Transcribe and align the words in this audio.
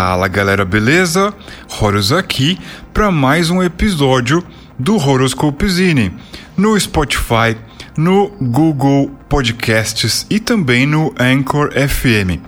Fala 0.00 0.28
galera, 0.28 0.64
beleza? 0.64 1.34
Horus 1.80 2.12
aqui 2.12 2.56
para 2.94 3.10
mais 3.10 3.50
um 3.50 3.60
episódio 3.60 4.44
do 4.78 4.94
Horoscopezine 4.94 6.14
no 6.56 6.78
Spotify, 6.78 7.56
no 7.96 8.28
Google 8.40 9.10
Podcasts 9.28 10.24
e 10.30 10.38
também 10.38 10.86
no 10.86 11.12
Anchor 11.18 11.72
FM. 11.72 12.38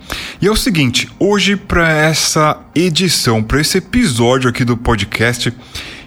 E 0.41 0.47
é 0.47 0.49
o 0.49 0.55
seguinte, 0.55 1.09
hoje 1.19 1.57
para 1.57 1.91
essa 1.91 2.57
edição, 2.73 3.43
para 3.43 3.59
esse 3.59 3.79
episódio 3.79 4.49
aqui 4.49 4.63
do 4.63 4.77
podcast, 4.77 5.53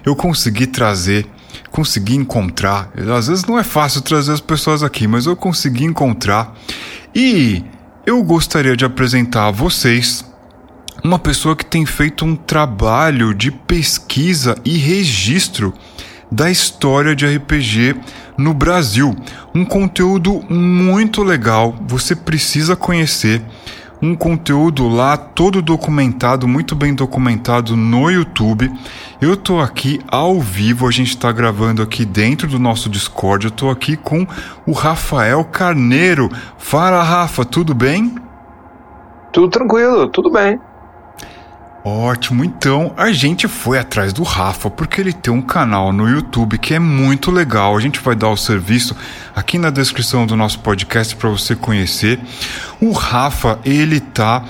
eu 0.03 0.15
consegui 0.15 0.65
trazer 0.65 1.27
consegui 1.69 2.15
encontrar. 2.15 2.89
Às 3.15 3.27
vezes 3.27 3.45
não 3.45 3.59
é 3.59 3.63
fácil 3.63 4.01
trazer 4.01 4.31
as 4.31 4.41
pessoas 4.41 4.81
aqui, 4.81 5.05
mas 5.05 5.27
eu 5.27 5.35
consegui 5.35 5.83
encontrar. 5.83 6.55
E 7.13 7.63
eu 8.03 8.23
gostaria 8.23 8.75
de 8.75 8.83
apresentar 8.83 9.45
a 9.45 9.51
vocês 9.51 10.24
uma 11.05 11.19
pessoa 11.19 11.55
que 11.55 11.63
tem 11.63 11.85
feito 11.85 12.25
um 12.25 12.35
trabalho 12.35 13.31
de 13.31 13.51
pesquisa 13.51 14.57
e 14.65 14.75
registro 14.75 15.71
da 16.31 16.49
história 16.49 17.15
de 17.15 17.27
RPG 17.27 17.95
no 18.35 18.55
Brasil. 18.55 19.15
Um 19.53 19.63
conteúdo 19.63 20.41
muito 20.49 21.21
legal, 21.21 21.75
você 21.87 22.15
precisa 22.15 22.75
conhecer. 22.75 23.39
Um 24.01 24.15
conteúdo 24.15 24.87
lá 24.87 25.15
todo 25.15 25.61
documentado, 25.61 26.47
muito 26.47 26.75
bem 26.75 26.95
documentado 26.95 27.77
no 27.77 28.09
YouTube. 28.09 28.71
Eu 29.21 29.37
tô 29.37 29.59
aqui 29.59 30.01
ao 30.07 30.41
vivo, 30.41 30.87
a 30.87 30.91
gente 30.91 31.15
tá 31.15 31.31
gravando 31.31 31.83
aqui 31.83 32.03
dentro 32.03 32.47
do 32.47 32.57
nosso 32.57 32.89
Discord. 32.89 33.45
Eu 33.45 33.51
tô 33.51 33.69
aqui 33.69 33.95
com 33.95 34.25
o 34.65 34.71
Rafael 34.71 35.43
Carneiro. 35.45 36.31
Fala, 36.57 37.03
Rafa, 37.03 37.45
tudo 37.45 37.75
bem? 37.75 38.15
Tudo 39.31 39.49
tranquilo, 39.49 40.07
tudo 40.07 40.31
bem. 40.31 40.59
Ótimo, 41.87 42.43
então 42.43 42.95
a 42.97 43.11
gente 43.11 43.47
foi 43.47 43.77
atrás 43.77 44.11
do 44.11 44.23
Rafa 44.23 44.71
porque 44.71 44.99
ele 44.99 45.13
tem 45.13 45.31
um 45.31 45.39
canal 45.39 45.93
no 45.93 46.09
YouTube 46.09 46.57
que 46.57 46.73
é 46.73 46.79
muito 46.79 47.29
legal. 47.29 47.77
A 47.77 47.79
gente 47.79 47.99
vai 47.99 48.15
dar 48.15 48.29
o 48.29 48.35
serviço 48.35 48.95
aqui 49.35 49.59
na 49.59 49.69
descrição 49.69 50.25
do 50.25 50.35
nosso 50.35 50.57
podcast 50.61 51.15
para 51.15 51.29
você 51.29 51.55
conhecer. 51.55 52.19
O 52.81 52.91
Rafa, 52.91 53.59
ele 53.63 53.99
tá 53.99 54.43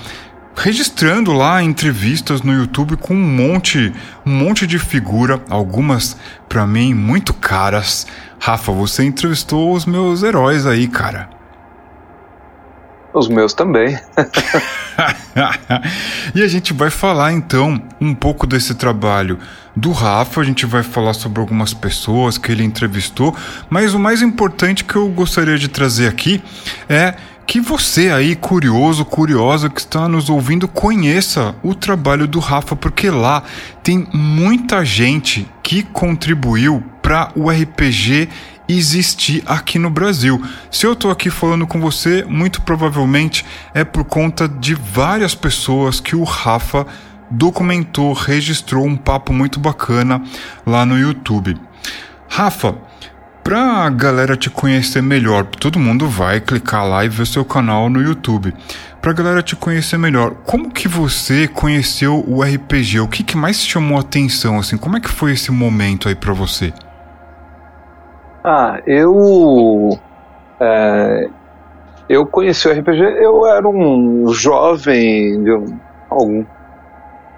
registrando 0.55 1.33
lá 1.33 1.61
entrevistas 1.61 2.41
no 2.41 2.53
YouTube 2.53 2.95
com 2.95 3.13
um 3.13 3.35
monte, 3.35 3.91
um 4.25 4.31
monte 4.31 4.65
de 4.65 4.79
figura, 4.79 5.43
algumas 5.49 6.15
para 6.47 6.65
mim 6.65 6.93
muito 6.93 7.33
caras. 7.33 8.07
Rafa, 8.39 8.71
você 8.71 9.03
entrevistou 9.03 9.73
os 9.73 9.85
meus 9.85 10.23
heróis 10.23 10.65
aí, 10.65 10.87
cara. 10.87 11.34
Os 13.15 13.29
meus 13.29 13.53
também. 13.53 13.97
e 16.35 16.43
a 16.43 16.47
gente 16.49 16.73
vai 16.73 16.89
falar 16.89 17.31
então 17.31 17.81
um 17.99 18.13
pouco 18.13 18.45
desse 18.45 18.75
trabalho 18.75 19.39
do 19.73 19.93
Rafa, 19.93 20.41
a 20.41 20.43
gente 20.43 20.65
vai 20.65 20.83
falar 20.83 21.13
sobre 21.13 21.39
algumas 21.39 21.73
pessoas 21.73 22.37
que 22.37 22.51
ele 22.51 22.63
entrevistou, 22.63 23.33
mas 23.69 23.93
o 23.93 23.99
mais 23.99 24.21
importante 24.21 24.83
que 24.83 24.97
eu 24.97 25.07
gostaria 25.07 25.57
de 25.57 25.69
trazer 25.69 26.09
aqui 26.09 26.43
é 26.89 27.13
que 27.47 27.61
você 27.61 28.11
aí, 28.11 28.35
curioso, 28.35 29.05
curiosa 29.05 29.69
que 29.69 29.79
está 29.79 30.09
nos 30.09 30.29
ouvindo, 30.29 30.67
conheça 30.67 31.55
o 31.63 31.73
trabalho 31.73 32.27
do 32.27 32.39
Rafa, 32.39 32.75
porque 32.75 33.09
lá 33.09 33.43
tem 33.81 34.05
muita 34.11 34.83
gente 34.83 35.47
que 35.63 35.83
contribuiu 35.83 36.83
para 37.01 37.31
o 37.35 37.49
RPG 37.49 38.27
existir 38.67 39.43
aqui 39.45 39.77
no 39.77 39.89
Brasil. 39.89 40.41
Se 40.71 40.85
eu 40.85 40.93
estou 40.93 41.11
aqui 41.11 41.29
falando 41.29 41.67
com 41.67 41.79
você, 41.79 42.23
muito 42.25 42.61
provavelmente 42.61 43.45
é 43.73 43.83
por 43.83 44.03
conta 44.03 44.47
de 44.47 44.73
várias 44.73 45.35
pessoas 45.35 45.99
que 45.99 46.15
o 46.15 46.23
Rafa 46.23 46.85
documentou, 47.29 48.13
registrou 48.13 48.85
um 48.85 48.95
papo 48.95 49.33
muito 49.33 49.59
bacana 49.59 50.21
lá 50.65 50.85
no 50.85 50.97
YouTube. 50.97 51.57
Rafa, 52.29 52.75
para 53.43 53.85
a 53.85 53.89
galera 53.89 54.35
te 54.35 54.49
conhecer 54.49 55.01
melhor, 55.01 55.45
todo 55.45 55.79
mundo 55.79 56.09
vai 56.09 56.41
clicar 56.41 56.85
lá 56.85 57.05
e 57.05 57.09
ver 57.09 57.27
seu 57.27 57.45
canal 57.45 57.89
no 57.89 58.01
YouTube. 58.01 58.53
Para 59.01 59.11
a 59.11 59.13
galera 59.13 59.43
te 59.43 59.55
conhecer 59.55 59.99
melhor, 59.99 60.31
como 60.45 60.71
que 60.71 60.87
você 60.87 61.47
conheceu 61.47 62.23
o 62.27 62.41
RPG? 62.41 63.01
O 63.01 63.07
que, 63.07 63.23
que 63.23 63.37
mais 63.37 63.63
chamou 63.63 63.99
a 63.99 64.01
atenção 64.01 64.57
assim? 64.57 64.77
Como 64.77 64.97
é 64.97 64.99
que 64.99 65.09
foi 65.09 65.31
esse 65.31 65.51
momento 65.51 66.09
aí 66.09 66.15
para 66.15 66.33
você? 66.33 66.73
Ah, 68.47 68.79
eu. 68.85 69.89
É, 70.59 71.29
eu 72.07 72.27
conheci 72.27 72.67
o 72.67 72.71
RPG, 72.71 73.01
eu 73.01 73.43
era 73.47 73.67
um 73.67 74.27
jovem 74.27 75.43
de 75.43 75.51
um, 75.51 75.79
algum. 76.07 76.45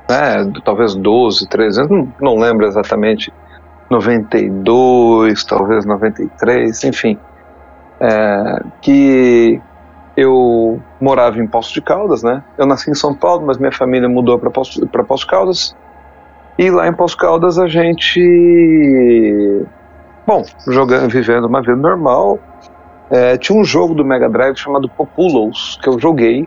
Né, 0.10 0.52
talvez 0.66 0.96
12, 0.96 1.48
13 1.48 1.80
anos, 1.80 1.92
não, 1.92 2.14
não 2.20 2.38
lembro 2.38 2.66
exatamente. 2.66 3.32
92, 3.90 5.46
talvez 5.46 5.86
93, 5.86 6.84
enfim. 6.84 7.18
É, 8.02 8.60
que 8.82 9.62
eu 10.18 10.78
morava 11.00 11.40
em 11.40 11.48
Poço 11.48 11.74
de 11.74 11.82
Caldas, 11.82 12.22
né? 12.22 12.44
Eu 12.58 12.66
nasci 12.66 12.92
em 12.92 12.94
São 12.94 13.16
Paulo, 13.16 13.46
mas 13.48 13.58
minha 13.58 13.72
família 13.72 14.10
mudou 14.10 14.38
para 14.38 14.50
Poço, 14.52 14.82
de 14.82 15.26
Caldas. 15.26 15.74
E 16.60 16.70
lá 16.70 16.86
em 16.86 16.94
Poço 16.94 17.16
de 17.16 17.22
Caldas 17.22 17.58
a 17.58 17.68
gente 17.68 18.20
Bom, 20.28 20.44
jogando, 20.68 21.10
vivendo 21.10 21.46
uma 21.46 21.62
vida 21.62 21.78
normal, 21.78 22.38
é, 23.10 23.38
tinha 23.38 23.58
um 23.58 23.64
jogo 23.64 23.96
do 23.96 24.04
Mega 24.04 24.28
Drive 24.28 24.58
chamado 24.58 24.90
Populous, 24.90 25.80
que 25.82 25.88
eu 25.88 25.98
joguei. 25.98 26.46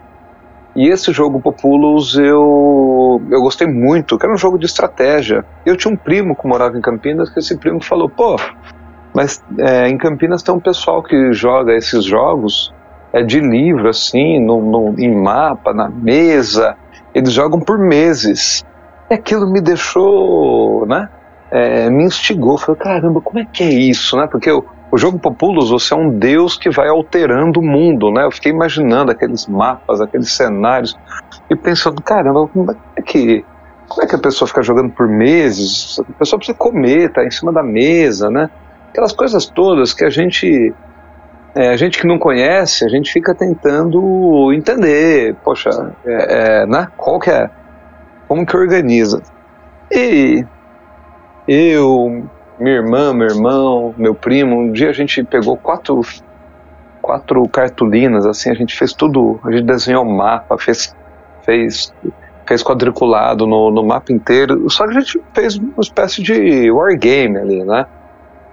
E 0.76 0.86
esse 0.88 1.10
jogo 1.12 1.40
Populous 1.40 2.14
eu, 2.14 3.22
eu 3.30 3.40
gostei 3.40 3.66
muito, 3.66 4.18
que 4.18 4.26
era 4.26 4.34
um 4.34 4.36
jogo 4.36 4.58
de 4.58 4.66
estratégia. 4.66 5.46
Eu 5.64 5.78
tinha 5.78 5.94
um 5.94 5.96
primo 5.96 6.36
que 6.36 6.46
morava 6.46 6.76
em 6.76 6.82
Campinas, 6.82 7.30
que 7.30 7.38
esse 7.38 7.56
primo 7.56 7.82
falou, 7.82 8.06
pô, 8.10 8.36
mas 9.14 9.42
é, 9.58 9.88
em 9.88 9.96
Campinas 9.96 10.42
tem 10.42 10.54
um 10.54 10.60
pessoal 10.60 11.02
que 11.02 11.32
joga 11.32 11.72
esses 11.72 12.04
jogos 12.04 12.74
é, 13.14 13.22
de 13.22 13.40
livro, 13.40 13.88
assim, 13.88 14.38
no, 14.44 14.60
no, 14.60 15.00
em 15.00 15.16
mapa, 15.16 15.72
na 15.72 15.88
mesa, 15.88 16.76
eles 17.14 17.32
jogam 17.32 17.58
por 17.58 17.78
meses. 17.78 18.62
E 19.10 19.14
aquilo 19.14 19.50
me 19.50 19.62
deixou, 19.62 20.84
né? 20.86 21.08
É, 21.50 21.90
me 21.90 22.04
instigou. 22.04 22.56
Falei, 22.58 22.80
caramba, 22.80 23.20
como 23.20 23.38
é 23.38 23.44
que 23.44 23.62
é 23.62 23.68
isso, 23.68 24.16
né? 24.16 24.26
Porque 24.26 24.50
o, 24.50 24.64
jogo 24.94 25.18
Populous, 25.18 25.70
você 25.70 25.94
é 25.94 25.96
um 25.96 26.10
deus 26.10 26.56
que 26.56 26.70
vai 26.70 26.88
alterando 26.88 27.60
o 27.60 27.62
mundo, 27.62 28.10
né? 28.10 28.24
Eu 28.24 28.30
fiquei 28.30 28.52
imaginando 28.52 29.10
aqueles 29.10 29.46
mapas, 29.46 30.00
aqueles 30.00 30.32
cenários, 30.32 30.96
e 31.48 31.56
pensando, 31.56 32.00
caramba, 32.02 32.48
como 32.48 32.76
é 32.96 33.02
que, 33.02 33.44
como 33.88 34.02
é 34.02 34.06
que 34.06 34.14
a 34.14 34.18
pessoa 34.18 34.48
fica 34.48 34.62
jogando 34.62 34.90
por 34.90 35.08
meses? 35.08 35.98
A 36.00 36.12
pessoa 36.18 36.38
precisa 36.38 36.56
comer, 36.56 37.12
tá 37.12 37.24
em 37.24 37.30
cima 37.30 37.52
da 37.52 37.62
mesa, 37.62 38.30
né? 38.30 38.50
Aquelas 38.90 39.12
coisas 39.12 39.46
todas 39.46 39.94
que 39.94 40.04
a 40.04 40.10
gente 40.10 40.74
é, 41.54 41.70
a 41.70 41.76
gente 41.76 41.98
que 41.98 42.06
não 42.06 42.18
conhece, 42.18 42.84
a 42.84 42.88
gente 42.88 43.12
fica 43.12 43.34
tentando 43.34 44.52
entender, 44.52 45.34
poxa, 45.42 45.94
é, 46.04 46.62
é, 46.62 46.66
né? 46.66 46.88
Qual 46.96 47.18
que 47.18 47.30
é, 47.30 47.50
como 48.28 48.46
que 48.46 48.56
organiza? 48.56 49.20
E 49.90 50.44
eu, 51.46 52.24
minha 52.58 52.76
irmã, 52.76 53.12
meu 53.12 53.28
irmão, 53.28 53.94
meu 53.96 54.14
primo, 54.14 54.56
um 54.56 54.72
dia 54.72 54.90
a 54.90 54.92
gente 54.92 55.24
pegou 55.24 55.56
quatro, 55.56 56.00
quatro 57.00 57.48
cartolinas, 57.48 58.26
assim, 58.26 58.50
a 58.50 58.54
gente 58.54 58.76
fez 58.76 58.92
tudo, 58.92 59.40
a 59.44 59.50
gente 59.50 59.64
desenhou 59.64 60.04
um 60.04 60.14
mapa, 60.14 60.58
fez, 60.58 60.94
fez, 61.42 61.92
fez 62.46 62.62
quadriculado 62.62 63.46
no, 63.46 63.70
no 63.70 63.84
mapa 63.84 64.12
inteiro, 64.12 64.68
só 64.68 64.84
que 64.84 64.96
a 64.96 65.00
gente 65.00 65.20
fez 65.32 65.56
uma 65.56 65.80
espécie 65.80 66.22
de 66.22 66.70
wargame 66.70 67.38
ali, 67.38 67.64
né? 67.64 67.86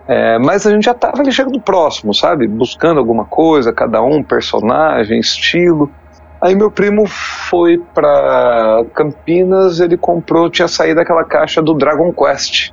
É, 0.07 0.39
mas 0.39 0.65
a 0.65 0.71
gente 0.71 0.85
já 0.85 0.91
estava 0.91 1.21
ali 1.21 1.31
chegando 1.33 1.59
próximo, 1.59 2.13
sabe? 2.13 2.47
Buscando 2.47 2.97
alguma 2.97 3.25
coisa, 3.25 3.73
cada 3.73 4.01
um, 4.01 4.23
personagem, 4.23 5.19
estilo. 5.19 5.91
Aí 6.39 6.55
meu 6.55 6.71
primo 6.71 7.05
foi 7.05 7.77
para 7.93 8.85
Campinas, 8.93 9.81
ele 9.81 9.97
comprou, 9.97 10.49
tinha 10.49 10.67
saído 10.67 10.95
daquela 10.95 11.25
caixa 11.25 11.61
do 11.61 11.73
Dragon 11.73 12.13
Quest. 12.13 12.71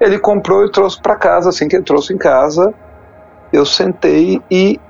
Ele 0.00 0.18
comprou 0.18 0.64
e 0.64 0.70
trouxe 0.70 1.00
para 1.00 1.16
casa. 1.16 1.48
Assim 1.48 1.68
que 1.68 1.76
ele 1.76 1.84
trouxe 1.84 2.12
em 2.12 2.18
casa, 2.18 2.72
eu 3.52 3.64
sentei 3.64 4.42
e 4.50 4.80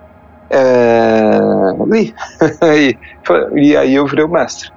é, 0.50 1.40
li. 1.86 2.14
e, 2.62 2.96
e 3.54 3.76
aí 3.76 3.94
eu 3.94 4.06
virei 4.06 4.24
o 4.24 4.28
mestre. 4.28 4.70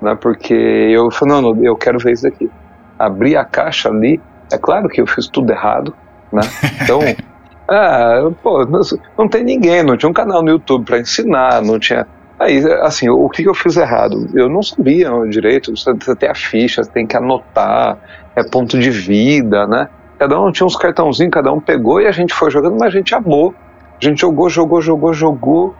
Né, 0.00 0.16
porque 0.20 0.54
eu 0.54 1.10
falei, 1.10 1.34
não, 1.34 1.54
não, 1.54 1.64
eu 1.64 1.76
quero 1.76 1.98
ver 1.98 2.12
isso 2.12 2.24
daqui. 2.24 2.50
Abri 2.98 3.36
a 3.36 3.44
caixa 3.44 3.88
ali, 3.88 4.20
é 4.52 4.58
claro 4.58 4.88
que 4.88 5.00
eu 5.00 5.06
fiz 5.06 5.28
tudo 5.28 5.52
errado, 5.52 5.94
né? 6.32 6.42
Então, 6.82 7.00
ah, 7.68 8.30
pô, 8.42 8.64
não, 8.64 8.80
não 9.16 9.28
tem 9.28 9.44
ninguém, 9.44 9.82
não 9.82 9.96
tinha 9.96 10.10
um 10.10 10.12
canal 10.12 10.42
no 10.42 10.50
YouTube 10.50 10.84
para 10.84 10.98
ensinar, 10.98 11.62
não 11.62 11.78
tinha. 11.78 12.06
Aí, 12.42 12.58
assim, 12.80 13.08
o 13.08 13.28
que 13.28 13.44
eu 13.44 13.54
fiz 13.54 13.76
errado? 13.76 14.26
Eu 14.34 14.48
não 14.48 14.64
sabia 14.64 15.08
direito, 15.28 15.70
você 15.76 16.16
tem 16.16 16.28
a 16.28 16.34
ficha, 16.34 16.82
tem 16.82 17.06
que 17.06 17.16
anotar, 17.16 17.96
é 18.34 18.42
ponto 18.42 18.80
de 18.80 18.90
vida, 18.90 19.64
né? 19.68 19.88
Cada 20.18 20.40
um 20.40 20.50
tinha 20.50 20.66
uns 20.66 20.74
cartãozinhos, 20.74 21.32
cada 21.32 21.52
um 21.52 21.60
pegou 21.60 22.00
e 22.00 22.06
a 22.08 22.10
gente 22.10 22.34
foi 22.34 22.50
jogando, 22.50 22.76
mas 22.80 22.88
a 22.88 22.90
gente 22.98 23.14
amou. 23.14 23.54
A 24.00 24.04
gente 24.04 24.20
jogou, 24.20 24.50
jogou, 24.50 24.80
jogou, 24.80 25.14
jogou. 25.14 25.74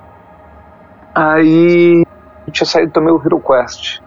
Aí 1.12 2.04
tinha 2.52 2.66
saído 2.66 2.92
também 2.92 3.12
o 3.12 3.20
Hero 3.20 3.40
Quest. 3.40 4.00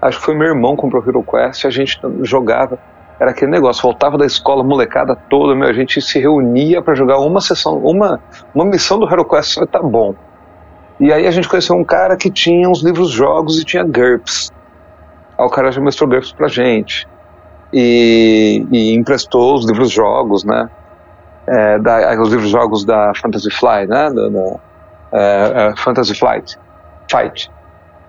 Acho 0.00 0.18
que 0.20 0.24
foi 0.24 0.36
meu 0.36 0.46
irmão 0.46 0.76
que 0.76 0.82
comprou 0.82 1.02
o 1.02 1.08
Hero 1.08 1.24
Quest, 1.24 1.64
a 1.64 1.70
gente 1.70 1.98
jogava. 2.22 2.78
Era 3.18 3.32
aquele 3.32 3.50
negócio, 3.50 3.82
voltava 3.82 4.16
da 4.16 4.26
escola, 4.26 4.62
molecada 4.62 5.16
toda, 5.28 5.56
meu, 5.56 5.68
a 5.68 5.72
gente 5.72 6.00
se 6.00 6.20
reunia 6.20 6.80
para 6.80 6.94
jogar 6.94 7.18
uma 7.18 7.40
sessão, 7.40 7.78
uma, 7.78 8.20
uma 8.54 8.64
missão 8.64 8.96
do 8.96 9.12
Hero 9.12 9.24
Quest, 9.24 9.58
tá 9.66 9.82
bom. 9.82 10.14
E 11.00 11.12
aí 11.12 11.26
a 11.26 11.30
gente 11.30 11.48
conheceu 11.48 11.76
um 11.76 11.84
cara 11.84 12.16
que 12.16 12.30
tinha 12.30 12.68
uns 12.68 12.82
livros 12.82 13.10
jogos 13.10 13.60
e 13.60 13.64
tinha 13.64 13.82
GURPS. 13.82 14.52
Aí 15.36 15.44
o 15.44 15.50
cara 15.50 15.72
já 15.72 15.80
mostrou 15.80 16.08
GURPS 16.08 16.32
pra 16.32 16.48
gente. 16.48 17.06
E, 17.72 18.64
e 18.70 18.94
emprestou 18.94 19.54
os 19.54 19.66
livros 19.66 19.90
jogos, 19.90 20.44
né? 20.44 20.70
É, 21.46 21.78
da, 21.78 22.20
os 22.20 22.30
livros 22.30 22.50
jogos 22.50 22.84
da 22.84 23.12
Fantasy 23.16 23.50
Fly, 23.50 23.86
né? 23.88 24.10
Da, 24.10 24.58
é, 25.12 25.68
é, 25.72 25.76
Fantasy 25.76 26.14
Flight. 26.14 26.56
Fight 27.10 27.50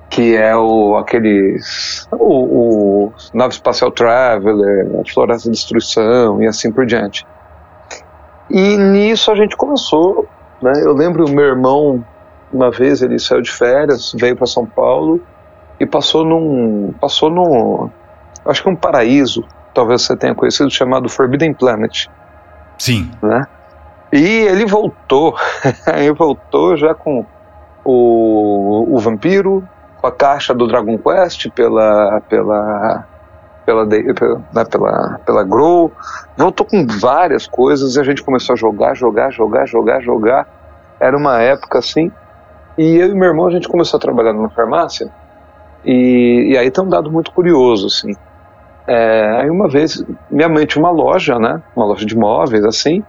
que 0.10 0.36
é 0.36 0.56
o 0.56 0.96
aqueles 0.96 2.08
o, 2.12 3.08
o 3.08 3.14
nave 3.34 3.54
espacial 3.54 3.92
traveler, 3.92 4.88
a 5.02 5.14
floresta 5.14 5.50
de 5.50 5.56
destruição 5.56 6.42
e 6.42 6.48
assim 6.48 6.72
por 6.72 6.86
diante. 6.86 7.26
E 8.50 8.78
nisso 8.78 9.32
a 9.32 9.36
gente 9.36 9.58
começou, 9.58 10.26
né? 10.62 10.72
Eu 10.84 10.94
lembro 10.94 11.26
o 11.26 11.30
meu 11.30 11.46
irmão 11.46 12.06
uma 12.56 12.72
vez 12.72 13.02
ele 13.02 13.20
saiu 13.20 13.42
de 13.42 13.52
férias, 13.52 14.14
veio 14.18 14.36
para 14.36 14.48
São 14.48 14.66
Paulo 14.66 15.22
e 15.80 15.86
passou 15.86 16.24
num 16.24 16.94
passou 17.00 17.30
num 17.30 17.90
acho 18.46 18.64
que 18.64 18.70
um 18.70 18.76
paraíso, 18.76 19.44
talvez 19.74 20.04
você 20.04 20.16
tenha 20.16 20.34
conhecido 20.34 20.70
chamado 20.70 21.10
Forbidden 21.10 21.54
Planet. 21.54 22.08
Sim. 22.78 23.12
Né? 23.22 23.46
E 24.12 24.24
ele 24.24 24.66
voltou, 24.66 25.36
ele 25.98 26.14
voltou 26.14 26.78
já 26.78 26.94
com 26.94 27.26
o, 27.84 28.96
o 28.96 28.98
vampiro, 29.00 29.68
com 29.98 30.08
a 30.08 30.12
caixa 30.12 30.54
do 30.54 30.68
Dragon 30.68 30.98
Quest 30.98 31.50
pela 31.50 32.22
pela 32.22 33.04
pela 33.66 33.84
pela, 33.84 34.44
né, 34.54 34.66
pela, 34.70 35.20
pela 35.26 35.44
Grow, 35.44 35.92
voltou 36.38 36.66
com 36.66 36.86
várias 36.86 37.48
coisas 37.48 37.96
e 37.96 38.00
a 38.00 38.04
gente 38.04 38.24
começou 38.24 38.54
a 38.54 38.56
jogar, 38.56 38.94
jogar, 38.94 39.32
jogar, 39.32 39.66
jogar, 39.66 40.02
jogar. 40.02 40.48
Era 41.00 41.18
uma 41.18 41.42
época 41.42 41.80
assim. 41.80 42.12
E 42.78 42.98
eu 42.98 43.10
e 43.10 43.16
meu 43.16 43.30
irmão 43.30 43.48
a 43.48 43.52
gente 43.52 43.68
começou 43.68 43.98
a 43.98 44.02
trabalhar 44.02 44.34
numa 44.34 44.50
farmácia 44.50 45.10
e, 45.84 46.50
e 46.52 46.58
aí 46.58 46.70
tem 46.70 46.84
um 46.84 46.90
dado 46.90 47.12
muito 47.12 47.32
curioso 47.32 47.88
assim. 47.88 48.14
É, 48.88 49.42
aí 49.42 49.50
uma 49.50 49.68
vez 49.68 50.04
minha 50.30 50.50
mãe 50.50 50.66
tinha 50.66 50.84
uma 50.84 50.92
loja, 50.92 51.40
né, 51.40 51.62
uma 51.76 51.86
loja 51.86 52.06
de 52.06 52.16
móveis 52.16 52.64
assim, 52.66 53.04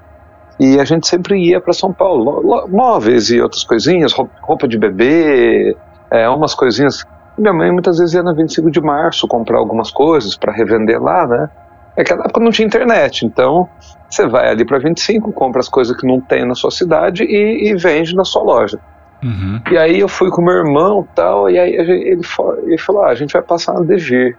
e 0.59 0.81
a 0.81 0.85
gente 0.85 1.07
sempre 1.07 1.39
ia 1.39 1.61
para 1.61 1.73
São 1.73 1.93
Paulo, 1.93 2.67
móveis 2.69 3.31
e 3.31 3.41
outras 3.41 3.63
coisinhas, 3.65 4.13
roupa 4.41 4.67
de 4.67 4.79
bebê, 4.79 5.77
é, 6.11 6.29
umas 6.29 6.55
coisinhas. 6.55 7.05
Minha 7.37 7.53
mãe 7.53 7.71
muitas 7.71 7.99
vezes 7.99 8.15
ia 8.15 8.23
na 8.23 8.33
25 8.33 8.71
de 8.71 8.81
março 8.81 9.29
comprar 9.29 9.59
algumas 9.59 9.91
coisas 9.91 10.35
para 10.35 10.53
revender 10.53 11.03
lá, 11.03 11.27
né? 11.27 11.51
Naquela 11.95 12.25
época 12.25 12.41
não 12.41 12.51
tinha 12.51 12.67
internet, 12.67 13.27
então 13.27 13.69
você 14.09 14.27
vai 14.27 14.49
ali 14.49 14.65
para 14.65 14.79
25, 14.79 15.31
compra 15.33 15.61
as 15.61 15.69
coisas 15.69 15.95
que 15.95 16.07
não 16.07 16.21
tem 16.21 16.47
na 16.47 16.55
sua 16.55 16.71
cidade 16.71 17.25
e, 17.25 17.71
e 17.71 17.77
vende 17.77 18.15
na 18.15 18.25
sua 18.25 18.43
loja. 18.43 18.79
Uhum. 19.23 19.61
E 19.71 19.79
aí 19.79 20.01
eu 20.01 20.09
fui 20.09 20.31
com 20.31 20.43
meu 20.43 20.55
irmão 20.55 21.07
tal, 21.15 21.49
e 21.51 21.59
aí 21.59 21.75
ele, 21.75 22.21
ele 22.65 22.79
falou: 22.79 23.03
ah, 23.03 23.09
a 23.09 23.15
gente 23.15 23.33
vai 23.33 23.43
passar 23.43 23.75
na 23.75 23.81
DG. 23.81 24.37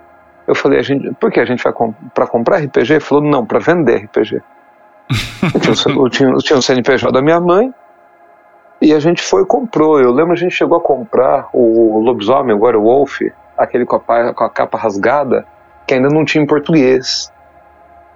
Eu 0.48 0.56
falei: 0.56 0.80
a 0.80 0.82
gente, 0.82 1.14
por 1.16 1.32
que 1.32 1.40
a 1.40 1.46
gente 1.46 1.64
vai 1.64 1.74
comp 1.74 1.96
para 2.14 2.28
comprar 2.28 2.58
RPG? 2.58 2.94
Ele 2.94 3.00
falou: 3.00 3.24
não, 3.24 3.46
para 3.46 3.60
vender 3.60 4.06
RPG. 4.06 4.42
eu, 5.54 5.74
tinha, 5.74 5.96
eu, 5.96 6.10
tinha, 6.10 6.30
eu 6.30 6.38
tinha 6.38 6.60
o 6.60 6.62
CNPJ 6.62 7.12
da 7.12 7.22
minha 7.22 7.40
mãe, 7.40 7.74
e 8.82 8.94
a 8.94 9.00
gente 9.00 9.22
foi 9.22 9.44
e 9.44 9.46
comprou. 9.46 10.00
Eu 10.00 10.12
lembro 10.12 10.34
a 10.34 10.38
gente 10.38 10.54
chegou 10.54 10.78
a 10.78 10.82
comprar 10.82 11.50
o 11.52 12.00
lobisomem, 12.00 12.56
o 12.56 12.64
werewolf, 12.64 13.22
aquele 13.58 13.86
com 13.86 13.96
a, 13.96 14.34
com 14.34 14.44
a 14.44 14.50
capa 14.50 14.78
rasgada, 14.78 15.46
que 15.86 15.94
ainda 15.94 16.10
não 16.10 16.24
tinha 16.24 16.44
em 16.44 16.48
português. 16.48 17.32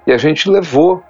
E 0.06 0.12
a 0.12 0.18
gente 0.18 0.50
levou. 0.50 1.04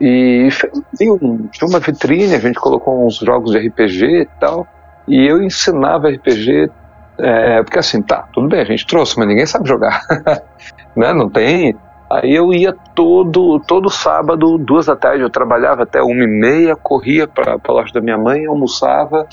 E 0.00 0.48
tinha 0.96 1.68
uma 1.68 1.78
vitrine, 1.78 2.34
a 2.34 2.40
gente 2.40 2.58
colocou 2.58 3.06
uns 3.06 3.16
jogos 3.16 3.52
de 3.52 3.58
RPG 3.58 4.22
e 4.22 4.28
tal. 4.40 4.66
E 5.06 5.26
eu 5.26 5.42
ensinava 5.42 6.08
RPG, 6.08 6.70
é, 7.18 7.62
porque 7.62 7.78
assim, 7.78 8.02
tá, 8.02 8.24
tudo 8.32 8.48
bem, 8.48 8.60
a 8.60 8.64
gente 8.64 8.86
trouxe, 8.86 9.18
mas 9.18 9.28
ninguém 9.28 9.46
sabe 9.46 9.68
jogar. 9.68 10.00
né? 10.96 11.12
Não 11.12 11.28
tem 11.28 11.76
Aí 12.10 12.32
eu 12.32 12.52
ia 12.52 12.72
todo, 12.94 13.58
todo 13.60 13.90
sábado, 13.90 14.58
duas 14.58 14.86
da 14.86 14.94
tarde, 14.94 15.22
eu 15.22 15.30
trabalhava 15.30 15.82
até 15.82 16.00
uma 16.00 16.22
e 16.22 16.26
meia, 16.26 16.76
corria 16.76 17.26
para 17.26 17.58
a 17.62 17.72
loja 17.72 17.92
da 17.92 18.00
minha 18.00 18.18
mãe, 18.18 18.46
almoçava, 18.46 19.26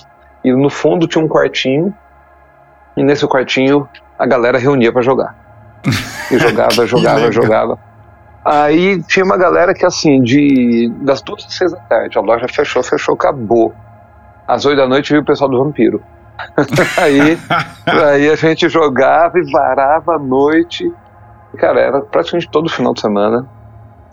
e 0.44 0.52
no 0.52 0.70
fundo 0.70 1.08
tinha 1.08 1.24
um 1.24 1.28
quartinho, 1.28 1.94
e 2.98 3.04
nesse 3.04 3.28
quartinho 3.28 3.88
a 4.18 4.26
galera 4.26 4.58
reunia 4.58 4.92
para 4.92 5.02
jogar. 5.02 5.36
E 6.32 6.40
jogava, 6.40 6.86
jogava, 6.88 7.32
jogava. 7.32 7.80
Aí 8.44 9.04
tinha 9.04 9.26
uma 9.26 9.38
galera 9.38 9.74
que 9.74 9.86
assim, 9.86 10.24
de 10.24 10.92
das 11.02 11.22
duas 11.22 11.46
às 11.46 11.54
seis 11.54 11.72
da 11.72 11.80
tarde, 11.82 12.18
a 12.18 12.22
loja 12.22 12.48
fechou, 12.48 12.82
fechou, 12.82 13.14
acabou. 13.14 13.76
Às 14.54 14.66
oito 14.66 14.78
da 14.78 14.88
noite 14.88 15.12
viu 15.12 15.22
o 15.22 15.26
pessoal 15.26 15.50
do 15.50 15.64
Vampiro. 15.64 16.02
aí, 16.98 17.38
aí 17.86 18.30
a 18.30 18.36
gente 18.36 18.68
jogava 18.68 19.38
e 19.38 19.52
varava 19.52 20.16
a 20.16 20.20
noite 20.20 20.92
Cara, 21.58 21.82
era 21.82 22.02
praticamente 22.02 22.50
todo 22.50 22.70
final 22.70 22.94
de 22.94 23.02
semana. 23.02 23.48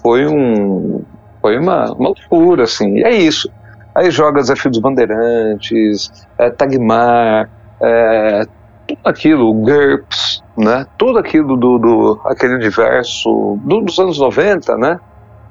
Foi 0.02 0.26
um. 0.26 1.04
Foi 1.40 1.58
uma, 1.58 1.92
uma 1.92 2.08
loucura, 2.08 2.64
assim. 2.64 2.98
E 2.98 3.04
é 3.04 3.14
isso. 3.14 3.48
Aí 3.94 4.10
joga 4.10 4.40
Desafio 4.40 4.70
dos 4.70 4.80
Bandeirantes, 4.80 6.10
é, 6.36 6.50
Tagmar, 6.50 7.48
é, 7.80 8.44
tudo 8.86 9.00
aquilo, 9.04 9.52
GURPS, 9.54 10.42
né? 10.56 10.86
Tudo 10.96 11.18
aquilo 11.18 11.56
do, 11.56 11.78
do 11.78 12.20
aquele 12.24 12.54
universo 12.54 13.58
do, 13.62 13.80
dos 13.80 13.98
anos 13.98 14.18
90, 14.18 14.76
né? 14.76 15.00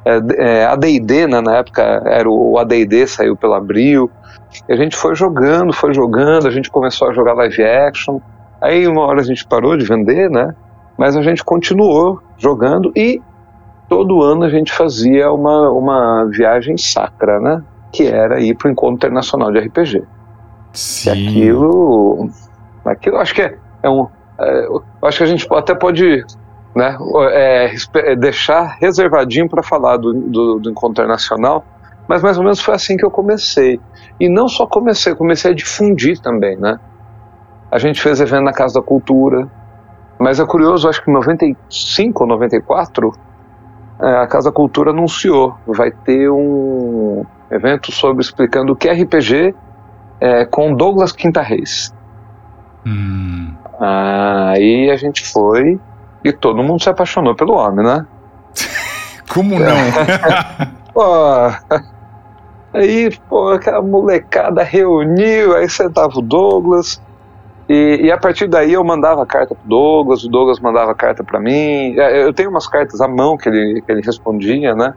É, 0.07 0.62
é, 0.62 0.65
AD&D, 0.65 1.27
né, 1.27 1.42
na 1.42 1.57
época 1.57 1.81
era 2.06 2.30
o 2.30 2.57
AD&D, 2.57 3.07
saiu 3.07 3.36
pela 3.36 3.58
Abril, 3.58 4.10
e 4.67 4.74
a 4.74 4.75
gente 4.75 4.96
foi 4.96 5.15
jogando, 5.15 5.74
foi 5.74 5.93
jogando, 5.93 6.48
a 6.48 6.51
gente 6.51 6.70
começou 6.70 7.10
a 7.10 7.13
jogar 7.13 7.34
live 7.34 7.63
action, 7.63 8.20
aí 8.62 8.88
uma 8.88 9.01
hora 9.01 9.22
a 9.22 9.24
gente 9.24 9.46
parou 9.46 9.75
de 9.75 9.86
vender, 9.86 10.29
né, 10.29 10.55
mas 10.98 11.15
a 11.15 11.22
gente 11.22 11.43
continuou 11.43 12.22
jogando 12.38 12.91
e 12.96 13.22
todo 13.88 14.22
ano 14.22 14.43
a 14.43 14.50
gente 14.50 14.72
fazia 14.72 15.32
uma, 15.32 15.70
uma 15.70 16.25
viagem 16.25 16.77
sacra, 16.77 17.39
né? 17.39 17.63
Que 17.91 18.08
era 18.08 18.39
ir 18.39 18.55
para 18.55 18.67
o 18.67 18.72
Encontro 18.72 18.96
Internacional 18.96 19.51
de 19.51 19.60
RPG. 19.60 20.03
Sim. 20.74 21.12
E 21.12 21.27
aquilo, 21.27 22.29
aquilo 22.86 23.17
acho 23.17 23.34
que 23.34 23.41
é, 23.41 23.58
é 23.82 23.89
um. 23.89 24.08
É, 24.39 24.67
acho 25.03 25.17
que 25.17 25.24
a 25.24 25.27
gente 25.27 25.48
até 25.51 25.74
pode 25.74 26.24
né, 26.77 26.96
é, 27.31 27.74
é 27.96 28.15
deixar 28.15 28.77
reservadinho 28.79 29.50
para 29.50 29.63
falar 29.63 29.98
do, 29.98 30.13
do, 30.13 30.60
do 30.60 30.69
Encontro 30.69 31.03
Internacional, 31.03 31.65
mas 32.07 32.22
mais 32.22 32.38
ou 32.38 32.43
menos 32.43 32.62
foi 32.62 32.75
assim 32.75 32.96
que 32.96 33.03
eu 33.03 33.10
comecei. 33.10 33.79
E 34.19 34.29
não 34.29 34.48
só 34.48 34.67
comecei, 34.67 35.15
comecei 35.15 35.51
a 35.51 35.55
difundir 35.55 36.19
também, 36.19 36.55
né? 36.55 36.79
A 37.72 37.79
gente 37.79 38.00
fez 38.00 38.22
evento 38.22 38.43
na 38.43 38.53
Casa 38.53 38.75
da 38.75 38.86
Cultura, 38.86 39.50
mas 40.19 40.39
é 40.39 40.46
curioso, 40.46 40.88
acho 40.88 41.03
que 41.03 41.10
em 41.10 41.13
95 41.15 42.24
ou 42.24 42.29
94, 42.29 43.12
é, 44.00 44.07
a 44.17 44.27
Casa 44.27 44.51
Cultura 44.51 44.91
anunciou, 44.91 45.55
vai 45.65 45.89
ter 45.89 46.29
um 46.29 47.25
evento 47.50 47.91
sobre 47.91 48.22
explicando 48.22 48.74
o 48.74 48.75
que 48.75 48.88
é 48.88 48.93
RPG 48.93 49.55
é, 50.22 50.46
com 50.46 50.75
Douglas 50.75 51.12
Quinta 51.12 51.41
Reis. 51.41 51.91
Hum. 52.86 53.51
Aí 53.79 54.91
a 54.91 54.96
gente 54.96 55.25
foi 55.27 55.79
e 56.24 56.31
todo 56.31 56.63
mundo 56.63 56.81
se 56.81 56.89
apaixonou 56.89 57.36
pelo 57.36 57.53
homem, 57.53 57.86
né? 57.86 58.05
Como 59.33 59.59
não? 59.59 59.75
pô, 60.93 61.03
aí, 62.74 63.09
pô, 63.29 63.50
aquela 63.50 63.81
molecada 63.81 64.63
reuniu, 64.63 65.55
aí 65.55 65.69
sentava 65.69 66.17
o 66.17 66.21
Douglas, 66.21 67.01
e, 67.69 68.00
e, 68.03 68.12
a 68.12 68.17
partir 68.17 68.47
daí 68.47 68.74
eu 68.74 68.83
mandava 68.83 69.25
carta 69.25 69.53
pro 69.53 69.67
Douglas, 69.67 70.24
o 70.24 70.29
Douglas 70.29 70.59
mandava 70.59 70.95
carta 70.95 71.21
para 71.21 71.38
mim. 71.38 72.00
É, 72.00 72.24
eu 72.24 72.33
tenho 72.33 72.50
umas 72.50 72.65
cartas 72.65 73.01
à 73.01 73.07
mão 73.09 73.36
que 73.36 73.50
ele, 73.50 73.81
que 73.81 73.91
ele 73.91 74.01
respondia, 74.01 74.74
né? 74.74 74.93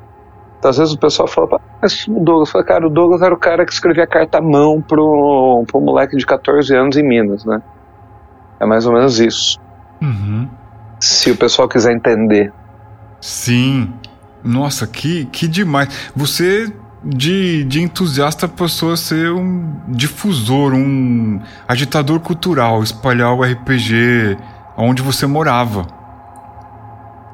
Então, 0.58 0.70
às 0.70 0.78
vezes 0.78 0.94
o 0.94 0.98
pessoal 0.98 1.26
fala, 1.26 1.60
mas 1.82 2.06
o 2.06 2.20
Douglas, 2.20 2.50
fala, 2.50 2.64
cara, 2.64 2.86
o 2.86 2.90
Douglas 2.90 3.22
era 3.22 3.34
o 3.34 3.38
cara 3.38 3.64
que 3.64 3.72
escrevia 3.72 4.06
carta 4.06 4.38
à 4.38 4.40
mão 4.40 4.80
pro, 4.80 5.64
pro 5.66 5.80
moleque 5.80 6.16
de 6.16 6.24
14 6.24 6.72
anos 6.76 6.96
em 6.96 7.02
Minas, 7.02 7.44
né? 7.44 7.60
É 8.60 8.66
mais 8.66 8.86
ou 8.86 8.92
menos 8.92 9.18
isso. 9.18 9.58
Uhum. 10.00 10.48
Se 11.00 11.30
o 11.30 11.37
pessoal 11.37 11.69
quiser 11.69 11.92
entender. 11.92 12.52
Sim. 13.21 13.92
Nossa, 14.45 14.87
que, 14.87 15.25
que 15.26 15.49
demais. 15.49 15.88
Você 16.14 16.73
de, 17.02 17.64
de 17.64 17.83
entusiasta 17.83 18.47
passou 18.47 18.92
a 18.92 18.97
ser 18.97 19.33
um 19.33 19.75
difusor, 19.88 20.75
um 20.75 21.40
agitador 21.66 22.21
cultural, 22.21 22.83
espalhar 22.83 23.35
o 23.35 23.42
RPG 23.42 24.37
onde 24.76 25.02
você 25.02 25.26
morava. 25.26 25.87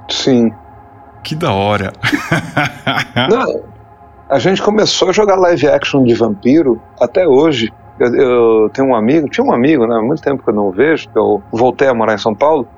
Sim. 0.09 0.53
Que 1.25 1.35
da 1.35 1.53
hora. 1.53 1.93
Não, 3.29 3.63
a 4.29 4.39
gente 4.39 4.63
começou 4.63 5.09
a 5.09 5.13
jogar 5.13 5.37
live 5.37 5.69
action 5.69 6.05
de 6.05 6.15
vampiro 6.15 6.81
até 7.01 7.27
hoje. 7.27 7.73
Eu, 7.99 8.15
eu, 8.15 8.71
tenho 8.71 8.89
um 8.89 8.95
amigo, 8.95 9.29
tinha 9.29 9.45
um 9.45 9.53
amigo, 9.53 9.87
né? 9.87 9.97
Há 9.97 10.03
muito 10.03 10.23
tempo 10.23 10.43
que 10.43 10.51
eu 10.51 10.55
não 10.55 10.71
vejo, 10.71 11.09
que 11.09 11.19
eu 11.19 11.43
voltei 11.51 11.89
a 11.89 11.95
morar 11.95 12.15
em 12.15 12.19
São 12.19 12.35
Paulo. 12.35 12.69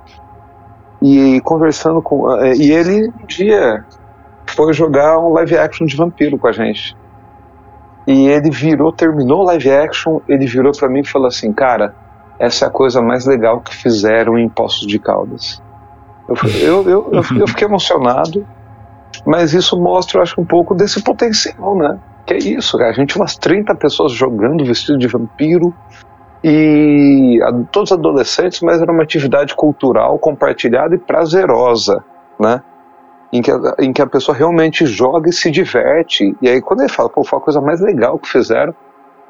E 1.03 1.41
conversando 1.43 2.03
com. 2.03 2.31
É, 2.41 2.55
e 2.55 2.73
ele 2.73 3.09
um 3.09 3.27
dia 3.27 3.85
foi 4.47 4.73
jogar 4.73 5.19
um 5.19 5.33
live 5.33 5.57
action 5.57 5.87
de 5.87 5.97
vampiro 5.97 6.39
com 6.39 6.49
a 6.49 6.53
gente. 6.53 6.97
E 8.07 8.27
ele 8.27 8.51
virou, 8.51 8.93
terminou 8.93 9.41
o 9.41 9.45
live 9.45 9.71
action, 9.71 10.21
ele 10.29 10.47
virou 10.47 10.73
para 10.73 10.89
mim 10.89 11.01
e 11.01 11.07
falou 11.07 11.29
assim: 11.29 11.53
Cara, 11.53 11.95
essa 12.39 12.65
é 12.65 12.69
a 12.69 12.71
coisa 12.71 13.03
mais 13.03 13.27
legal 13.27 13.61
que 13.61 13.75
fizeram 13.75 14.39
em 14.39 14.49
Poços 14.49 14.87
de 14.87 14.99
Caldas. 14.99 15.63
Eu, 16.29 16.83
eu, 16.85 16.89
eu, 16.89 17.23
eu, 17.39 17.47
fiquei 17.49 17.67
emocionado, 17.67 18.47
mas 19.27 19.55
isso 19.55 19.81
mostra, 19.81 20.19
eu 20.19 20.23
acho, 20.23 20.41
um 20.41 20.45
pouco 20.45 20.75
desse 20.75 21.03
potencial, 21.03 21.77
né? 21.77 21.99
Que 22.27 22.35
é 22.35 22.39
isso, 22.39 22.77
cara. 22.77 22.91
A 22.91 22.93
gente 22.93 23.17
umas 23.17 23.37
30 23.37 23.75
pessoas 23.77 24.13
jogando 24.13 24.65
vestido 24.65 24.99
de 24.99 25.09
vampiro, 25.09 25.75
e 26.43 27.41
a, 27.43 27.53
todos 27.71 27.93
adolescentes, 27.93 28.61
mas 28.61 28.81
era 28.81 28.93
uma 28.93 29.03
atividade 29.03 29.55
cultural 29.55 30.19
compartilhada 30.19 30.95
e 30.95 30.99
prazerosa, 30.99 32.05
né? 32.39 32.63
Em 33.33 33.43
que, 33.43 33.51
a, 33.51 33.75
em 33.81 33.93
que 33.93 34.01
a 34.01 34.07
pessoa 34.07 34.37
realmente 34.37 34.87
joga 34.87 35.29
e 35.29 35.33
se 35.33 35.51
diverte. 35.51 36.37
E 36.41 36.49
aí, 36.49 36.61
quando 36.61 36.81
ele 36.81 36.89
fala, 36.89 37.09
pô, 37.09 37.23
foi 37.25 37.39
a 37.39 37.43
coisa 37.43 37.61
mais 37.61 37.81
legal 37.81 38.19
que 38.19 38.29
fizeram, 38.29 38.75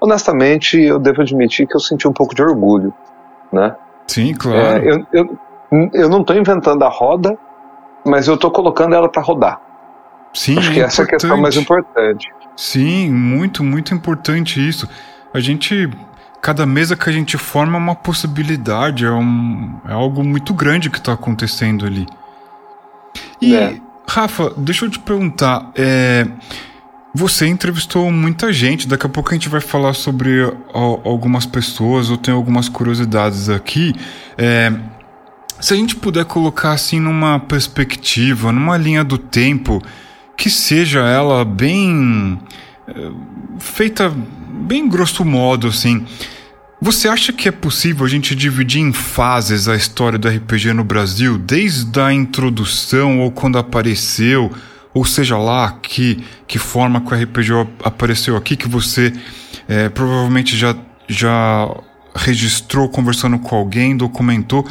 honestamente, 0.01 0.81
eu 0.81 0.99
devo 0.99 1.23
admitir 1.23 1.67
que 1.67 1.75
eu 1.75 1.81
senti 1.81 2.07
um 2.07 2.13
pouco 2.13 2.35
de 2.35 2.43
orgulho, 2.43 2.93
né? 3.53 3.75
Sim, 4.07 4.35
claro. 4.35 4.59
É, 4.59 4.93
eu, 4.93 5.07
eu, 5.13 5.39
eu 5.93 6.09
não 6.09 6.21
estou 6.21 6.37
inventando 6.37 6.83
a 6.85 6.89
roda, 6.89 7.37
mas 8.05 8.29
eu 8.29 8.35
estou 8.35 8.51
colocando 8.51 8.95
ela 8.95 9.09
para 9.09 9.23
rodar. 9.23 9.61
Sim, 10.33 10.59
Acho 10.59 10.73
que 10.73 10.81
essa 10.81 11.03
é 11.03 11.05
a 11.05 11.09
questão 11.09 11.37
mais 11.37 11.57
importante. 11.57 12.33
Sim, 12.57 13.11
muito, 13.11 13.65
muito 13.65 13.95
importante 13.95 14.67
isso. 14.67 14.89
A 15.33 15.41
gente 15.41 15.91
cada 16.41 16.65
mesa 16.65 16.97
que 16.97 17.09
a 17.09 17.13
gente 17.13 17.37
forma 17.37 17.77
é 17.77 17.81
uma 17.81 17.95
possibilidade, 17.95 19.05
é, 19.05 19.11
um, 19.11 19.79
é 19.87 19.93
algo 19.93 20.23
muito 20.25 20.55
grande 20.55 20.91
que 20.91 20.99
está 20.99 21.13
acontecendo 21.13 21.85
ali. 21.85 22.07
E, 23.41 23.55
é. 23.55 23.81
Rafa, 24.09 24.53
deixa 24.57 24.85
eu 24.87 24.91
te 24.91 24.99
perguntar, 24.99 25.71
é, 25.75 26.27
você 27.15 27.47
entrevistou 27.47 28.11
muita 28.11 28.53
gente, 28.53 28.87
daqui 28.87 29.07
a 29.07 29.09
pouco 29.09 29.31
a 29.31 29.35
gente 29.35 29.49
vai 29.49 29.61
falar 29.61 29.93
sobre 29.93 30.41
algumas 30.73 31.45
pessoas, 31.45 32.09
eu 32.09 32.17
tenho 32.17 32.37
algumas 32.37 32.69
curiosidades 32.69 33.49
aqui. 33.49 33.95
É, 34.37 34.73
se 35.61 35.75
a 35.75 35.77
gente 35.77 35.97
puder 35.97 36.25
colocar 36.25 36.73
assim 36.73 37.01
numa 37.01 37.41
perspectiva, 37.41 38.53
numa 38.53 38.77
linha 38.77 39.03
do 39.03 39.19
tempo, 39.19 39.83
que 40.37 40.49
seja 40.49 41.01
ela 41.01 41.45
bem 41.45 42.39
feita 43.59 44.13
bem 44.67 44.89
grosso 44.89 45.25
modo, 45.25 45.69
assim. 45.69 46.07
Você 46.81 47.09
acha 47.09 47.33
que 47.33 47.49
é 47.49 47.53
possível 47.53 48.07
a 48.07 48.09
gente 48.09 48.37
dividir 48.37 48.81
em 48.81 48.93
fases 48.93 49.67
a 49.67 49.75
história 49.75 50.19
do 50.19 50.29
RPG 50.29 50.73
no 50.73 50.85
Brasil, 50.85 51.37
desde 51.37 52.01
a 52.01 52.13
introdução 52.13 53.21
ou 53.21 53.33
quando 53.33 53.59
apareceu, 53.59 54.53
ou 54.95 55.05
seja 55.05 55.37
lá 55.37 55.73
que, 55.83 56.25
que 56.47 56.59
forma 56.59 57.01
que 57.01 57.13
o 57.13 57.21
RPG 57.21 57.53
apareceu 57.83 58.37
aqui, 58.37 58.57
que 58.57 58.69
você 58.69 59.13
é, 59.69 59.89
provavelmente 59.89 60.57
já, 60.57 60.77
já 61.09 61.69
registrou 62.15 62.89
conversando 62.89 63.39
com 63.41 63.57
alguém, 63.57 63.97
documentou. 63.97 64.65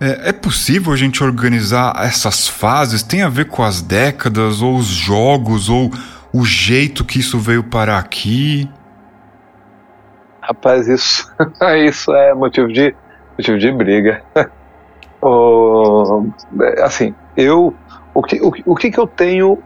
É, 0.00 0.28
é, 0.28 0.32
possível 0.32 0.92
a 0.92 0.96
gente 0.96 1.24
organizar 1.24 1.92
essas 1.98 2.46
fases? 2.46 3.02
Tem 3.02 3.22
a 3.22 3.28
ver 3.28 3.46
com 3.46 3.64
as 3.64 3.82
décadas, 3.82 4.62
ou 4.62 4.76
os 4.76 4.86
jogos, 4.86 5.68
ou 5.68 5.92
o 6.32 6.44
jeito 6.44 7.04
que 7.04 7.20
isso 7.20 7.38
veio 7.38 7.62
para 7.62 7.98
aqui? 7.98 8.70
Rapaz, 10.40 10.88
isso, 10.88 11.30
isso 11.84 12.12
é 12.14 12.34
motivo 12.34 12.68
de, 12.68 12.94
motivo 13.36 13.58
de 13.58 13.72
briga. 13.72 14.22
assim, 16.82 17.14
eu. 17.36 17.74
O 18.14 18.22
que, 18.22 18.40
o, 18.40 18.52
o 18.66 18.74
que, 18.74 18.90
que 18.90 18.98
eu 18.98 19.06
tenho 19.06 19.62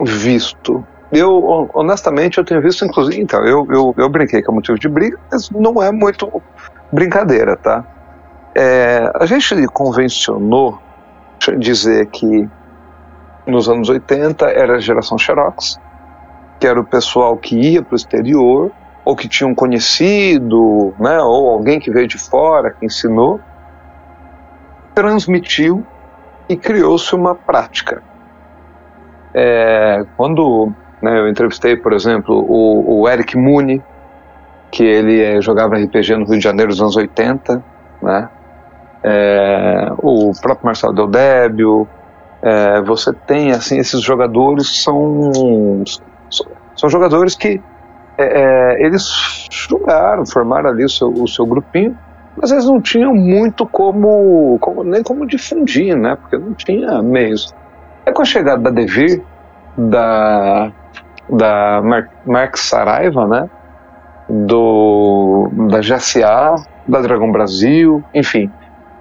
visto? 0.00 0.84
Eu, 1.12 1.70
honestamente, 1.72 2.38
eu 2.38 2.44
tenho 2.44 2.60
visto, 2.60 2.84
inclusive, 2.84 3.20
então, 3.22 3.44
eu, 3.44 3.66
eu, 3.70 3.94
eu 3.96 4.08
brinquei 4.08 4.42
que 4.42 4.50
é 4.50 4.52
motivo 4.52 4.78
de 4.78 4.88
briga, 4.88 5.18
mas 5.30 5.48
não 5.50 5.80
é 5.80 5.92
muito 5.92 6.42
brincadeira, 6.92 7.56
tá? 7.56 7.84
É, 8.54 9.10
a 9.14 9.24
gente 9.24 9.66
convencionou 9.68 10.78
dizer 11.58 12.06
que 12.06 12.48
nos 13.46 13.68
anos 13.68 13.88
80 13.88 14.46
era 14.46 14.76
a 14.76 14.80
geração 14.80 15.18
Xerox, 15.18 15.78
que 16.58 16.66
era 16.66 16.80
o 16.80 16.84
pessoal 16.84 17.36
que 17.36 17.56
ia 17.56 17.82
para 17.82 17.94
o 17.94 17.96
exterior 17.96 18.70
ou 19.04 19.14
que 19.14 19.28
tinham 19.28 19.54
conhecido, 19.54 20.94
né, 20.98 21.18
ou 21.20 21.50
alguém 21.50 21.78
que 21.78 21.90
veio 21.90 22.08
de 22.08 22.16
fora, 22.16 22.70
que 22.70 22.86
ensinou, 22.86 23.38
transmitiu 24.94 25.84
e 26.48 26.56
criou-se 26.56 27.14
uma 27.14 27.34
prática. 27.34 28.02
É, 29.34 30.04
quando 30.16 30.72
né, 31.02 31.18
eu 31.18 31.28
entrevistei, 31.28 31.76
por 31.76 31.92
exemplo, 31.92 32.34
o, 32.48 33.02
o 33.02 33.08
Eric 33.08 33.36
Muni, 33.36 33.82
que 34.70 34.82
ele 34.82 35.22
é, 35.22 35.40
jogava 35.40 35.76
RPG 35.76 36.16
no 36.16 36.24
Rio 36.24 36.38
de 36.38 36.44
Janeiro 36.44 36.70
nos 36.70 36.80
anos 36.80 36.96
80, 36.96 37.62
né, 38.00 38.28
é, 39.02 39.92
o 39.98 40.32
próprio 40.40 40.64
Marcelo 40.64 40.94
Del 40.94 41.08
Débio, 41.08 41.86
é, 42.44 42.82
você 42.82 43.12
tem 43.26 43.52
assim 43.52 43.78
esses 43.78 44.02
jogadores 44.02 44.82
são 44.82 45.82
são 46.76 46.90
jogadores 46.90 47.34
que 47.34 47.60
é, 48.16 48.24
é, 48.24 48.86
eles 48.86 49.48
jogaram, 49.50 50.24
formaram 50.26 50.70
ali 50.70 50.84
o 50.84 50.88
seu, 50.88 51.08
o 51.08 51.26
seu 51.26 51.44
grupinho, 51.46 51.96
mas 52.36 52.50
eles 52.50 52.64
não 52.64 52.80
tinham 52.80 53.14
muito 53.14 53.66
como, 53.66 54.58
como, 54.60 54.84
nem 54.84 55.02
como 55.02 55.26
difundir, 55.26 55.96
né? 55.96 56.16
Porque 56.16 56.36
não 56.36 56.54
tinha 56.54 57.02
meios. 57.02 57.52
É 58.06 58.12
com 58.12 58.22
a 58.22 58.24
chegada 58.24 58.62
da 58.62 58.70
Devir, 58.70 59.22
da, 59.76 60.70
da 61.28 61.80
Mar 61.82 62.08
Mark 62.24 62.56
Saraiva, 62.56 63.26
né? 63.26 63.48
Do, 64.28 65.48
da 65.68 65.80
GSA, 65.80 66.54
da 66.88 67.00
Dragão 67.00 67.30
Brasil, 67.30 68.02
enfim, 68.14 68.50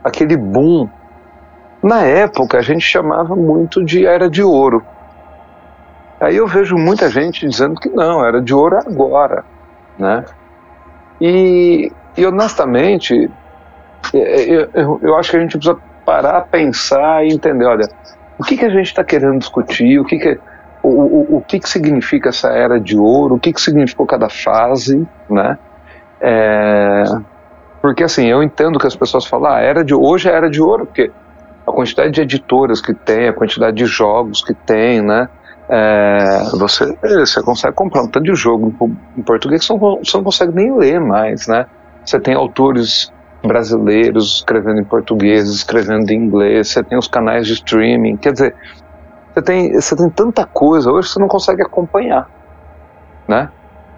aquele 0.04 0.38
boom. 0.38 0.88
Na 1.84 2.04
época 2.04 2.58
a 2.58 2.62
gente 2.62 2.82
chamava 2.82 3.36
muito 3.36 3.84
de 3.84 4.06
Era 4.06 4.30
de 4.30 4.42
Ouro, 4.42 4.84
Aí 6.24 6.38
eu 6.38 6.48
vejo 6.48 6.78
muita 6.78 7.10
gente 7.10 7.46
dizendo 7.46 7.76
que 7.76 7.90
não, 7.90 8.26
era 8.26 8.42
de 8.42 8.54
ouro 8.54 8.78
agora, 8.78 9.44
né? 10.00 10.24
E, 11.20 11.92
e 12.16 12.26
honestamente, 12.26 13.30
é, 14.14 14.18
é, 14.18 14.70
eu, 14.74 15.02
eu, 15.04 15.18
acho 15.18 15.32
que 15.32 15.36
a 15.36 15.42
gente 15.42 15.58
precisa 15.58 15.78
parar, 16.06 16.44
pensar 16.44 17.26
e 17.26 17.34
entender, 17.34 17.66
olha, 17.66 17.90
o 18.40 18.44
que, 18.44 18.56
que 18.56 18.64
a 18.64 18.70
gente 18.70 18.86
está 18.86 19.04
querendo 19.04 19.38
discutir, 19.38 20.00
o 20.00 20.06
que, 20.06 20.18
que 20.18 20.40
o, 20.82 20.88
o, 20.88 21.38
o 21.38 21.42
que, 21.42 21.60
que 21.60 21.68
significa 21.68 22.30
essa 22.30 22.48
era 22.48 22.80
de 22.80 22.98
ouro, 22.98 23.36
o 23.36 23.40
que, 23.40 23.52
que 23.52 23.60
significou 23.60 24.06
cada 24.06 24.30
fase, 24.30 25.06
né? 25.30 25.58
É, 26.22 27.04
porque 27.82 28.02
assim, 28.02 28.28
eu 28.28 28.42
entendo 28.42 28.80
que 28.80 28.88
as 28.88 28.96
pessoas 28.96 29.26
falam, 29.26 29.52
ah, 29.52 29.60
era 29.60 29.84
de 29.84 29.94
hoje 29.94 30.30
é 30.30 30.32
era 30.32 30.50
de 30.50 30.62
ouro, 30.62 30.86
porque 30.86 31.12
quantidade 31.74 32.12
de 32.12 32.22
editoras 32.22 32.82
que 32.82 32.94
tem, 32.94 33.28
a 33.28 33.34
quantidade 33.34 33.76
de 33.76 33.86
jogos 33.86 34.44
que 34.44 34.54
tem, 34.54 35.02
né? 35.02 35.28
É, 35.70 36.44
você, 36.58 36.98
você 37.02 37.42
consegue 37.42 37.74
comprar 37.74 38.04
um 38.04 38.08
tanto 38.08 38.26
de 38.26 38.36
jogo 38.36 38.74
em 39.18 39.22
português 39.22 39.68
que 39.68 39.78
você 39.78 40.18
não 40.18 40.24
consegue 40.24 40.54
nem 40.54 40.76
ler 40.78 41.00
mais, 41.00 41.48
né? 41.48 41.66
Você 42.06 42.20
tem 42.20 42.36
autores 42.36 43.12
brasileiros 43.42 44.38
escrevendo 44.38 44.80
em 44.80 44.84
português, 44.84 45.50
escrevendo 45.50 46.10
em 46.12 46.16
inglês, 46.16 46.70
você 46.70 46.84
tem 46.84 46.98
os 46.98 47.08
canais 47.08 47.48
de 47.48 47.54
streaming, 47.54 48.18
quer 48.18 48.34
dizer, 48.34 48.56
você 49.34 49.42
tem, 49.42 49.74
você 49.74 49.96
tem 49.96 50.10
tanta 50.10 50.46
coisa, 50.46 50.92
hoje 50.92 51.10
você 51.10 51.20
não 51.20 51.28
consegue 51.28 51.62
acompanhar, 51.62 52.30
né? 53.28 53.50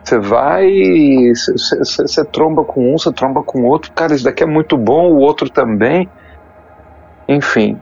Você 0.03 0.19
vai, 0.19 0.69
você, 1.33 1.51
você, 1.53 2.07
você 2.07 2.25
tromba 2.25 2.63
com 2.63 2.93
um, 2.93 2.97
você 2.97 3.11
tromba 3.11 3.41
com 3.43 3.63
outro, 3.63 3.91
cara, 3.91 4.13
isso 4.13 4.23
daqui 4.23 4.43
é 4.43 4.47
muito 4.47 4.77
bom, 4.77 5.11
o 5.11 5.17
outro 5.17 5.49
também, 5.49 6.07
enfim. 7.27 7.79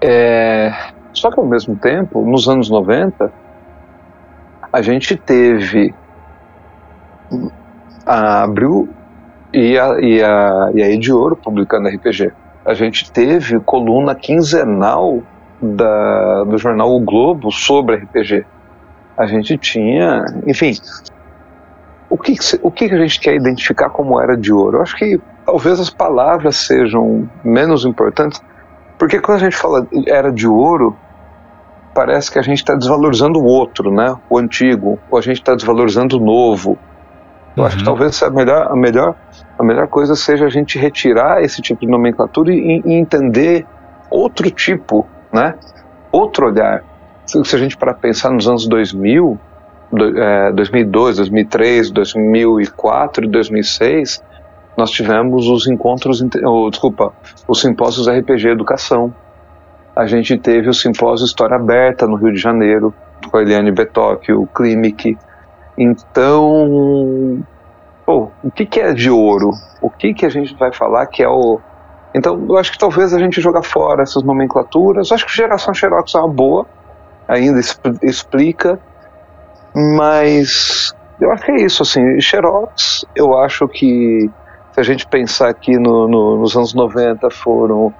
É, 0.00 0.72
só 1.12 1.30
que 1.30 1.40
ao 1.40 1.46
mesmo 1.46 1.76
tempo, 1.76 2.22
nos 2.22 2.48
anos 2.48 2.68
90, 2.68 3.32
a 4.72 4.82
gente 4.82 5.16
teve 5.16 5.94
a 8.04 8.42
Abril 8.42 8.88
e 9.52 9.78
a, 9.78 10.00
e 10.00 10.22
a, 10.22 10.70
e 10.74 10.82
a 10.82 10.90
Edioro 10.90 11.36
publicando 11.36 11.88
RPG. 11.88 12.32
A 12.64 12.74
gente 12.74 13.10
teve 13.12 13.60
coluna 13.60 14.14
quinzenal 14.14 15.22
da, 15.60 16.44
do 16.44 16.58
jornal 16.58 16.90
O 16.94 17.00
Globo 17.00 17.50
sobre 17.52 17.96
RPG. 17.96 18.44
A 19.16 19.26
gente 19.26 19.56
tinha, 19.56 20.24
enfim, 20.46 20.72
o 22.10 22.18
que, 22.18 22.34
o 22.62 22.70
que 22.70 22.84
a 22.86 22.98
gente 22.98 23.20
quer 23.20 23.34
identificar 23.34 23.90
como 23.90 24.20
era 24.20 24.36
de 24.36 24.52
ouro? 24.52 24.78
Eu 24.78 24.82
acho 24.82 24.96
que 24.96 25.20
talvez 25.44 25.78
as 25.80 25.90
palavras 25.90 26.56
sejam 26.56 27.28
menos 27.44 27.84
importantes, 27.84 28.42
porque 28.98 29.20
quando 29.20 29.38
a 29.38 29.40
gente 29.40 29.56
fala 29.56 29.86
era 30.06 30.32
de 30.32 30.46
ouro, 30.46 30.96
parece 31.94 32.30
que 32.30 32.38
a 32.38 32.42
gente 32.42 32.58
está 32.58 32.74
desvalorizando 32.74 33.38
o 33.38 33.44
outro, 33.44 33.92
né? 33.92 34.16
O 34.28 34.38
antigo, 34.38 34.98
ou 35.10 35.18
a 35.18 35.22
gente 35.22 35.36
está 35.36 35.54
desvalorizando 35.54 36.16
o 36.18 36.20
novo. 36.20 36.78
Eu 37.56 37.62
uhum. 37.62 37.66
acho 37.66 37.76
que 37.76 37.82
uhum. 37.82 37.86
talvez 37.86 38.22
a 38.22 38.30
melhor, 38.30 38.66
a, 38.70 38.76
melhor, 38.76 39.14
a 39.58 39.62
melhor 39.62 39.86
coisa 39.88 40.16
seja 40.16 40.46
a 40.46 40.50
gente 40.50 40.78
retirar 40.78 41.42
esse 41.42 41.62
tipo 41.62 41.80
de 41.80 41.86
nomenclatura 41.86 42.52
e, 42.52 42.82
e 42.84 42.94
entender 42.94 43.66
outro 44.10 44.50
tipo, 44.50 45.06
né? 45.32 45.54
Outro 46.10 46.46
olhar. 46.46 46.82
Se 47.26 47.38
a 47.38 47.58
gente 47.58 47.76
para 47.76 47.94
pensar 47.94 48.30
nos 48.30 48.46
anos 48.46 48.66
2000, 48.66 49.38
2002, 50.54 51.16
2003, 51.16 51.90
2004 51.90 53.24
e 53.24 53.28
2006, 53.28 54.22
nós 54.76 54.90
tivemos 54.90 55.48
os 55.48 55.66
encontros, 55.66 56.20
desculpa, 56.70 57.12
os 57.46 57.60
simpósios 57.60 58.08
RPG 58.08 58.48
Educação. 58.48 59.14
A 59.94 60.06
gente 60.06 60.36
teve 60.36 60.68
o 60.68 60.74
simpósio 60.74 61.24
História 61.24 61.56
Aberta 61.56 62.06
no 62.06 62.16
Rio 62.16 62.32
de 62.32 62.40
Janeiro, 62.40 62.92
com 63.30 63.36
a 63.36 63.42
Eliane 63.42 63.70
Betoc, 63.70 64.28
o 64.30 64.46
Klimek. 64.46 65.16
Então, 65.78 67.44
pô, 68.04 68.30
o 68.42 68.50
que, 68.50 68.66
que 68.66 68.80
é 68.80 68.92
de 68.92 69.10
ouro? 69.10 69.50
O 69.80 69.88
que, 69.88 70.12
que 70.12 70.26
a 70.26 70.28
gente 70.28 70.54
vai 70.56 70.72
falar 70.72 71.06
que 71.06 71.22
é 71.22 71.28
o. 71.28 71.60
Então, 72.12 72.44
eu 72.48 72.56
acho 72.58 72.72
que 72.72 72.78
talvez 72.78 73.14
a 73.14 73.18
gente 73.18 73.40
jogar 73.40 73.62
fora 73.62 74.02
essas 74.02 74.22
nomenclaturas. 74.24 75.10
Eu 75.10 75.14
acho 75.14 75.26
que 75.26 75.34
geração 75.34 75.72
Xerox 75.72 76.14
é 76.14 76.18
uma 76.18 76.28
boa, 76.28 76.66
ainda 77.28 77.60
explica, 78.02 78.78
mas 79.74 80.92
eu 81.20 81.30
acho 81.30 81.44
que 81.44 81.52
é 81.52 81.56
isso, 81.62 81.82
assim, 81.82 82.20
Xerox, 82.20 83.04
eu 83.14 83.36
acho 83.38 83.68
que 83.68 84.30
se 84.74 84.80
a 84.80 84.82
gente 84.82 85.06
pensar 85.06 85.48
aqui 85.48 85.78
no, 85.78 86.08
no, 86.08 86.38
nos 86.38 86.56
anos 86.56 86.74
90 86.74 87.30
foram, 87.30 87.94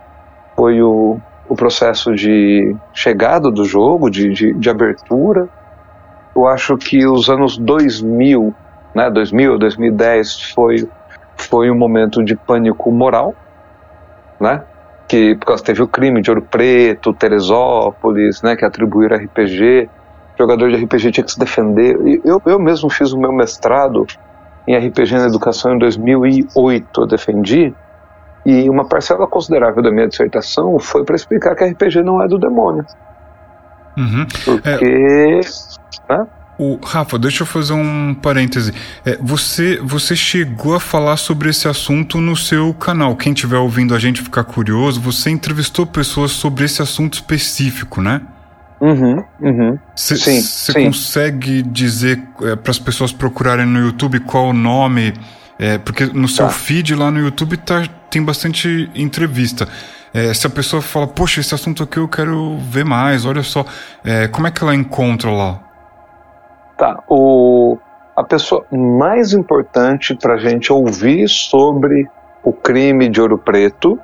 foi 0.56 0.82
o, 0.82 1.20
o 1.48 1.54
processo 1.54 2.12
de 2.12 2.74
chegada 2.92 3.48
do 3.48 3.64
jogo, 3.64 4.10
de, 4.10 4.32
de, 4.32 4.52
de 4.52 4.68
abertura, 4.68 5.48
eu 6.34 6.48
acho 6.48 6.76
que 6.76 7.06
os 7.06 7.30
anos 7.30 7.56
2000, 7.58 8.52
né, 8.92 9.08
2000, 9.08 9.56
2010 9.56 10.50
foi, 10.50 10.88
foi 11.36 11.70
um 11.70 11.78
momento 11.78 12.24
de 12.24 12.34
pânico 12.34 12.90
moral, 12.90 13.36
né, 14.40 14.64
que 15.06 15.36
por 15.36 15.46
causa 15.46 15.62
teve 15.62 15.80
o 15.80 15.86
crime 15.86 16.20
de 16.20 16.28
Ouro 16.28 16.42
Preto, 16.42 17.12
Teresópolis, 17.12 18.42
né, 18.42 18.56
que 18.56 18.64
atribuíram 18.64 19.16
RPG, 19.16 19.88
jogador 20.36 20.70
de 20.70 20.84
RPG 20.84 21.12
tinha 21.12 21.24
que 21.24 21.30
se 21.30 21.38
defender. 21.38 21.96
Eu, 22.24 22.42
eu 22.44 22.58
mesmo 22.58 22.90
fiz 22.90 23.12
o 23.12 23.18
meu 23.18 23.32
mestrado 23.32 24.04
em 24.66 24.76
RPG 24.76 25.14
na 25.14 25.26
educação 25.26 25.75
em 25.75 25.78
2008, 25.78 27.00
eu 27.00 27.06
defendi, 27.06 27.75
e 28.47 28.68
uma 28.68 28.85
parcela 28.85 29.26
considerável 29.26 29.83
da 29.83 29.90
minha 29.90 30.06
dissertação 30.06 30.78
foi 30.78 31.04
para 31.04 31.16
explicar 31.16 31.54
que 31.54 31.64
RPG 31.64 32.02
não 32.02 32.23
é 32.23 32.28
do 32.28 32.38
demônio. 32.38 32.85
Uhum. 33.97 34.26
Porque. 34.44 34.85
É... 34.85 35.40
Né? 36.09 36.26
O, 36.56 36.78
Rafa, 36.85 37.18
deixa 37.18 37.42
eu 37.42 37.47
fazer 37.47 37.73
um 37.73 38.14
parêntese. 38.14 38.73
É, 39.04 39.18
você, 39.21 39.80
você 39.83 40.14
chegou 40.14 40.76
a 40.76 40.80
falar 40.80 41.16
sobre 41.16 41.50
esse 41.50 41.66
assunto 41.66 42.21
no 42.21 42.37
seu 42.37 42.73
canal. 42.75 43.16
Quem 43.16 43.33
estiver 43.33 43.59
ouvindo 43.59 43.92
a 43.92 43.99
gente 43.99 44.23
ficar 44.23 44.44
curioso, 44.44 45.00
você 45.00 45.30
entrevistou 45.30 45.85
pessoas 45.85 46.30
sobre 46.30 46.64
esse 46.64 46.80
assunto 46.80 47.14
específico, 47.14 48.00
né? 48.00 48.21
Uhum, 48.80 49.24
uhum. 49.40 49.78
Você 49.94 50.42
consegue 50.84 51.62
dizer 51.62 52.22
é, 52.42 52.56
para 52.56 52.70
as 52.70 52.78
pessoas 52.78 53.12
procurarem 53.12 53.64
no 53.64 53.78
YouTube 53.78 54.20
qual 54.20 54.48
o 54.48 54.52
nome? 54.52 55.14
É, 55.58 55.78
porque 55.78 56.06
no 56.06 56.28
seu 56.28 56.46
tá. 56.46 56.52
feed 56.52 56.94
lá 56.94 57.10
no 57.10 57.20
YouTube 57.20 57.56
tá, 57.58 57.87
tem 58.10 58.22
bastante 58.22 58.90
entrevista. 58.94 59.68
É, 60.12 60.32
se 60.32 60.46
a 60.46 60.50
pessoa 60.50 60.82
fala, 60.82 61.06
poxa, 61.06 61.40
esse 61.40 61.54
assunto 61.54 61.82
aqui 61.82 61.98
eu 61.98 62.08
quero 62.08 62.56
ver 62.58 62.84
mais, 62.84 63.24
olha 63.24 63.42
só, 63.42 63.64
é, 64.04 64.28
como 64.28 64.46
é 64.46 64.50
que 64.50 64.62
ela 64.62 64.74
encontra 64.74 65.30
lá? 65.30 65.60
Tá, 66.76 67.02
o, 67.08 67.78
a 68.16 68.22
pessoa 68.22 68.64
mais 68.70 69.32
importante 69.32 70.14
para 70.14 70.34
a 70.34 70.38
gente 70.38 70.72
ouvir 70.72 71.28
sobre 71.28 72.08
o 72.44 72.52
crime 72.52 73.08
de 73.08 73.20
Ouro 73.20 73.38
Preto, 73.38 73.98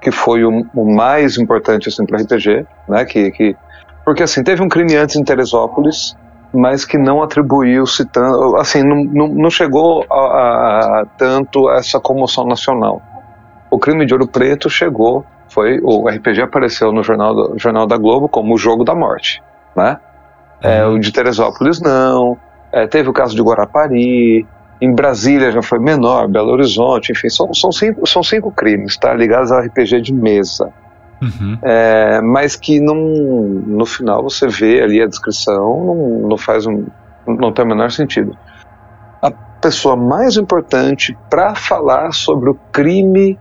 que 0.00 0.10
foi 0.10 0.44
o, 0.44 0.66
o 0.74 0.94
mais 0.94 1.38
importante 1.38 1.88
assim, 1.88 2.04
para 2.04 2.18
RPG, 2.18 2.66
né, 2.88 3.04
que, 3.04 3.30
que 3.30 3.56
porque 4.04 4.22
assim, 4.22 4.42
teve 4.42 4.62
um 4.62 4.68
crime 4.68 4.96
antes 4.96 5.16
em 5.16 5.24
Teresópolis, 5.24 6.16
mas 6.52 6.84
que 6.84 6.96
não 6.96 7.22
atribuiu-se 7.22 8.04
tanto, 8.06 8.56
assim, 8.56 8.82
não, 8.82 9.04
não, 9.04 9.28
não 9.28 9.50
chegou 9.50 10.04
a, 10.10 10.14
a, 10.14 11.00
a, 11.00 11.06
tanto 11.18 11.70
essa 11.70 11.98
comoção 11.98 12.46
nacional. 12.46 13.02
O 13.70 13.78
crime 13.78 14.06
de 14.06 14.14
Ouro 14.14 14.28
Preto 14.28 14.70
chegou, 14.70 15.24
foi 15.48 15.80
o 15.82 16.08
RPG 16.08 16.42
apareceu 16.42 16.92
no 16.92 17.02
jornal, 17.02 17.34
do, 17.34 17.58
jornal 17.58 17.86
da 17.86 17.96
Globo 17.96 18.28
como 18.28 18.54
o 18.54 18.58
jogo 18.58 18.84
da 18.84 18.94
morte, 18.94 19.42
né? 19.76 19.98
É, 20.62 20.86
uhum. 20.86 20.94
o 20.94 21.00
de 21.00 21.12
Teresópolis 21.12 21.80
não, 21.80 22.38
é, 22.72 22.86
teve 22.86 23.08
o 23.08 23.12
caso 23.12 23.34
de 23.34 23.42
Guarapari, 23.42 24.46
em 24.80 24.94
Brasília 24.94 25.50
já 25.50 25.62
foi 25.62 25.78
menor, 25.78 26.28
Belo 26.28 26.52
Horizonte, 26.52 27.12
enfim, 27.12 27.28
são, 27.28 27.52
são, 27.54 27.72
cinco, 27.72 28.06
são 28.06 28.22
cinco 28.22 28.50
crimes, 28.50 28.96
tá? 28.96 29.14
Ligados 29.14 29.50
ao 29.50 29.60
RPG 29.60 30.00
de 30.02 30.12
mesa. 30.12 30.72
Uhum. 31.24 31.58
É, 31.62 32.20
mas 32.20 32.54
que 32.54 32.80
não, 32.80 32.96
no 32.96 33.86
final 33.86 34.22
você 34.22 34.46
vê 34.46 34.82
ali 34.82 35.02
a 35.02 35.06
descrição, 35.06 35.84
não, 35.84 36.28
não 36.28 36.36
faz 36.36 36.66
um, 36.66 36.84
não 37.26 37.52
tem 37.52 37.64
o 37.64 37.68
menor 37.68 37.90
sentido. 37.90 38.36
A 39.22 39.30
pessoa 39.30 39.96
mais 39.96 40.36
importante 40.36 41.16
para 41.30 41.54
falar 41.54 42.12
sobre 42.12 42.50
o 42.50 42.54
crime 42.70 43.38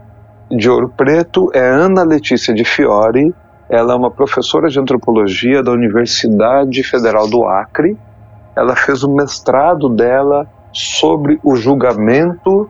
de 0.50 0.69
Ouro 0.69 0.89
Preto 0.96 1.52
é 1.54 1.60
Ana 1.60 2.04
Letícia 2.04 2.54
de 2.54 2.63
Fiore. 2.63 3.34
Ela 3.69 3.93
é 3.93 3.96
uma 3.96 4.12
professora 4.12 4.69
de 4.69 4.80
antropologia 4.80 5.62
da 5.62 5.72
Universidade 5.72 6.84
Federal 6.84 7.28
do 7.28 7.46
Acre. 7.46 7.98
Ela 8.56 8.76
fez 8.76 9.04
o 9.04 9.10
mestrado 9.10 9.89
dela 9.89 10.48
sobre 10.72 11.39
o 11.43 11.56
julgamento 11.56 12.69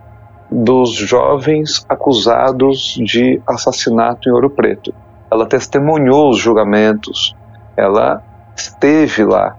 dos 0.50 0.94
jovens 0.94 1.84
acusados 1.90 2.96
de 3.04 3.42
assassinato 3.48 4.30
em 4.30 4.32
Ouro 4.32 4.50
Preto. 4.50 4.94
Ela 5.34 5.46
testemunhou 5.48 6.30
os 6.30 6.38
julgamentos, 6.38 7.36
ela 7.76 8.22
esteve 8.56 9.26
lá. 9.26 9.56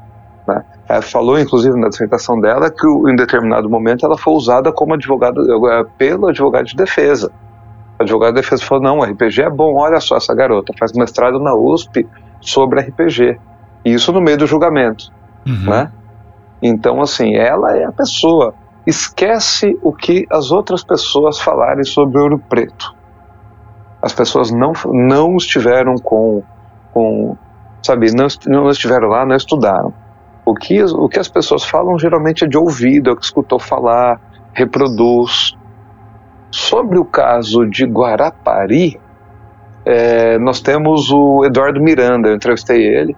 Né? 0.46 0.64
Ela 0.88 1.02
falou, 1.02 1.38
inclusive, 1.38 1.78
na 1.78 1.88
dissertação 1.88 2.40
dela, 2.40 2.70
que 2.70 2.86
em 2.86 3.16
determinado 3.16 3.68
momento 3.68 4.06
ela 4.06 4.16
foi 4.16 4.34
usada 4.34 4.72
como 4.72 4.94
advogada 4.94 5.40
eh, 5.40 5.84
pelo 5.98 6.28
advogado 6.28 6.66
de 6.66 6.76
defesa. 6.76 7.32
O 7.98 8.02
advogado 8.02 8.34
de 8.34 8.42
defesa 8.42 8.64
falou: 8.64 8.84
não, 8.84 9.00
RPG 9.00 9.42
é 9.42 9.50
bom, 9.50 9.76
olha 9.76 10.00
só 10.00 10.16
essa 10.16 10.34
garota, 10.34 10.72
faz 10.78 10.92
mestrado 10.92 11.40
na 11.40 11.54
USP 11.54 12.06
sobre 12.40 12.80
RPG. 12.80 13.38
E 13.84 13.92
isso 13.92 14.12
no 14.12 14.20
meio 14.20 14.38
do 14.38 14.46
julgamento. 14.46 15.12
Uhum. 15.46 15.70
Né? 15.70 15.90
Então, 16.62 17.00
assim, 17.02 17.34
ela 17.34 17.76
é 17.76 17.84
a 17.84 17.92
pessoa 17.92 18.54
esquece 18.86 19.78
o 19.82 19.92
que 19.92 20.26
as 20.30 20.52
outras 20.52 20.84
pessoas 20.84 21.40
falarem 21.40 21.84
sobre 21.84 22.18
Ouro 22.20 22.38
Preto. 22.38 22.94
As 24.04 24.12
pessoas 24.12 24.50
não, 24.50 24.72
não 24.86 25.36
estiveram 25.36 25.94
com, 25.96 26.42
com 26.92 27.36
sabe, 27.82 28.14
não, 28.14 28.26
não 28.46 28.68
estiveram 28.68 29.08
lá, 29.08 29.24
não 29.24 29.34
estudaram. 29.34 29.94
O 30.44 30.54
que, 30.54 30.82
o 30.82 31.08
que 31.08 31.18
as 31.18 31.28
pessoas 31.28 31.64
falam 31.64 31.98
geralmente 31.98 32.44
é 32.44 32.46
de 32.46 32.58
ouvido, 32.58 33.08
é 33.08 33.12
o 33.14 33.16
que 33.16 33.24
escutou 33.24 33.58
falar, 33.58 34.20
reproduz. 34.52 35.56
Sobre 36.50 36.98
o 36.98 37.04
caso 37.04 37.66
de 37.66 37.86
Guarapari, 37.86 39.00
é, 39.86 40.38
nós 40.38 40.60
temos 40.60 41.10
o 41.10 41.44
Eduardo 41.44 41.80
Miranda, 41.80 42.28
eu 42.28 42.36
entrevistei 42.36 42.86
ele, 42.86 43.16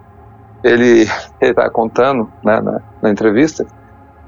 ele 0.62 1.06
está 1.42 1.68
contando 1.68 2.30
né, 2.44 2.60
na, 2.60 2.80
na 3.02 3.10
entrevista 3.10 3.66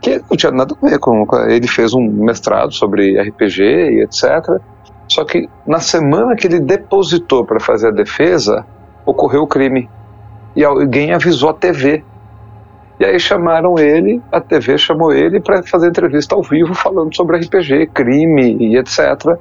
que 0.01 0.19
não 0.19 0.37
tinha 0.37 0.53
nada 0.53 0.75
a 0.81 0.89
ver 0.89 0.99
com. 0.99 1.27
Ele 1.49 1.67
fez 1.67 1.95
um 1.95 2.03
mestrado 2.03 2.73
sobre 2.73 3.21
RPG 3.21 3.63
e 3.63 4.03
etc. 4.03 4.61
Só 5.19 5.25
que 5.25 5.51
na 5.67 5.81
semana 5.81 6.37
que 6.37 6.47
ele 6.47 6.61
depositou 6.61 7.45
para 7.45 7.59
fazer 7.59 7.89
a 7.89 7.91
defesa, 7.91 8.65
ocorreu 9.05 9.43
o 9.43 9.49
crime. 9.49 9.91
E 10.55 10.65
alguém 10.65 11.13
avisou 11.13 11.51
a 11.51 11.55
TV. 11.55 12.05
E 13.01 13.05
aí 13.05 13.19
chamaram 13.19 13.77
ele, 13.77 14.23
a 14.31 14.41
TV 14.41 14.79
chamou 14.79 15.13
ele 15.13 15.41
para 15.41 15.61
fazer 15.65 15.89
entrevista 15.89 16.37
ao 16.37 16.43
vivo 16.45 16.73
falando 16.73 17.13
sobre 17.17 17.37
RPG, 17.37 17.89
crime 17.89 18.59
e 18.61 18.77
etc. 18.79 19.37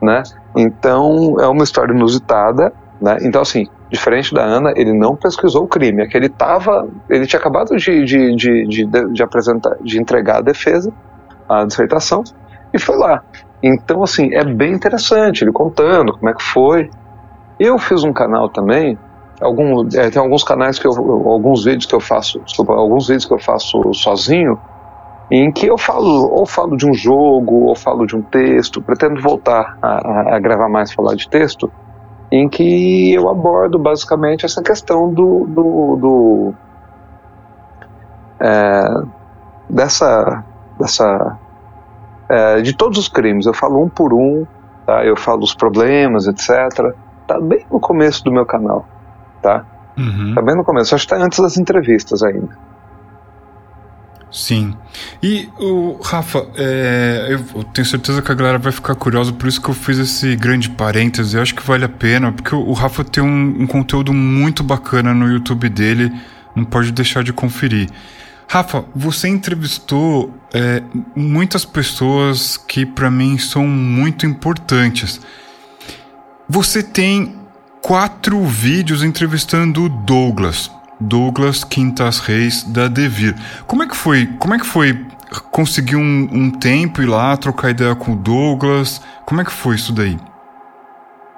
Né? 0.00 0.22
Então 0.56 1.34
é 1.40 1.46
uma 1.48 1.64
história 1.64 1.92
inusitada. 1.92 2.72
Né? 3.00 3.18
Então, 3.22 3.42
assim, 3.42 3.66
Diferente 3.90 4.32
da 4.32 4.44
Ana, 4.44 4.72
ele 4.76 4.92
não 4.92 5.16
pesquisou 5.16 5.64
o 5.64 5.66
crime, 5.66 6.04
é 6.04 6.06
que 6.06 6.16
ele 6.16 6.28
tava, 6.28 6.88
ele 7.08 7.26
tinha 7.26 7.40
acabado 7.40 7.74
de, 7.76 8.04
de, 8.04 8.36
de, 8.36 8.64
de, 8.68 8.86
de 8.86 9.22
apresentar, 9.24 9.76
de 9.82 10.00
entregar 10.00 10.36
a 10.36 10.40
defesa, 10.42 10.92
a 11.48 11.64
dissertação, 11.64 12.22
e 12.72 12.78
foi 12.78 12.96
lá. 12.96 13.20
Então, 13.62 14.02
assim, 14.02 14.32
é 14.32 14.44
bem 14.44 14.72
interessante 14.72 15.44
ele 15.44 15.52
contando 15.52 16.14
como 16.14 16.28
é 16.28 16.34
que 16.34 16.42
foi. 16.42 16.90
Eu 17.58 17.78
fiz 17.78 18.02
um 18.04 18.12
canal 18.12 18.48
também, 18.48 18.98
algum, 19.40 19.86
é, 19.94 20.10
tem 20.10 20.20
alguns 20.20 20.42
canais 20.42 20.78
que 20.78 20.86
eu, 20.86 20.92
alguns 20.92 21.64
vídeos 21.64 21.86
que 21.86 21.94
eu 21.94 22.00
faço, 22.00 22.40
desculpa, 22.40 22.72
alguns 22.72 23.06
vídeos 23.08 23.26
que 23.26 23.34
eu 23.34 23.38
faço 23.38 23.92
sozinho, 23.92 24.58
em 25.30 25.52
que 25.52 25.66
eu 25.66 25.78
falo, 25.78 26.28
ou 26.32 26.46
falo 26.46 26.76
de 26.76 26.88
um 26.88 26.94
jogo, 26.94 27.66
ou 27.66 27.76
falo 27.76 28.06
de 28.06 28.16
um 28.16 28.22
texto, 28.22 28.82
pretendo 28.82 29.20
voltar 29.20 29.78
a, 29.80 30.36
a 30.36 30.38
gravar 30.38 30.68
mais, 30.68 30.92
falar 30.92 31.14
de 31.14 31.28
texto, 31.28 31.70
em 32.32 32.48
que 32.48 33.12
eu 33.12 33.28
abordo 33.28 33.78
basicamente 33.78 34.46
essa 34.46 34.62
questão 34.62 35.12
do, 35.12 35.46
do, 35.46 35.96
do 35.96 36.54
é, 38.40 39.02
dessa, 39.68 40.44
dessa 40.78 41.38
é, 42.30 42.62
de 42.62 42.72
todos 42.72 42.96
os 42.98 43.08
crimes. 43.08 43.44
Eu 43.46 43.52
falo 43.52 43.82
um 43.82 43.88
por 43.88 44.14
um, 44.14 44.46
tá? 44.86 45.04
eu 45.04 45.16
falo 45.16 45.42
os 45.42 45.52
problemas, 45.52 46.26
etc. 46.26 46.94
tá 47.26 47.40
bem 47.40 47.66
no 47.70 47.80
começo 47.80 48.22
do 48.24 48.30
meu 48.30 48.46
canal, 48.46 48.88
tá? 49.42 49.66
Uhum. 49.98 50.34
Tá 50.34 50.40
bem 50.40 50.54
no 50.54 50.64
começo, 50.64 50.94
acho 50.94 51.06
que 51.06 51.14
tá 51.14 51.22
antes 51.22 51.40
das 51.40 51.58
entrevistas 51.58 52.22
ainda. 52.22 52.56
Sim. 54.30 54.76
E 55.20 55.48
o 55.58 56.00
Rafa, 56.00 56.46
é, 56.56 57.26
eu 57.30 57.64
tenho 57.64 57.84
certeza 57.84 58.22
que 58.22 58.30
a 58.30 58.34
galera 58.34 58.58
vai 58.58 58.70
ficar 58.70 58.94
curiosa, 58.94 59.32
por 59.32 59.48
isso 59.48 59.60
que 59.60 59.68
eu 59.68 59.74
fiz 59.74 59.98
esse 59.98 60.36
grande 60.36 60.70
parêntese. 60.70 61.36
Eu 61.36 61.42
acho 61.42 61.52
que 61.52 61.66
vale 61.66 61.84
a 61.84 61.88
pena, 61.88 62.30
porque 62.30 62.54
o, 62.54 62.60
o 62.60 62.72
Rafa 62.72 63.02
tem 63.02 63.24
um, 63.24 63.62
um, 63.62 63.66
conteúdo 63.66 64.12
muito 64.12 64.62
bacana 64.62 65.12
no 65.12 65.26
YouTube 65.26 65.68
dele, 65.68 66.12
não 66.54 66.64
pode 66.64 66.92
deixar 66.92 67.24
de 67.24 67.32
conferir. 67.32 67.90
Rafa, 68.46 68.84
você 68.94 69.28
entrevistou 69.28 70.32
é, 70.52 70.82
muitas 71.14 71.64
pessoas 71.64 72.56
que 72.56 72.84
para 72.84 73.10
mim 73.10 73.38
são 73.38 73.66
muito 73.66 74.26
importantes. 74.26 75.20
Você 76.48 76.82
tem 76.82 77.36
quatro 77.80 78.44
vídeos 78.44 79.02
entrevistando 79.02 79.84
o 79.84 79.88
Douglas. 79.88 80.70
Douglas 80.98 81.64
Quintas 81.64 82.18
Reis 82.18 82.62
da 82.62 82.88
Devir. 82.88 83.34
Como 83.66 83.82
é 83.82 83.86
que 83.86 83.96
foi? 83.96 84.26
Como 84.38 84.54
é 84.54 84.58
que 84.58 84.66
foi 84.66 85.06
conseguir 85.50 85.96
um, 85.96 86.28
um 86.30 86.50
tempo 86.50 87.00
ir 87.00 87.06
lá 87.06 87.36
trocar 87.36 87.70
ideia 87.70 87.94
com 87.94 88.12
o 88.12 88.16
Douglas? 88.16 89.00
Como 89.24 89.40
é 89.40 89.44
que 89.44 89.52
foi 89.52 89.76
isso 89.76 89.92
daí? 89.92 90.18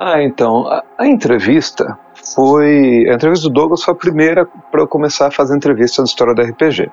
Ah, 0.00 0.20
então 0.20 0.66
a, 0.66 0.82
a 0.98 1.06
entrevista 1.06 1.96
foi 2.34 3.06
a 3.08 3.14
entrevista 3.14 3.48
do 3.48 3.54
Douglas 3.54 3.84
foi 3.84 3.94
a 3.94 3.96
primeira 3.96 4.46
para 4.70 4.80
eu 4.80 4.88
começar 4.88 5.28
a 5.28 5.30
fazer 5.30 5.56
entrevista 5.56 6.02
na 6.02 6.06
história 6.06 6.34
da 6.34 6.42
RPG. 6.42 6.90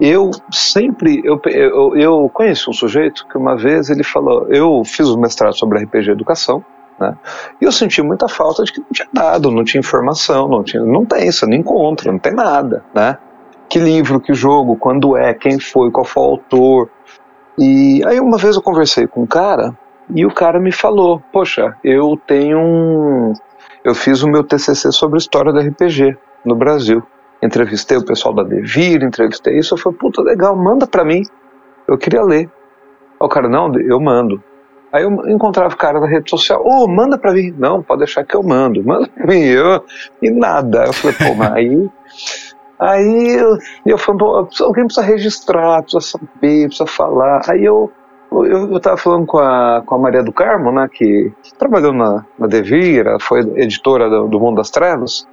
Eu 0.00 0.30
sempre 0.52 1.20
eu, 1.24 1.40
eu, 1.46 1.96
eu 1.96 2.30
conheci 2.32 2.68
um 2.70 2.72
sujeito 2.72 3.26
que 3.26 3.36
uma 3.36 3.56
vez 3.56 3.90
ele 3.90 4.04
falou, 4.04 4.46
eu 4.48 4.82
fiz 4.84 5.08
um 5.08 5.18
mestrado 5.18 5.56
sobre 5.56 5.82
RPG 5.82 6.10
educação 6.10 6.64
né? 6.98 7.16
E 7.60 7.64
eu 7.64 7.72
senti 7.72 8.02
muita 8.02 8.28
falta 8.28 8.64
de 8.64 8.72
que 8.72 8.80
não 8.80 8.88
tinha 8.92 9.08
dado, 9.12 9.50
não 9.50 9.64
tinha 9.64 9.80
informação, 9.80 10.48
não 10.48 10.62
tinha, 10.62 10.82
não 10.82 11.04
tem, 11.04 11.30
você 11.30 11.46
não 11.46 11.54
encontra, 11.54 12.10
não 12.10 12.18
tem 12.18 12.34
nada, 12.34 12.84
né? 12.94 13.16
Que 13.68 13.78
livro, 13.78 14.20
que 14.20 14.34
jogo, 14.34 14.76
quando 14.76 15.16
é, 15.16 15.32
quem 15.34 15.60
foi, 15.60 15.90
qual 15.90 16.04
foi 16.04 16.22
o 16.22 16.26
autor. 16.26 16.90
E 17.58 18.02
aí 18.06 18.18
uma 18.18 18.38
vez 18.38 18.56
eu 18.56 18.62
conversei 18.62 19.06
com 19.06 19.22
um 19.22 19.26
cara 19.26 19.76
e 20.14 20.24
o 20.24 20.32
cara 20.32 20.58
me 20.58 20.72
falou: 20.72 21.22
Poxa, 21.32 21.76
eu 21.84 22.18
tenho 22.26 22.58
um. 22.58 23.32
Eu 23.84 23.94
fiz 23.94 24.22
o 24.22 24.28
meu 24.28 24.42
TCC 24.42 24.90
sobre 24.90 25.18
história 25.18 25.52
do 25.52 25.60
RPG 25.60 26.16
no 26.44 26.56
Brasil. 26.56 27.02
Entrevistei 27.42 27.96
o 27.96 28.04
pessoal 28.04 28.34
da 28.34 28.42
Devir, 28.42 29.02
entrevistei 29.02 29.58
isso. 29.58 29.74
Eu 29.74 29.78
falei: 29.78 29.98
Puta, 29.98 30.22
legal, 30.22 30.56
manda 30.56 30.86
pra 30.86 31.04
mim. 31.04 31.22
Eu 31.86 31.96
queria 31.96 32.22
ler. 32.22 32.50
Aí 33.20 33.26
o 33.26 33.28
cara: 33.28 33.48
Não, 33.48 33.72
eu 33.80 34.00
mando. 34.00 34.42
Aí 34.92 35.02
eu 35.02 35.10
encontrava 35.28 35.74
o 35.74 35.76
cara 35.76 36.00
na 36.00 36.06
rede 36.06 36.30
social, 36.30 36.62
ô, 36.64 36.84
oh, 36.84 36.88
manda 36.88 37.18
pra 37.18 37.32
mim. 37.32 37.54
Não, 37.58 37.82
pode 37.82 38.00
deixar 38.00 38.24
que 38.24 38.34
eu 38.34 38.42
mando, 38.42 38.82
manda 38.84 39.06
pra 39.08 39.26
mim. 39.26 39.40
Eu, 39.40 39.84
e 40.22 40.30
nada. 40.30 40.86
Eu 40.86 40.92
falei, 40.92 41.16
pô, 41.16 41.34
mas 41.34 41.52
aí. 41.52 41.90
Aí 42.80 43.36
eu, 43.36 43.58
eu 43.84 43.98
falei, 43.98 44.20
alguém 44.60 44.84
precisa 44.84 45.04
registrar, 45.04 45.82
precisa 45.82 46.00
saber, 46.00 46.66
precisa 46.68 46.86
falar. 46.86 47.42
Aí 47.48 47.64
eu, 47.64 47.90
eu, 48.32 48.72
eu 48.72 48.80
tava 48.80 48.96
falando 48.96 49.26
com 49.26 49.38
a, 49.38 49.82
com 49.84 49.96
a 49.96 49.98
Maria 49.98 50.22
do 50.22 50.32
Carmo, 50.32 50.70
né, 50.70 50.88
que 50.90 51.32
trabalhou 51.58 51.92
na, 51.92 52.24
na 52.38 52.46
Devira, 52.46 53.18
foi 53.20 53.40
editora 53.56 54.08
do, 54.08 54.28
do 54.28 54.38
Mundo 54.38 54.58
das 54.58 54.70
Trevas. 54.70 55.26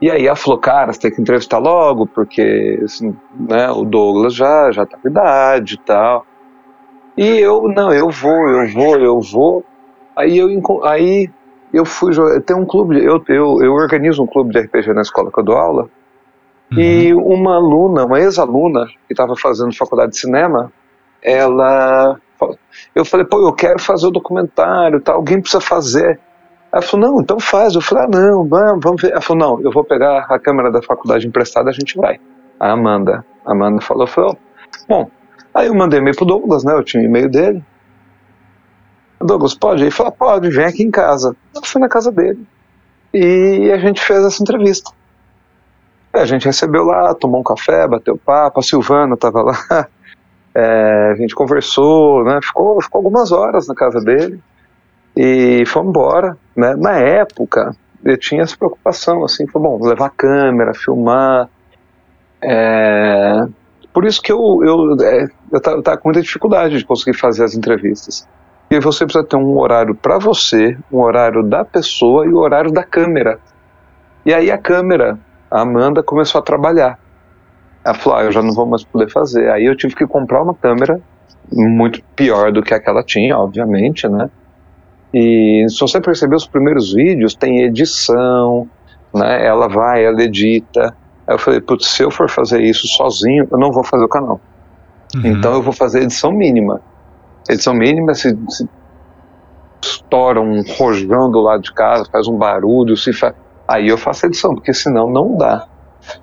E 0.00 0.10
aí 0.10 0.26
ela 0.26 0.36
falou, 0.36 0.58
cara, 0.58 0.92
você 0.92 1.00
tem 1.00 1.10
que 1.10 1.20
entrevistar 1.20 1.58
logo, 1.58 2.06
porque 2.06 2.80
assim, 2.84 3.16
né, 3.34 3.70
o 3.70 3.84
Douglas 3.84 4.34
já, 4.34 4.70
já 4.70 4.86
tá 4.86 4.96
com 4.96 5.08
idade 5.08 5.74
e 5.74 5.78
tal. 5.78 6.24
E 7.16 7.26
eu, 7.38 7.62
não, 7.62 7.92
eu 7.92 8.08
vou, 8.08 8.48
eu 8.48 8.68
vou, 8.72 8.96
eu 8.96 9.20
vou. 9.20 9.64
Aí 10.16 10.38
eu, 10.38 10.84
aí 10.84 11.28
eu 11.72 11.84
fui 11.84 12.12
tem 12.42 12.56
um 12.56 12.64
clube, 12.64 13.02
eu, 13.02 13.22
eu, 13.28 13.62
eu 13.62 13.72
organizo 13.72 14.22
um 14.22 14.26
clube 14.26 14.52
de 14.52 14.60
RPG 14.60 14.92
na 14.94 15.02
escola 15.02 15.32
que 15.32 15.40
eu 15.40 15.44
dou 15.44 15.56
aula. 15.56 15.88
Uhum. 16.70 16.78
E 16.78 17.14
uma 17.14 17.56
aluna, 17.56 18.04
uma 18.04 18.20
ex-aluna 18.20 18.86
que 18.86 19.12
estava 19.12 19.34
fazendo 19.36 19.76
faculdade 19.76 20.12
de 20.12 20.18
cinema, 20.18 20.72
ela 21.22 22.20
eu 22.94 23.04
falei, 23.04 23.26
pô, 23.26 23.40
eu 23.40 23.52
quero 23.52 23.80
fazer 23.80 24.06
o 24.06 24.12
documentário, 24.12 25.00
tá? 25.00 25.12
alguém 25.12 25.40
precisa 25.40 25.60
fazer. 25.60 26.20
Ela 26.72 26.82
falou, 26.82 27.10
não, 27.10 27.20
então 27.20 27.40
faz. 27.40 27.74
Eu 27.74 27.80
falei, 27.80 28.04
ah, 28.04 28.08
não, 28.08 28.46
vamos 28.80 29.00
ver. 29.00 29.12
Ela 29.12 29.20
falou, 29.20 29.48
não, 29.56 29.62
eu 29.62 29.72
vou 29.72 29.84
pegar 29.84 30.26
a 30.28 30.38
câmera 30.38 30.70
da 30.70 30.82
faculdade 30.82 31.26
emprestada, 31.26 31.70
a 31.70 31.72
gente 31.72 31.96
vai. 31.96 32.18
A 32.60 32.72
Amanda, 32.72 33.24
a 33.46 33.52
Amanda 33.52 33.80
falou, 33.80 34.06
falou, 34.06 34.36
bom, 34.88 35.10
Aí 35.58 35.66
eu 35.66 35.74
mandei 35.74 35.98
e-mail 35.98 36.14
pro 36.14 36.24
Douglas, 36.24 36.62
né? 36.62 36.72
Eu 36.72 36.84
tinha 36.84 37.02
o 37.02 37.06
e-mail 37.06 37.28
dele. 37.28 37.64
Douglas, 39.20 39.54
pode? 39.54 39.82
Ele 39.82 39.90
falou, 39.90 40.12
pode, 40.12 40.48
vem 40.50 40.64
aqui 40.64 40.84
em 40.84 40.90
casa. 40.90 41.34
Eu 41.52 41.62
fui 41.64 41.80
na 41.80 41.88
casa 41.88 42.12
dele. 42.12 42.46
E 43.12 43.68
a 43.72 43.78
gente 43.78 44.00
fez 44.00 44.24
essa 44.24 44.40
entrevista. 44.40 44.92
A 46.12 46.24
gente 46.24 46.46
recebeu 46.46 46.84
lá, 46.84 47.12
tomou 47.12 47.40
um 47.40 47.44
café, 47.44 47.88
bateu 47.88 48.16
papo, 48.16 48.60
a 48.60 48.62
Silvana 48.62 49.14
estava 49.14 49.42
lá. 49.42 49.88
É, 50.54 51.10
a 51.12 51.16
gente 51.16 51.34
conversou, 51.34 52.22
né? 52.22 52.38
Ficou, 52.40 52.80
ficou 52.80 53.00
algumas 53.00 53.32
horas 53.32 53.66
na 53.66 53.74
casa 53.74 54.00
dele. 54.00 54.40
E 55.20 55.66
fomos 55.66 55.88
embora. 55.88 56.36
Né? 56.56 56.76
Na 56.76 56.96
época, 56.96 57.74
eu 58.04 58.16
tinha 58.16 58.42
essa 58.42 58.56
preocupação, 58.56 59.24
assim, 59.24 59.48
foi 59.48 59.60
bom, 59.60 59.76
levar 59.84 60.10
câmera, 60.10 60.72
filmar. 60.72 61.48
É, 62.40 63.44
por 63.92 64.04
isso 64.04 64.22
que 64.22 64.30
eu, 64.30 64.60
eu, 64.62 64.96
é, 65.04 65.26
eu 65.50 65.60
tava 65.60 65.96
com 65.96 66.08
muita 66.08 66.22
dificuldade 66.22 66.78
de 66.78 66.84
conseguir 66.84 67.18
fazer 67.18 67.42
as 67.42 67.56
entrevistas. 67.56 68.28
E 68.70 68.78
você 68.78 69.04
precisa 69.04 69.24
ter 69.24 69.34
um 69.34 69.58
horário 69.58 69.92
para 69.92 70.18
você, 70.18 70.78
um 70.92 71.00
horário 71.00 71.42
da 71.42 71.64
pessoa 71.64 72.24
e 72.24 72.28
o 72.28 72.36
horário 72.36 72.70
da 72.70 72.84
câmera. 72.84 73.40
E 74.24 74.32
aí 74.32 74.52
a 74.52 74.58
câmera, 74.58 75.18
a 75.50 75.62
Amanda 75.62 76.00
começou 76.00 76.38
a 76.38 76.44
trabalhar. 76.44 76.96
Ela 77.84 77.94
falou: 77.94 78.18
ah, 78.20 78.24
eu 78.24 78.30
já 78.30 78.42
não 78.42 78.52
vou 78.52 78.66
mais 78.66 78.84
poder 78.84 79.10
fazer. 79.10 79.50
Aí 79.50 79.64
eu 79.64 79.76
tive 79.76 79.96
que 79.96 80.06
comprar 80.06 80.42
uma 80.42 80.54
câmera 80.54 81.00
muito 81.50 82.00
pior 82.14 82.52
do 82.52 82.62
que 82.62 82.72
a 82.72 82.78
que 82.78 82.88
ela 82.88 83.02
tinha, 83.02 83.36
obviamente, 83.36 84.06
né? 84.06 84.30
E 85.12 85.64
se 85.68 85.80
você 85.80 86.00
perceber 86.00 86.36
os 86.36 86.46
primeiros 86.46 86.92
vídeos, 86.92 87.34
tem 87.34 87.62
edição, 87.62 88.68
né? 89.14 89.46
Ela 89.46 89.68
vai, 89.68 90.04
ela 90.04 90.22
edita. 90.22 90.94
Aí 91.26 91.34
eu 91.34 91.38
falei, 91.38 91.60
putz, 91.60 91.86
se 91.88 92.02
eu 92.02 92.10
for 92.10 92.28
fazer 92.28 92.60
isso 92.60 92.86
sozinho, 92.88 93.46
eu 93.50 93.58
não 93.58 93.72
vou 93.72 93.84
fazer 93.84 94.04
o 94.04 94.08
canal. 94.08 94.40
Uhum. 95.14 95.26
Então 95.26 95.54
eu 95.54 95.62
vou 95.62 95.72
fazer 95.72 96.02
edição 96.02 96.32
mínima. 96.32 96.80
Edição 97.48 97.74
mínima, 97.74 98.14
se, 98.14 98.36
se 98.48 98.68
estoura 99.82 100.40
um 100.40 100.62
rojão 100.62 101.30
do 101.30 101.40
lado 101.40 101.62
de 101.62 101.72
casa, 101.72 102.04
faz 102.10 102.26
um 102.26 102.36
barulho, 102.36 102.96
se 102.96 103.12
fa... 103.12 103.34
aí 103.66 103.88
eu 103.88 103.96
faço 103.96 104.26
edição, 104.26 104.54
porque 104.54 104.74
senão 104.74 105.10
não 105.10 105.36
dá. 105.36 105.66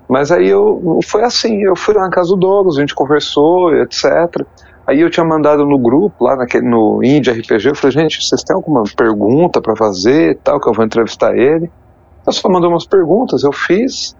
Mas 0.08 0.32
aí 0.32 0.48
eu 0.48 1.00
foi 1.06 1.24
assim, 1.24 1.64
eu 1.64 1.76
fui 1.76 1.94
lá 1.94 2.04
na 2.04 2.10
casa 2.10 2.30
do 2.30 2.36
Douglas, 2.36 2.78
a 2.78 2.82
gente 2.82 2.96
conversou, 2.96 3.76
etc. 3.76 4.06
Aí 4.88 5.02
eu 5.02 5.10
tinha 5.10 5.26
mandado 5.26 5.66
no 5.66 5.80
grupo, 5.80 6.24
lá 6.24 6.36
naquele, 6.36 6.68
no 6.68 7.04
Indie 7.04 7.32
RPG, 7.32 7.70
eu 7.70 7.76
falei, 7.76 7.92
gente, 7.92 8.24
vocês 8.24 8.44
têm 8.44 8.56
alguma 8.56 8.84
pergunta 8.96 9.60
para 9.60 9.76
fazer 9.76 10.32
e 10.32 10.36
tal, 10.36 10.60
que 10.60 10.70
eu 10.70 10.74
vou 10.74 10.86
entrevistar 10.86 11.36
ele? 11.36 11.72
Eu 12.26 12.32
só 12.32 12.48
mandou 12.50 12.70
umas 12.70 12.86
perguntas, 12.86 13.44
eu 13.44 13.52
fiz, 13.52 14.16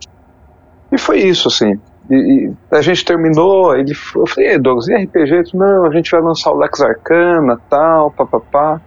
e 0.92 0.98
foi 0.98 1.20
isso, 1.20 1.48
assim. 1.48 1.80
E, 2.10 2.16
e, 2.16 2.54
a 2.72 2.82
gente 2.82 3.04
terminou, 3.04 3.76
ele, 3.76 3.92
eu 4.16 4.28
falei, 4.28 4.58
Douglas, 4.58 4.88
e 4.88 4.96
RPG? 4.96 5.34
Ele, 5.34 5.50
não, 5.54 5.86
a 5.86 5.92
gente 5.92 6.12
vai 6.12 6.22
lançar 6.22 6.52
o 6.52 6.58
Lex 6.58 6.82
Arcana, 6.82 7.60
tal, 7.70 8.12
papapá. 8.12 8.82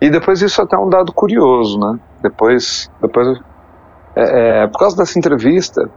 E 0.00 0.08
depois 0.10 0.40
isso 0.40 0.60
é 0.60 0.64
até 0.64 0.76
é 0.76 0.78
um 0.78 0.88
dado 0.88 1.12
curioso, 1.12 1.78
né? 1.78 1.98
Depois, 2.22 2.90
depois 3.00 3.38
é, 4.16 4.62
é, 4.62 4.66
por 4.66 4.78
causa 4.78 4.96
dessa 4.96 5.18
entrevista, 5.18 5.88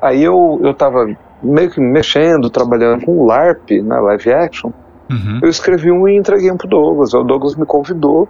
aí 0.00 0.22
eu, 0.22 0.60
eu 0.62 0.74
tava 0.74 1.06
meio 1.42 1.70
que 1.70 1.80
mexendo, 1.80 2.48
trabalhando 2.48 3.04
com 3.04 3.24
LARP, 3.24 3.82
né, 3.82 3.98
live 3.98 4.32
action, 4.32 4.70
uhum. 5.10 5.40
eu 5.42 5.48
escrevi 5.48 5.90
um 5.90 6.08
e 6.08 6.16
entreguei 6.16 6.50
um 6.50 6.56
pro 6.56 6.68
Douglas. 6.68 7.14
O 7.14 7.22
Douglas 7.22 7.56
me 7.56 7.66
convidou 7.66 8.28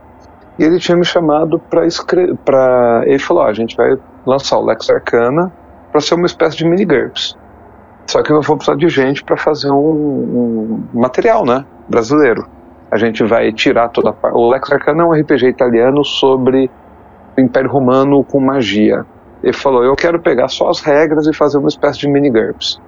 e 0.59 0.65
ele 0.65 0.79
tinha 0.79 0.97
me 0.97 1.05
chamado 1.05 1.59
para 1.59 1.87
escrever, 1.87 2.37
para 2.45 3.03
ele 3.07 3.19
falou, 3.19 3.43
ó, 3.43 3.47
a 3.47 3.53
gente 3.53 3.77
vai 3.77 3.97
lançar 4.27 4.59
o 4.59 4.65
Lex 4.65 4.89
Arcana 4.91 5.53
para 5.91 6.01
ser 6.01 6.15
uma 6.15 6.27
espécie 6.27 6.57
de 6.57 6.67
mini 6.67 6.85
GURPS. 6.85 7.37
Só 8.07 8.23
que 8.23 8.33
eu 8.33 8.43
vou 8.43 8.57
precisar 8.57 8.77
de 8.77 8.89
gente 8.89 9.23
para 9.23 9.37
fazer 9.37 9.71
um, 9.71 9.77
um, 9.77 10.85
material, 10.93 11.45
né? 11.45 11.65
Brasileiro. 11.89 12.47
A 12.91 12.97
gente 12.97 13.25
vai 13.25 13.53
tirar 13.53 13.89
toda 13.89 14.11
a 14.11 14.13
parte. 14.13 14.37
O 14.37 14.51
Lex 14.51 14.71
Arcana 14.71 15.03
é 15.03 15.07
um 15.07 15.13
RPG 15.13 15.47
italiano 15.47 16.05
sobre 16.05 16.71
o 17.37 17.41
Império 17.41 17.71
Romano 17.71 18.23
com 18.25 18.41
magia. 18.41 19.07
Ele 19.43 19.53
falou: 19.53 19.83
Eu 19.83 19.95
quero 19.95 20.21
pegar 20.21 20.49
só 20.49 20.69
as 20.69 20.81
regras 20.81 21.27
e 21.27 21.33
fazer 21.33 21.59
uma 21.59 21.69
espécie 21.69 22.01
de 22.01 22.09
mini 22.09 22.31
GURPS. 22.31 22.81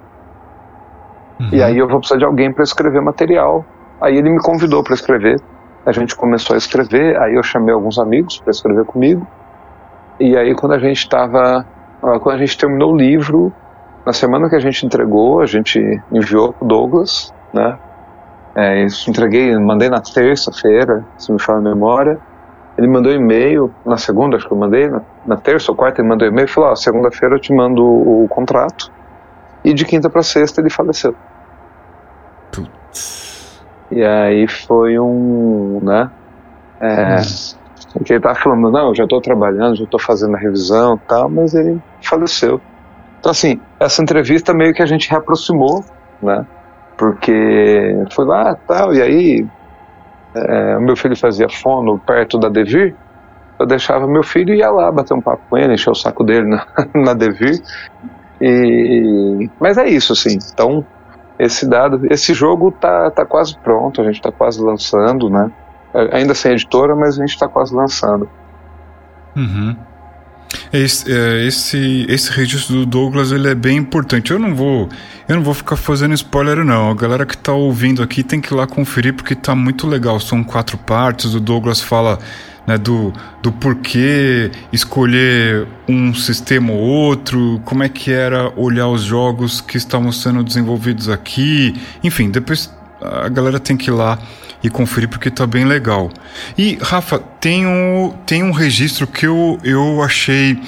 Uhum. 1.39 1.49
E 1.51 1.61
aí 1.61 1.77
eu 1.77 1.87
vou 1.87 1.99
precisar 1.99 2.17
de 2.17 2.25
alguém 2.25 2.51
para 2.51 2.63
escrever 2.63 3.01
material. 3.01 3.65
Aí 4.01 4.17
ele 4.17 4.29
me 4.29 4.39
convidou 4.39 4.83
para 4.83 4.93
escrever. 4.93 5.39
A 5.85 5.91
gente 5.91 6.15
começou 6.15 6.55
a 6.55 6.57
escrever. 6.57 7.17
Aí 7.21 7.35
eu 7.35 7.43
chamei 7.43 7.73
alguns 7.73 7.99
amigos 7.99 8.39
para 8.39 8.51
escrever 8.51 8.85
comigo. 8.85 9.25
E 10.19 10.37
aí 10.37 10.55
quando 10.55 10.73
a 10.73 10.79
gente 10.79 10.97
estava, 10.97 11.65
quando 12.01 12.35
a 12.35 12.37
gente 12.37 12.57
terminou 12.57 12.93
o 12.93 12.97
livro, 12.97 13.53
na 14.05 14.13
semana 14.13 14.49
que 14.49 14.55
a 14.55 14.59
gente 14.59 14.85
entregou, 14.85 15.41
a 15.41 15.45
gente 15.45 15.79
enviou 16.11 16.53
para 16.53 16.67
Douglas, 16.67 17.33
né? 17.53 17.77
É, 18.55 18.85
isso 18.85 19.09
entreguei, 19.09 19.57
mandei 19.57 19.89
na 19.89 19.99
terça-feira, 19.99 21.03
se 21.17 21.31
me 21.31 21.41
fala 21.41 21.59
a 21.59 21.61
memória. 21.61 22.17
Ele 22.77 22.87
mandou 22.87 23.11
e-mail 23.11 23.73
na 23.85 23.97
segunda, 23.97 24.37
acho 24.37 24.47
que 24.47 24.53
eu 24.53 24.57
mandei, 24.57 24.89
na, 24.89 25.01
na 25.25 25.37
terça 25.37 25.71
ou 25.71 25.77
quarta 25.77 26.01
ele 26.01 26.07
mandou 26.07 26.27
e-mail 26.27 26.45
e 26.45 26.47
falou: 26.49 26.71
oh, 26.71 26.75
segunda-feira 26.75 27.35
eu 27.35 27.39
te 27.39 27.53
mando 27.53 27.83
o, 27.83 28.23
o 28.23 28.27
contrato. 28.29 28.91
E 29.65 29.73
de 29.73 29.83
quinta 29.83 30.09
para 30.09 30.21
sexta 30.21 30.61
ele 30.61 30.69
faleceu. 30.69 31.15
Putz. 32.51 33.61
E 33.91 34.03
aí 34.03 34.47
foi 34.47 34.99
um, 34.99 35.79
né? 35.81 36.09
É, 36.79 37.17
hum. 37.17 38.03
que 38.03 38.13
ele 38.13 38.19
tava 38.19 38.35
falando, 38.35 38.69
não, 38.69 38.93
já 38.93 39.05
estou 39.05 39.19
trabalhando, 39.19 39.75
já 39.75 39.83
estou 39.85 39.99
fazendo 39.99 40.35
a 40.35 40.39
revisão, 40.39 40.99
tal, 41.07 41.29
mas 41.29 41.55
ele 41.55 41.81
faleceu. 42.01 42.61
Então 43.19 43.31
assim, 43.31 43.59
essa 43.79 44.03
entrevista 44.03 44.53
meio 44.53 44.73
que 44.73 44.83
a 44.83 44.85
gente 44.85 45.09
reaproximou, 45.09 45.83
né? 46.21 46.45
Porque 46.95 48.05
foi 48.11 48.25
lá, 48.25 48.55
tal, 48.67 48.93
e 48.93 49.01
aí 49.01 49.47
é, 50.35 50.77
o 50.77 50.81
meu 50.81 50.95
filho 50.95 51.15
fazia 51.15 51.49
fono 51.49 51.97
perto 51.97 52.37
da 52.37 52.49
Devir, 52.49 52.95
eu 53.57 53.65
deixava 53.65 54.05
meu 54.05 54.21
filho 54.21 54.53
e 54.53 54.57
ia 54.57 54.69
lá 54.69 54.91
bater 54.91 55.13
um 55.13 55.21
papo 55.21 55.41
com 55.49 55.57
ele, 55.57 55.73
encher 55.73 55.89
o 55.89 55.95
saco 55.95 56.23
dele 56.23 56.47
na, 56.47 56.67
na 56.93 57.13
Devir. 57.13 57.61
E, 58.41 59.49
mas 59.59 59.77
é 59.77 59.87
isso, 59.87 60.13
assim. 60.13 60.37
Então, 60.53 60.85
esse 61.39 61.67
dado, 61.67 62.01
esse 62.09 62.33
jogo 62.33 62.71
tá, 62.71 63.11
tá 63.11 63.25
quase 63.25 63.57
pronto, 63.59 64.01
a 64.01 64.05
gente 64.05 64.21
tá 64.21 64.31
quase 64.31 64.61
lançando, 64.61 65.29
né? 65.29 65.51
Ainda 66.11 66.33
sem 66.33 66.53
editora, 66.53 66.95
mas 66.95 67.17
a 67.17 67.25
gente 67.25 67.37
tá 67.37 67.47
quase 67.47 67.73
lançando. 67.73 68.29
Uhum. 69.35 69.75
Esse, 70.71 71.11
é, 71.11 71.45
esse, 71.45 72.05
esse 72.09 72.31
registro 72.31 72.75
do 72.75 72.85
Douglas 72.85 73.31
ele 73.31 73.47
é 73.47 73.55
bem 73.55 73.77
importante. 73.77 74.31
Eu 74.31 74.39
não 74.39 74.55
vou 74.55 74.89
eu 75.27 75.35
não 75.35 75.43
vou 75.43 75.53
ficar 75.53 75.75
fazendo 75.75 76.13
spoiler 76.13 76.63
não. 76.63 76.91
A 76.91 76.93
galera 76.93 77.25
que 77.25 77.35
está 77.35 77.51
ouvindo 77.51 78.03
aqui 78.03 78.23
tem 78.23 78.39
que 78.39 78.53
ir 78.53 78.55
lá 78.55 78.67
conferir 78.67 79.13
porque 79.13 79.33
está 79.33 79.55
muito 79.55 79.87
legal. 79.87 80.19
São 80.19 80.43
quatro 80.43 80.77
partes. 80.77 81.33
O 81.33 81.39
Douglas 81.39 81.81
fala 81.81 82.19
né, 82.67 82.77
do, 82.77 83.13
do 83.41 83.51
porquê 83.51 84.51
escolher 84.71 85.67
um 85.87 86.13
sistema 86.13 86.71
ou 86.71 86.79
outro, 86.79 87.61
como 87.65 87.83
é 87.83 87.89
que 87.89 88.11
era 88.11 88.51
olhar 88.55 88.87
os 88.87 89.01
jogos 89.01 89.61
que 89.61 89.77
estavam 89.77 90.11
sendo 90.11 90.43
desenvolvidos 90.43 91.09
aqui. 91.09 91.73
Enfim, 92.03 92.29
depois 92.29 92.71
a 93.01 93.29
galera 93.29 93.59
tem 93.59 93.77
que 93.77 93.89
ir 93.89 93.93
lá 93.93 94.19
e 94.65 94.69
conferir 94.69 95.07
porque 95.07 95.29
tá 95.29 95.45
bem 95.45 95.63
legal. 95.63 96.09
E, 96.57 96.79
Rafa, 96.81 97.19
tem 97.39 97.67
um, 97.67 98.15
tem 98.25 98.43
um 98.43 98.51
registro 98.51 99.05
que 99.05 99.27
eu, 99.27 99.59
eu 99.63 100.01
achei 100.01 100.59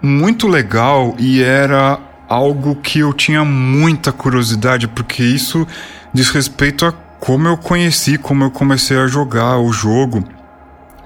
muito 0.00 0.46
legal 0.46 1.16
e 1.18 1.42
era 1.42 1.98
algo 2.28 2.76
que 2.76 3.00
eu 3.00 3.12
tinha 3.12 3.44
muita 3.44 4.12
curiosidade, 4.12 4.86
porque 4.86 5.24
isso 5.24 5.66
diz 6.14 6.30
respeito 6.30 6.86
a 6.86 6.92
como 7.18 7.48
eu 7.48 7.56
conheci, 7.56 8.16
como 8.16 8.44
eu 8.44 8.50
comecei 8.52 8.96
a 8.96 9.08
jogar 9.08 9.58
o 9.58 9.72
jogo. 9.72 10.24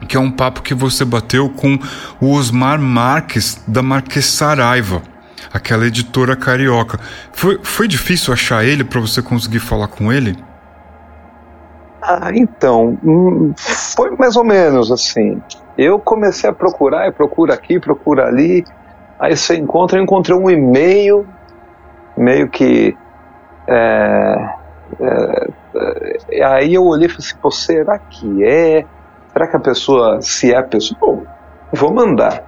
Que 0.06 0.18
é 0.18 0.20
um 0.20 0.30
papo 0.30 0.60
que 0.60 0.74
você 0.74 1.02
bateu 1.02 1.48
com 1.48 1.78
o 2.20 2.34
Osmar 2.34 2.78
Marques, 2.78 3.58
da 3.66 3.82
Marques 3.82 4.26
Saraiva, 4.26 5.02
aquela 5.50 5.86
editora 5.86 6.36
carioca. 6.36 7.00
Foi, 7.32 7.58
foi 7.62 7.88
difícil 7.88 8.34
achar 8.34 8.66
ele 8.66 8.84
para 8.84 9.00
você 9.00 9.22
conseguir 9.22 9.60
falar 9.60 9.88
com 9.88 10.12
ele? 10.12 10.36
Ah, 12.06 12.30
então, 12.34 12.98
hum, 13.02 13.54
foi 13.96 14.10
mais 14.18 14.36
ou 14.36 14.44
menos 14.44 14.92
assim. 14.92 15.40
Eu 15.76 15.98
comecei 15.98 16.48
a 16.50 16.52
procurar, 16.52 17.08
e 17.08 17.12
procura 17.12 17.54
aqui, 17.54 17.80
procura 17.80 18.26
ali. 18.26 18.62
Aí 19.18 19.34
você 19.34 19.56
encontra, 19.56 19.98
eu 19.98 20.02
encontrei 20.02 20.36
um 20.36 20.50
e-mail, 20.50 21.26
meio 22.16 22.50
que. 22.50 22.94
É, 23.68 24.34
é, 25.00 25.46
é, 26.30 26.44
aí 26.44 26.74
eu 26.74 26.84
olhei 26.84 27.06
e 27.06 27.08
falei 27.08 27.26
assim, 27.26 27.38
pô, 27.40 27.50
será 27.50 27.98
que 27.98 28.44
é? 28.44 28.84
Será 29.32 29.48
que 29.48 29.56
a 29.56 29.60
pessoa, 29.60 30.18
se 30.20 30.52
é 30.52 30.58
a 30.58 30.62
pessoa, 30.62 30.98
pô, 31.00 31.24
vou 31.74 31.94
mandar. 31.94 32.44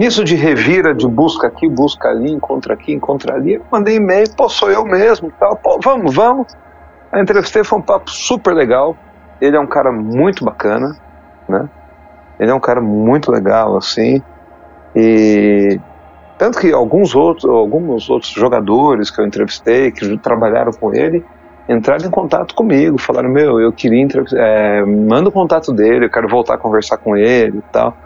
Isso 0.00 0.24
de 0.24 0.36
revira, 0.36 0.94
de 0.94 1.06
busca 1.06 1.48
aqui, 1.48 1.68
busca 1.68 2.08
ali, 2.08 2.30
encontra 2.30 2.74
aqui, 2.74 2.92
encontra 2.94 3.34
ali, 3.34 3.54
eu 3.54 3.66
mandei 3.70 3.96
e-mail, 3.96 4.26
pô, 4.36 4.48
sou 4.48 4.70
eu 4.70 4.84
mesmo, 4.84 5.30
tal, 5.38 5.58
pô, 5.58 5.78
vamos, 5.84 6.14
vamos. 6.14 6.46
A 7.12 7.20
entrevistei, 7.20 7.64
foi 7.64 7.78
um 7.78 7.82
papo 7.82 8.10
super 8.10 8.54
legal. 8.54 8.96
Ele 9.40 9.56
é 9.56 9.60
um 9.60 9.66
cara 9.66 9.92
muito 9.92 10.44
bacana, 10.44 10.96
né? 11.48 11.68
Ele 12.38 12.50
é 12.50 12.54
um 12.54 12.60
cara 12.60 12.80
muito 12.80 13.30
legal, 13.30 13.76
assim. 13.76 14.22
E 14.94 15.78
tanto 16.38 16.58
que 16.58 16.72
alguns 16.72 17.14
outros, 17.14 17.44
alguns 17.44 18.08
outros 18.10 18.30
jogadores 18.32 19.10
que 19.10 19.20
eu 19.20 19.26
entrevistei, 19.26 19.90
que 19.90 20.18
trabalharam 20.18 20.72
com 20.72 20.94
ele, 20.94 21.24
entraram 21.68 22.06
em 22.06 22.10
contato 22.10 22.54
comigo, 22.54 22.98
falaram, 23.00 23.28
meu, 23.28 23.60
eu 23.60 23.72
queria 23.72 24.06
é, 24.34 24.84
manda 24.84 25.28
o 25.28 25.32
contato 25.32 25.72
dele, 25.72 26.06
eu 26.06 26.10
quero 26.10 26.28
voltar 26.28 26.54
a 26.54 26.58
conversar 26.58 26.98
com 26.98 27.16
ele 27.16 27.58
e 27.58 27.62
tal. 27.72 27.96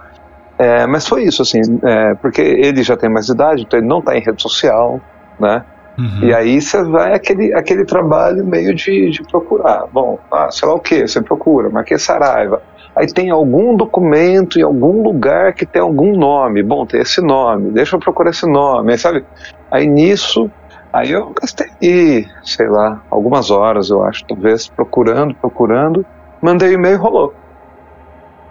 É, 0.59 0.87
mas 0.87 1.07
foi 1.07 1.25
isso, 1.25 1.43
assim, 1.43 1.61
é, 1.85 2.15
porque 2.17 2.41
ele 2.41 2.83
já 2.83 2.97
tem 2.97 3.11
mais 3.11 3.29
idade, 3.29 3.63
então 3.63 3.79
ele 3.79 3.89
não 3.89 4.01
está 4.01 4.17
em 4.17 4.21
rede 4.21 4.43
social, 4.43 5.01
né? 5.39 5.65
Uhum. 6.01 6.29
E 6.29 6.35
aí 6.35 6.61
você 6.61 6.83
vai 6.83 7.13
aquele, 7.13 7.53
aquele 7.53 7.85
trabalho 7.85 8.45
meio 8.47 8.75
de, 8.75 9.11
de 9.11 9.23
procurar. 9.25 9.85
Bom, 9.93 10.19
ah, 10.33 10.49
sei 10.51 10.67
lá 10.67 10.75
o 10.75 10.81
que, 10.81 11.07
você 11.07 11.21
procura, 11.21 11.69
Marquês 11.69 12.03
Saraiva. 12.03 12.63
Aí 12.97 13.07
tem 13.07 13.31
algum 13.31 13.77
documento 13.77 14.59
em 14.59 14.63
algum 14.63 15.03
lugar 15.03 15.53
que 15.53 15.67
tem 15.67 15.83
algum 15.83 16.17
nome. 16.17 16.63
Bom, 16.63 16.87
tem 16.87 17.01
esse 17.03 17.21
nome, 17.21 17.71
deixa 17.71 17.97
eu 17.97 18.01
procurar 18.01 18.31
esse 18.31 18.47
nome. 18.47 18.93
Aí, 18.93 18.99
sabe? 18.99 19.25
Aí 19.71 19.87
nisso, 19.87 20.51
aí 20.91 21.11
eu 21.11 21.35
gastei, 21.39 22.27
sei 22.43 22.69
lá, 22.69 23.03
algumas 23.11 23.51
horas, 23.51 23.91
eu 23.91 24.03
acho, 24.03 24.25
talvez, 24.25 24.69
procurando, 24.69 25.35
procurando. 25.35 26.05
Mandei 26.41 26.73
e-mail 26.73 26.95
e 26.95 26.99
rolou. 26.99 27.35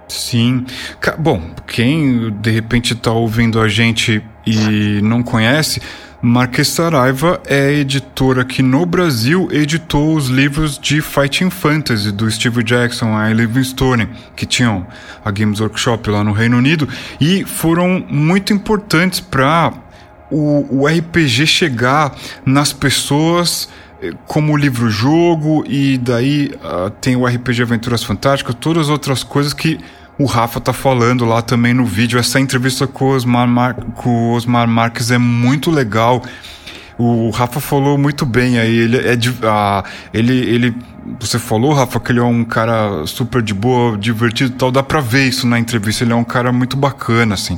Sim. 0.07 0.65
Bom, 1.17 1.41
quem 1.67 2.31
de 2.31 2.51
repente 2.51 2.93
está 2.93 3.11
ouvindo 3.11 3.59
a 3.59 3.67
gente 3.67 4.23
e 4.45 5.01
não 5.03 5.21
conhece, 5.21 5.81
Marques 6.21 6.67
Saraiva 6.67 7.41
é 7.47 7.71
editora 7.71 8.43
que 8.43 8.61
no 8.61 8.85
Brasil 8.85 9.47
editou 9.51 10.15
os 10.15 10.27
livros 10.27 10.77
de 10.77 11.01
Fighting 11.01 11.49
Fantasy 11.49 12.11
do 12.11 12.29
Steve 12.29 12.61
Jackson, 12.61 13.15
a 13.15 13.31
Livingstone, 13.31 14.09
que 14.35 14.45
tinham 14.45 14.85
a 15.23 15.31
Games 15.31 15.61
Workshop 15.61 16.09
lá 16.09 16.21
no 16.21 16.33
Reino 16.33 16.57
Unido 16.57 16.89
e 17.21 17.45
foram 17.45 18.05
muito 18.09 18.51
importantes 18.51 19.21
para 19.21 19.71
o, 20.29 20.81
o 20.81 20.87
RPG 20.87 21.47
chegar 21.47 22.13
nas 22.45 22.73
pessoas 22.73 23.69
eh, 24.01 24.11
como 24.27 24.57
livro-jogo 24.57 25.63
e 25.65 25.97
daí 25.97 26.51
uh, 26.55 26.89
tem 26.99 27.15
o 27.15 27.25
RPG 27.25 27.61
Aventuras 27.61 28.03
Fantásticas, 28.03 28.55
todas 28.59 28.87
as 28.87 28.89
outras 28.89 29.23
coisas 29.23 29.53
que 29.53 29.79
o 30.19 30.25
Rafa 30.25 30.59
tá 30.59 30.73
falando 30.73 31.23
lá 31.23 31.41
também 31.41 31.73
no 31.73 31.85
vídeo. 31.85 32.19
Essa 32.19 32.41
entrevista 32.41 32.85
com 32.85 33.05
o 33.05 33.15
Osmar, 33.15 33.47
Mar 33.47 33.73
com 33.95 34.09
o 34.09 34.33
Osmar 34.33 34.67
Marques 34.67 35.11
é 35.11 35.17
muito 35.17 35.71
legal. 35.71 36.21
O 36.97 37.29
Rafa 37.29 37.61
falou 37.61 37.97
muito 37.97 38.25
bem 38.25 38.59
aí. 38.59 38.77
Ele 38.79 38.97
é 38.97 39.15
de, 39.15 39.33
ah, 39.43 39.81
ele, 40.13 40.33
ele, 40.33 40.75
você 41.17 41.39
falou, 41.39 41.71
Rafa, 41.71 41.97
que 42.01 42.11
ele 42.11 42.19
é 42.19 42.23
um 42.23 42.43
cara 42.43 43.07
super 43.07 43.41
de 43.41 43.53
boa, 43.53 43.97
divertido, 43.97 44.51
tal. 44.57 44.69
Dá 44.69 44.83
para 44.83 44.99
ver 44.99 45.25
isso 45.25 45.47
na 45.47 45.57
entrevista. 45.57 46.03
Ele 46.03 46.11
é 46.11 46.17
um 46.17 46.25
cara 46.25 46.51
muito 46.51 46.75
bacana, 46.75 47.35
assim. 47.35 47.57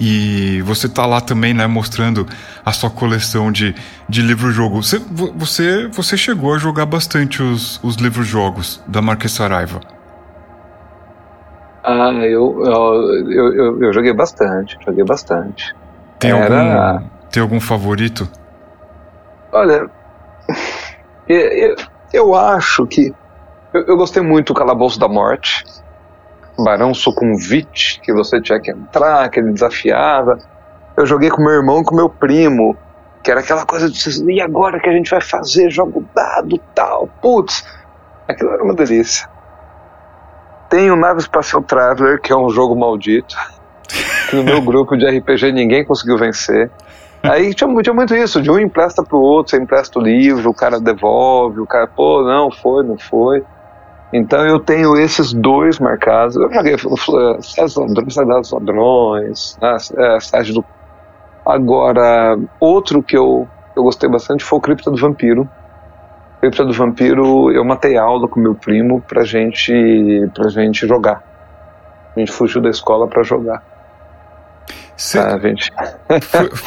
E 0.00 0.62
você 0.62 0.88
tá 0.88 1.04
lá 1.04 1.20
também, 1.20 1.52
né, 1.52 1.66
mostrando 1.66 2.26
a 2.64 2.72
sua 2.72 2.88
coleção 2.88 3.52
de, 3.52 3.74
de 4.08 4.22
livro-jogo. 4.22 4.82
Você, 4.82 4.98
você, 5.36 5.88
você 5.88 6.16
chegou 6.16 6.54
a 6.54 6.58
jogar 6.58 6.86
bastante 6.86 7.42
os, 7.42 7.78
os 7.82 7.96
livros-jogos 7.96 8.80
da 8.88 9.02
Marques 9.02 9.32
Saraiva. 9.32 9.93
Ah, 11.86 12.12
eu, 12.14 12.64
eu, 12.64 13.30
eu, 13.30 13.82
eu, 13.82 13.92
joguei 13.92 14.14
bastante, 14.14 14.78
joguei 14.82 15.04
bastante. 15.04 15.76
Tem, 16.18 16.30
Era... 16.30 16.92
algum, 16.92 17.08
tem 17.30 17.42
algum 17.42 17.60
favorito? 17.60 18.26
Olha, 19.52 19.90
eu, 21.28 21.76
eu 22.10 22.34
acho 22.34 22.86
que. 22.86 23.14
Eu, 23.74 23.82
eu, 23.82 23.96
gostei 23.98 24.22
muito 24.22 24.54
do 24.54 24.58
Calabouço 24.58 24.98
da 24.98 25.08
Morte, 25.08 25.62
Barão 26.58 26.94
Sucumvite, 26.94 28.00
que 28.00 28.14
você 28.14 28.40
tinha 28.40 28.58
que 28.58 28.70
entrar, 28.70 29.28
que 29.28 29.38
ele 29.38 29.52
desafiava. 29.52 30.38
Eu 30.96 31.04
joguei 31.04 31.28
com 31.28 31.42
meu 31.42 31.52
irmão 31.52 31.82
e 31.82 31.84
com 31.84 31.94
meu 31.94 32.08
primo, 32.08 32.74
que 33.22 33.30
era 33.30 33.40
aquela 33.40 33.66
coisa 33.66 33.90
de 33.90 34.32
e 34.32 34.40
agora 34.40 34.80
que 34.80 34.88
a 34.88 34.92
gente 34.92 35.10
vai 35.10 35.20
fazer? 35.20 35.68
Jogo 35.68 36.02
dado, 36.14 36.56
tal, 36.74 37.10
putz. 37.20 37.62
Aquilo 38.26 38.52
era 38.52 38.64
uma 38.64 38.74
delícia. 38.74 39.33
Tem 40.74 40.90
o 40.90 40.96
Nave 40.96 41.20
Espacial 41.20 41.62
Traveler, 41.62 42.20
que 42.20 42.32
é 42.32 42.36
um 42.36 42.50
jogo 42.50 42.74
maldito. 42.74 43.36
Que 44.28 44.36
no 44.36 44.42
meu 44.42 44.60
grupo 44.60 44.96
de 44.96 45.06
RPG 45.06 45.52
ninguém 45.52 45.84
conseguiu 45.84 46.16
vencer. 46.16 46.68
Aí 47.22 47.54
tinha, 47.54 47.82
tinha 47.82 47.94
muito 47.94 48.14
isso, 48.16 48.42
de 48.42 48.50
um 48.50 48.58
empresta 48.58 49.04
pro 49.04 49.20
outro, 49.20 49.50
você 49.50 49.62
empresta 49.62 49.98
o 49.98 50.02
livro, 50.02 50.50
o 50.50 50.54
cara 50.54 50.80
devolve, 50.80 51.60
o 51.60 51.66
cara, 51.66 51.86
pô, 51.86 52.22
não, 52.24 52.50
foi, 52.50 52.82
não 52.82 52.98
foi. 52.98 53.44
Então 54.12 54.44
eu 54.46 54.58
tenho 54.58 54.96
esses 54.96 55.32
dois 55.32 55.78
marcados. 55.78 56.34
Eu 56.34 56.52
joguei 56.52 56.76
Cidade 57.42 58.40
dos 58.40 58.50
Ladrões, 58.50 59.58
a 59.60 60.18
Cidade 60.18 60.52
do. 60.54 60.64
Agora, 61.46 62.36
outro 62.58 63.02
que 63.02 63.16
eu, 63.16 63.46
eu 63.76 63.82
gostei 63.84 64.08
bastante 64.08 64.42
foi 64.42 64.58
o 64.58 64.62
Cripta 64.62 64.90
do 64.90 64.96
Vampiro, 64.96 65.48
Cripta 66.44 66.62
do 66.62 66.74
Vampiro, 66.74 67.50
eu 67.50 67.64
matei 67.64 67.96
aula 67.96 68.28
com 68.28 68.38
meu 68.38 68.54
primo 68.54 69.00
pra 69.00 69.24
gente, 69.24 69.72
pra 70.34 70.50
gente 70.50 70.86
jogar. 70.86 71.22
A 72.14 72.20
gente 72.20 72.30
fugiu 72.30 72.60
da 72.60 72.68
escola 72.68 73.08
para 73.08 73.22
jogar. 73.22 73.62
Cê, 74.94 75.18
ah, 75.18 75.38
gente. 75.38 75.72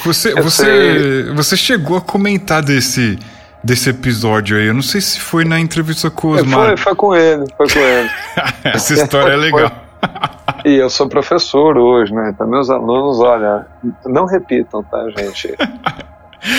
Você, 0.03 0.33
você, 0.41 1.31
você 1.31 1.55
chegou 1.55 1.95
a 1.95 2.01
comentar 2.01 2.63
desse, 2.63 3.19
desse 3.63 3.91
episódio 3.91 4.57
aí. 4.57 4.65
Eu 4.65 4.73
não 4.73 4.81
sei 4.81 4.99
se 4.99 5.19
foi 5.19 5.45
na 5.45 5.59
entrevista 5.59 6.09
com 6.09 6.29
o 6.29 6.31
Osmar. 6.31 6.69
Foi, 6.69 6.77
foi 6.77 6.95
com 6.95 7.15
ele, 7.15 7.45
foi 7.55 7.69
com 7.69 7.79
ele. 7.79 8.09
Essa 8.65 8.95
história 8.95 9.33
é 9.33 9.37
legal. 9.37 9.71
E 10.65 10.73
eu 10.73 10.89
sou 10.89 11.07
professor 11.07 11.77
hoje, 11.77 12.11
né? 12.11 12.31
Então 12.33 12.47
meus 12.47 12.71
alunos, 12.71 13.19
olha, 13.19 13.67
não 14.07 14.25
repitam, 14.25 14.81
tá, 14.81 15.07
gente? 15.15 15.55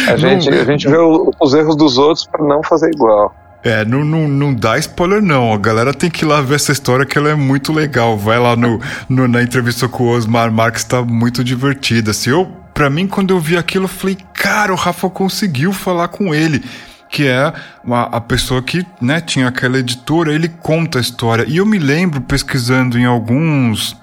A 0.09 0.17
gente, 0.17 0.49
a 0.49 0.65
gente 0.65 0.89
vê 0.89 0.97
os 1.41 1.55
erros 1.55 1.77
dos 1.77 1.99
outros 1.99 2.27
para 2.27 2.45
não 2.45 2.63
fazer 2.63 2.91
igual. 2.93 3.35
É, 3.63 3.85
não, 3.85 4.05
não, 4.05 4.29
não 4.29 4.55
dá 4.55 4.79
spoiler 4.79 5.21
não. 5.21 5.53
A 5.53 5.59
galera 5.59 5.93
tem 5.93 6.11
que 6.11 6.25
ir 6.25 6.29
lá 6.29 6.41
ver 6.41 6.57
essa 6.57 6.73
história 6.73 7.05
que 7.05 7.19
ela 7.19 7.31
é 7.31 7.35
muito 7.35 7.73
legal. 7.73 8.17
Vai 8.17 8.39
lá 8.39 8.55
no, 8.55 8.81
no 9.09 9.27
na 9.27 9.43
entrevista 9.43 9.89
com 9.89 10.05
o 10.05 10.17
Osmar 10.17 10.51
Marques, 10.53 10.85
tá 10.85 11.03
muito 11.03 11.43
divertida. 11.43 12.13
Assim, 12.13 12.31
eu, 12.31 12.47
pra 12.73 12.89
mim, 12.89 13.07
quando 13.07 13.35
eu 13.35 13.41
vi 13.41 13.57
aquilo, 13.57 13.85
eu 13.85 13.89
falei, 13.89 14.17
cara, 14.33 14.73
o 14.73 14.77
Rafa 14.77 15.11
conseguiu 15.11 15.73
falar 15.73 16.09
com 16.09 16.35
ele. 16.35 16.65
Que 17.11 17.27
é 17.27 17.53
a, 17.91 18.17
a 18.17 18.21
pessoa 18.21 18.63
que 18.63 18.87
né, 19.01 19.21
tinha 19.21 19.49
aquela 19.49 19.79
editora, 19.79 20.33
ele 20.33 20.49
conta 20.49 20.99
a 20.99 21.01
história. 21.01 21.45
E 21.49 21.57
eu 21.57 21.67
me 21.67 21.79
lembro 21.79 22.21
pesquisando 22.21 22.99
em 22.99 23.07
alguns 23.07 23.97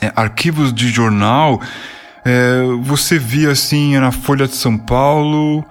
é, 0.00 0.10
arquivos 0.16 0.72
de 0.72 0.88
jornal, 0.88 1.60
é, 2.24 2.62
você 2.82 3.18
via 3.18 3.50
assim 3.50 3.98
na 3.98 4.10
Folha 4.10 4.46
de 4.46 4.54
São 4.54 4.78
Paulo 4.78 5.64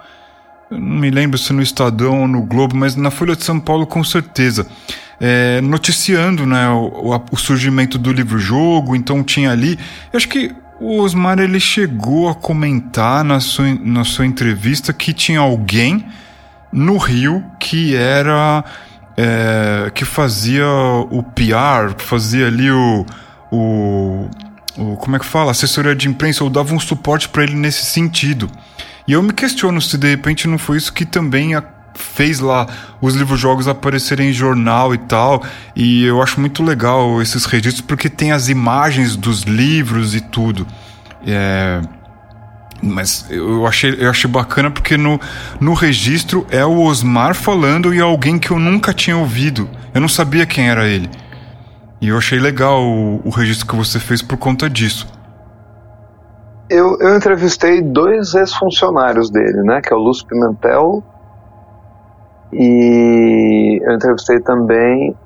não 0.78 0.98
me 0.98 1.10
lembro 1.10 1.38
se 1.38 1.52
no 1.52 1.62
Estadão 1.62 2.22
ou 2.22 2.28
no 2.28 2.42
Globo, 2.42 2.76
mas 2.76 2.96
na 2.96 3.10
Folha 3.10 3.36
de 3.36 3.44
São 3.44 3.60
Paulo 3.60 3.86
com 3.86 4.02
certeza. 4.02 4.66
É, 5.20 5.60
noticiando 5.60 6.44
né, 6.44 6.68
o, 6.70 7.20
o, 7.30 7.36
surgimento 7.36 7.96
do 7.96 8.12
livro-jogo, 8.12 8.96
então 8.96 9.22
tinha 9.22 9.52
ali. 9.52 9.78
Eu 10.12 10.16
acho 10.16 10.28
que 10.28 10.54
o 10.80 11.00
Osmar 11.00 11.38
ele 11.38 11.60
chegou 11.60 12.28
a 12.28 12.34
comentar 12.34 13.24
na 13.24 13.38
sua, 13.38 13.72
na 13.74 14.04
sua 14.04 14.26
entrevista 14.26 14.92
que 14.92 15.12
tinha 15.12 15.40
alguém 15.40 16.04
no 16.72 16.96
Rio 16.96 17.44
que 17.58 17.94
era. 17.94 18.64
É, 19.16 19.92
que 19.94 20.04
fazia 20.04 20.66
o 20.66 21.22
PR, 21.22 21.94
fazia 21.98 22.48
ali 22.48 22.68
o, 22.68 23.06
o, 23.52 24.28
o. 24.76 24.96
Como 24.96 25.16
é 25.16 25.18
que 25.18 25.26
fala? 25.26 25.50
Assessoria 25.50 25.94
de 25.94 26.08
imprensa, 26.08 26.44
ou 26.44 26.50
dava 26.50 26.74
um 26.74 26.80
suporte 26.80 27.28
para 27.28 27.42
ele 27.42 27.54
nesse 27.54 27.84
sentido. 27.84 28.50
E 29.06 29.12
eu 29.12 29.22
me 29.22 29.32
questiono 29.32 29.80
se 29.80 29.98
de 29.98 30.08
repente 30.08 30.48
não 30.48 30.58
foi 30.58 30.78
isso 30.78 30.92
que 30.92 31.04
também 31.04 31.54
fez 31.94 32.40
lá 32.40 32.66
os 33.00 33.14
livros-jogos 33.14 33.68
aparecerem 33.68 34.30
em 34.30 34.32
jornal 34.32 34.94
e 34.94 34.98
tal. 34.98 35.42
E 35.76 36.04
eu 36.04 36.22
acho 36.22 36.40
muito 36.40 36.62
legal 36.62 37.20
esses 37.20 37.44
registros 37.44 37.82
porque 37.82 38.08
tem 38.08 38.32
as 38.32 38.48
imagens 38.48 39.16
dos 39.16 39.42
livros 39.42 40.14
e 40.14 40.20
tudo. 40.20 40.66
É... 41.26 41.80
Mas 42.82 43.26
eu 43.30 43.66
achei, 43.66 43.96
eu 43.98 44.10
achei 44.10 44.28
bacana 44.28 44.70
porque 44.70 44.96
no, 44.96 45.18
no 45.58 45.72
registro 45.72 46.46
é 46.50 46.64
o 46.64 46.82
Osmar 46.82 47.34
falando 47.34 47.94
e 47.94 48.00
alguém 48.00 48.38
que 48.38 48.50
eu 48.50 48.58
nunca 48.58 48.92
tinha 48.92 49.16
ouvido. 49.16 49.70
Eu 49.94 50.00
não 50.00 50.08
sabia 50.08 50.44
quem 50.44 50.68
era 50.68 50.86
ele. 50.86 51.08
E 52.04 52.08
eu 52.08 52.18
achei 52.18 52.38
legal 52.38 52.82
o, 52.82 53.22
o 53.24 53.30
registro 53.30 53.66
que 53.66 53.74
você 53.74 53.98
fez 53.98 54.20
por 54.20 54.36
conta 54.36 54.68
disso. 54.68 55.10
Eu, 56.68 56.98
eu 57.00 57.16
entrevistei 57.16 57.80
dois 57.80 58.34
ex-funcionários 58.34 59.30
dele, 59.30 59.62
né? 59.62 59.80
Que 59.80 59.90
é 59.90 59.96
o 59.96 59.98
Lúcio 59.98 60.26
Pimentel 60.26 61.02
e 62.52 63.80
eu 63.82 63.94
entrevistei 63.94 64.38
também 64.40 65.16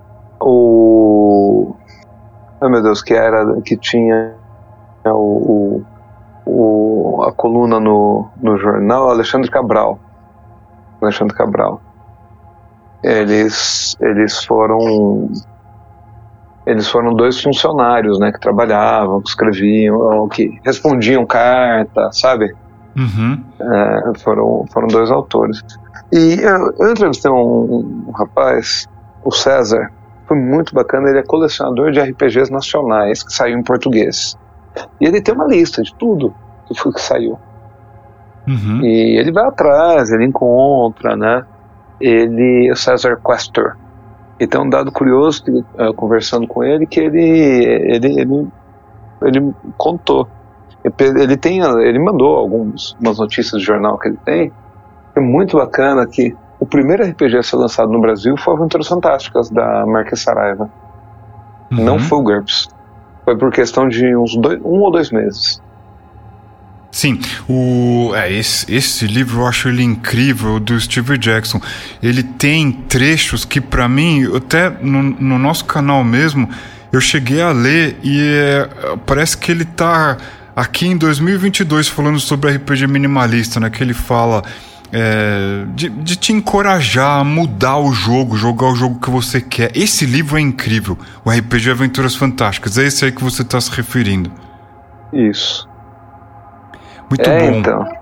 o. 0.41 1.75
Oh, 2.61 2.69
meu 2.69 2.81
Deus, 2.81 3.03
que 3.03 3.13
era. 3.13 3.61
que 3.63 3.77
tinha 3.77 4.35
o, 5.05 5.83
o, 6.47 7.25
a 7.25 7.33
coluna 7.33 7.81
no, 7.81 8.29
no 8.41 8.57
jornal, 8.57 9.11
Alexandre 9.11 9.51
Cabral. 9.51 9.99
Alexandre 11.03 11.35
Cabral. 11.35 11.81
Eles, 13.03 13.97
eles 14.01 14.45
foram 14.45 15.29
eles 16.69 16.87
foram 16.87 17.15
dois 17.15 17.41
funcionários, 17.41 18.19
né, 18.19 18.31
que 18.31 18.39
trabalhavam, 18.39 19.23
que 19.23 19.31
escreviam, 19.31 20.29
que 20.29 20.61
respondiam 20.63 21.25
carta, 21.25 22.11
sabe? 22.13 22.55
Uhum. 22.95 23.43
É, 23.59 24.19
foram, 24.19 24.67
foram 24.71 24.87
dois 24.89 25.11
autores. 25.11 25.63
E 26.13 26.41
eu, 26.43 26.75
eu 26.79 26.93
entrevistei 26.93 27.31
um, 27.31 28.05
um, 28.07 28.11
rapaz, 28.13 28.87
o 29.25 29.31
César, 29.31 29.91
foi 30.27 30.37
muito 30.37 30.75
bacana, 30.75 31.09
ele 31.09 31.21
é 31.21 31.23
colecionador 31.23 31.91
de 31.91 32.01
RPGs 32.01 32.53
nacionais, 32.53 33.23
que 33.23 33.33
saiu 33.33 33.59
em 33.59 33.63
português. 33.63 34.37
E 35.01 35.07
ele 35.07 35.23
tem 35.23 35.35
uma 35.35 35.47
lista 35.47 35.83
de 35.83 35.95
tudo 35.95 36.35
que 36.67 36.79
foi 36.79 36.93
que 36.93 37.01
saiu. 37.01 37.39
Uhum. 38.47 38.85
E 38.85 39.19
ele 39.19 39.33
vai 39.33 39.47
atrás, 39.47 40.11
ele 40.11 40.27
encontra, 40.27 41.17
né? 41.17 41.47
Ele, 41.99 42.71
o 42.71 42.77
César 42.77 43.19
Questor, 43.25 43.77
e 44.39 44.47
tem 44.47 44.61
um 44.61 44.69
dado 44.69 44.93
curioso, 44.93 45.43
que, 45.43 45.51
uh, 45.51 45.93
conversando 45.95 46.47
com 46.47 46.63
ele, 46.63 46.87
que 46.87 47.01
ele, 47.01 47.21
ele, 47.21 48.21
ele, 48.21 48.49
ele 49.23 49.55
contou. 49.77 50.29
Ele, 51.01 51.37
tem, 51.37 51.61
ele 51.61 51.99
mandou 51.99 52.37
algumas 52.37 52.97
notícias 53.01 53.61
de 53.61 53.67
jornal 53.67 53.99
que 53.99 54.09
ele 54.09 54.19
tem. 54.25 54.53
É 55.15 55.21
muito 55.21 55.57
bacana 55.57 56.07
que 56.07 56.37
o 56.61 56.67
primeiro 56.67 57.05
RPG 57.05 57.39
a 57.39 57.43
ser 57.43 57.57
lançado 57.57 57.91
no 57.91 58.01
Brasil 58.01 58.37
foi 58.37 58.55
Aventuras 58.55 58.87
Fantásticas, 58.87 59.51
da 59.51 59.85
Marques 59.87 60.23
Saraiva. 60.23 60.71
Uhum. 61.73 61.85
Não 61.85 61.99
foi 61.99 62.19
o 62.19 62.23
GURPS. 62.23 62.69
Foi 63.25 63.37
por 63.37 63.51
questão 63.51 63.89
de 63.89 64.17
uns 64.17 64.37
dois, 64.37 64.61
um 64.63 64.81
ou 64.81 64.91
dois 64.91 65.11
meses. 65.11 65.61
Sim, 66.91 67.21
o, 67.49 68.13
é, 68.15 68.33
esse, 68.33 68.73
esse 68.75 69.07
livro 69.07 69.41
eu 69.41 69.47
acho 69.47 69.69
ele 69.69 69.83
incrível, 69.83 70.59
do 70.59 70.79
Steve 70.81 71.19
Jackson. 71.19 71.61
Ele 72.03 72.23
tem 72.23 72.73
trechos 72.73 73.45
que, 73.45 73.61
para 73.61 73.89
mim, 73.89 74.25
até 74.35 74.71
no, 74.71 75.03
no, 75.03 75.39
nosso 75.39 75.67
canal 75.67 76.03
mesmo, 76.03 76.49
eu 76.91 77.01
cheguei 77.01 77.43
a 77.43 77.53
ler 77.53 77.99
e 78.03 78.21
é, 78.21 78.69
parece 79.05 79.37
que 79.37 79.53
ele 79.53 79.65
tá 79.65 80.17
aqui 80.57 80.87
em 80.87 80.97
2022 80.97 81.89
falando 81.89 82.19
sobre 82.19 82.51
RPG 82.53 82.87
minimalista, 82.87 83.61
né? 83.61 83.69
Que 83.69 83.83
ele 83.83 83.95
fala 83.95 84.43
é, 84.91 85.67
de, 85.75 85.91
de, 85.91 86.17
te 86.17 86.33
encorajar 86.33 87.21
a 87.21 87.25
mudar 87.25 87.77
o 87.77 87.93
jogo, 87.93 88.37
jogar 88.37 88.69
o 88.69 88.75
jogo 88.75 88.99
que 88.99 89.11
você 89.11 89.41
quer. 89.41 89.71
Esse 89.77 90.07
livro 90.07 90.39
é 90.39 90.41
incrível, 90.41 90.99
o 91.23 91.31
RPG 91.31 91.71
Aventuras 91.71 92.15
Fantásticas. 92.15 92.79
É 92.79 92.87
esse 92.87 93.05
aí 93.05 93.13
que 93.13 93.23
você 93.23 93.43
está 93.43 93.61
se 93.61 93.71
referindo. 93.71 94.33
Isso. 95.13 95.69
Muito 97.09 97.29
é, 97.29 97.51
bom. 97.51 97.59
Então. 97.59 97.99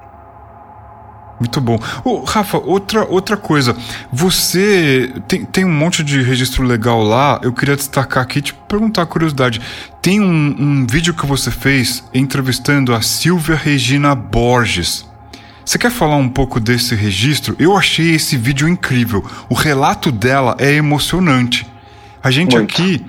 Muito 1.38 1.60
bom. 1.60 1.78
Oh, 2.02 2.20
Rafa, 2.20 2.56
outra, 2.56 3.04
outra 3.04 3.36
coisa. 3.36 3.76
Você 4.10 5.12
tem, 5.28 5.44
tem 5.44 5.64
um 5.64 5.72
monte 5.72 6.02
de 6.02 6.22
registro 6.22 6.64
legal 6.64 7.02
lá. 7.02 7.38
Eu 7.42 7.52
queria 7.52 7.76
destacar 7.76 8.22
aqui, 8.22 8.40
te 8.40 8.54
perguntar 8.54 9.02
a 9.02 9.06
curiosidade. 9.06 9.60
Tem 10.00 10.20
um, 10.20 10.56
um 10.58 10.86
vídeo 10.86 11.12
que 11.12 11.26
você 11.26 11.50
fez 11.50 12.04
entrevistando 12.14 12.94
a 12.94 13.02
Silvia 13.02 13.54
Regina 13.54 14.14
Borges. 14.14 15.06
Você 15.62 15.78
quer 15.78 15.90
falar 15.90 16.16
um 16.16 16.28
pouco 16.28 16.58
desse 16.58 16.94
registro? 16.94 17.54
Eu 17.58 17.76
achei 17.76 18.14
esse 18.14 18.36
vídeo 18.36 18.68
incrível. 18.68 19.22
O 19.48 19.54
relato 19.54 20.10
dela 20.10 20.56
é 20.58 20.72
emocionante. 20.72 21.66
A 22.26 22.30
gente 22.32 22.56
Muito. 22.56 22.72
aqui 22.72 23.04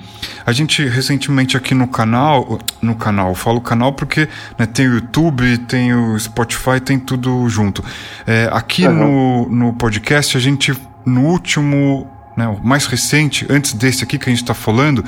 a 0.45 0.51
gente 0.51 0.88
recentemente 0.88 1.57
aqui 1.57 1.74
no 1.74 1.88
canal, 1.88 2.59
no 2.80 2.93
canal, 2.93 3.34
falo 3.34 3.59
canal 3.59 3.91
porque 3.91 4.30
né, 4.59 4.68
tem 4.68 4.88
o 4.88 4.93
YouTube, 4.93 5.57
tem 5.68 5.91
o 5.91 6.20
Spotify, 6.20 6.80
tem 6.80 6.99
tudo 6.99 7.49
junto. 7.49 7.84
É, 8.28 8.47
aqui 8.51 8.88
uhum. 8.88 9.47
no, 9.47 9.49
no 9.49 9.74
podcast, 9.74 10.38
a 10.38 10.39
gente, 10.39 10.72
no 11.03 11.22
último, 11.22 12.07
né, 12.38 12.47
o 12.47 12.63
mais 12.63 12.86
recente, 12.86 13.43
antes 13.49 13.74
desse 13.74 14.03
aqui 14.03 14.20
que 14.20 14.30
a 14.30 14.32
gente 14.32 14.43
está 14.43 14.53
falando, 14.53 15.03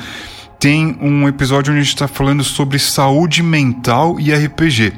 tem 0.58 0.98
um 1.00 1.28
episódio 1.28 1.72
onde 1.72 1.82
a 1.82 1.84
gente 1.84 1.94
está 1.94 2.08
falando 2.08 2.44
sobre 2.44 2.80
saúde 2.80 3.44
mental 3.44 4.20
e 4.20 4.34
RPG. 4.34 4.92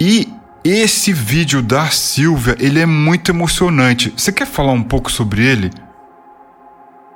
E 0.00 0.32
esse 0.64 1.12
vídeo 1.12 1.60
da 1.60 1.90
Silvia, 1.90 2.56
ele 2.58 2.80
é 2.80 2.86
muito 2.86 3.30
emocionante. 3.30 4.10
Você 4.16 4.32
quer 4.32 4.46
falar 4.46 4.72
um 4.72 4.82
pouco 4.82 5.12
sobre 5.12 5.44
ele? 5.44 5.70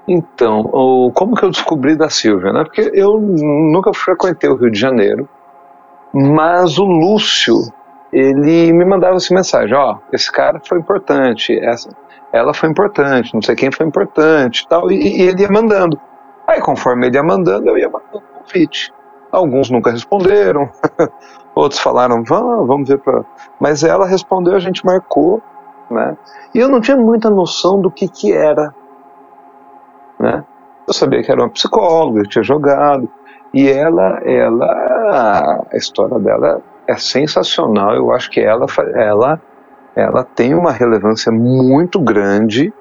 Então, 0.09 1.11
como 1.15 1.35
que 1.35 1.45
eu 1.45 1.51
descobri 1.51 1.97
da 1.97 2.09
Silvia, 2.09 2.53
né? 2.53 2.63
Porque 2.63 2.91
eu 2.95 3.19
nunca 3.19 3.93
frequentei 3.93 4.49
o 4.49 4.55
Rio 4.55 4.71
de 4.71 4.79
Janeiro, 4.79 5.29
mas 6.15 6.79
o 6.79 6.85
Lúcio, 6.85 7.57
ele 8.13 8.73
me 8.73 8.85
mandava 8.85 9.17
essa 9.17 9.35
mensagem, 9.35 9.77
ó, 9.77 9.99
esse 10.13 10.31
cara 10.31 10.61
foi 10.65 10.79
importante, 10.79 11.59
essa, 11.59 11.91
ela 12.33 12.55
foi 12.55 12.69
importante, 12.69 13.35
não 13.35 13.43
sei 13.43 13.57
quem 13.57 13.73
foi 13.73 13.85
importante, 13.85 14.67
tal, 14.69 14.91
e, 14.91 14.97
e 14.97 15.23
ele 15.23 15.43
ia 15.43 15.51
mandando. 15.51 16.01
Aí, 16.47 16.61
conforme 16.61 17.09
ele 17.09 17.17
ia 17.17 17.23
mandando, 17.23 17.69
eu 17.69 17.77
ia 17.77 17.91
mandando 17.91 18.23
convite. 18.39 18.93
Alguns 19.33 19.69
nunca 19.71 19.91
responderam, 19.91 20.71
outros 21.53 21.81
falaram, 21.81 22.23
vamos, 22.23 22.67
vamos 22.69 22.89
ver 22.89 22.99
para. 22.99 23.25
Mas 23.59 23.83
ela 23.83 24.07
respondeu, 24.07 24.55
a 24.55 24.61
gente 24.61 24.87
marcou, 24.87 25.43
né? 25.91 26.17
E 26.55 26.59
eu 26.61 26.69
não 26.69 26.81
tinha 26.81 26.97
muita 26.97 27.29
noção 27.29 27.81
do 27.81 27.91
que 27.91 28.09
que 28.09 28.33
era 28.33 28.73
né? 30.19 30.45
Eu 30.87 30.95
sabia 30.95 31.23
que 31.23 31.31
era 31.31 31.41
uma 31.41 31.51
psicóloga, 31.51 32.21
eu 32.21 32.29
tinha 32.29 32.45
jogado. 32.45 33.09
E 33.53 33.69
ela, 33.69 34.21
ela, 34.25 35.67
a 35.73 35.77
história 35.77 36.19
dela 36.19 36.63
é 36.87 36.97
sensacional. 36.97 37.95
Eu 37.95 38.13
acho 38.13 38.31
que 38.31 38.41
ela, 38.41 38.67
ela, 38.95 39.41
ela 39.95 40.25
tem 40.25 40.55
uma 40.55 40.73
relevância 40.73 41.33
muito 41.33 41.99
grande 42.01 42.73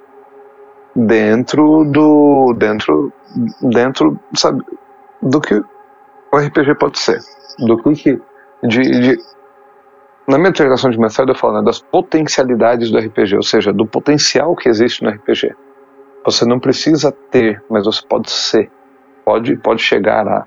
dentro 0.96 1.84
do, 1.86 2.54
dentro, 2.58 3.12
dentro, 3.62 4.20
sabe, 4.36 4.64
do 5.22 5.42
que 5.42 5.56
o 6.32 6.38
RPG 6.38 6.76
pode 6.76 7.00
ser, 7.00 7.20
do 7.60 7.78
que 7.78 8.22
de, 8.64 8.82
de 8.82 9.18
na 10.28 10.38
minha 10.38 10.52
dissertação 10.52 10.90
de 10.90 11.00
mestrado 11.00 11.30
eu 11.30 11.36
falo 11.36 11.58
né, 11.58 11.64
das 11.64 11.80
potencialidades 11.80 12.90
do 12.90 12.98
RPG, 12.98 13.36
ou 13.36 13.44
seja, 13.44 13.72
do 13.72 13.86
potencial 13.86 14.56
que 14.56 14.68
existe 14.68 15.04
no 15.04 15.10
RPG. 15.12 15.56
Você 16.26 16.45
não 16.45 16.59
precisa 16.59 17.11
ter, 17.11 17.63
mas 17.69 17.86
você 17.86 18.01
pode 18.07 18.32
ser, 18.32 18.71
pode, 19.23 19.55
pode 19.57 19.82
chegar 19.82 20.28
a. 20.28 20.45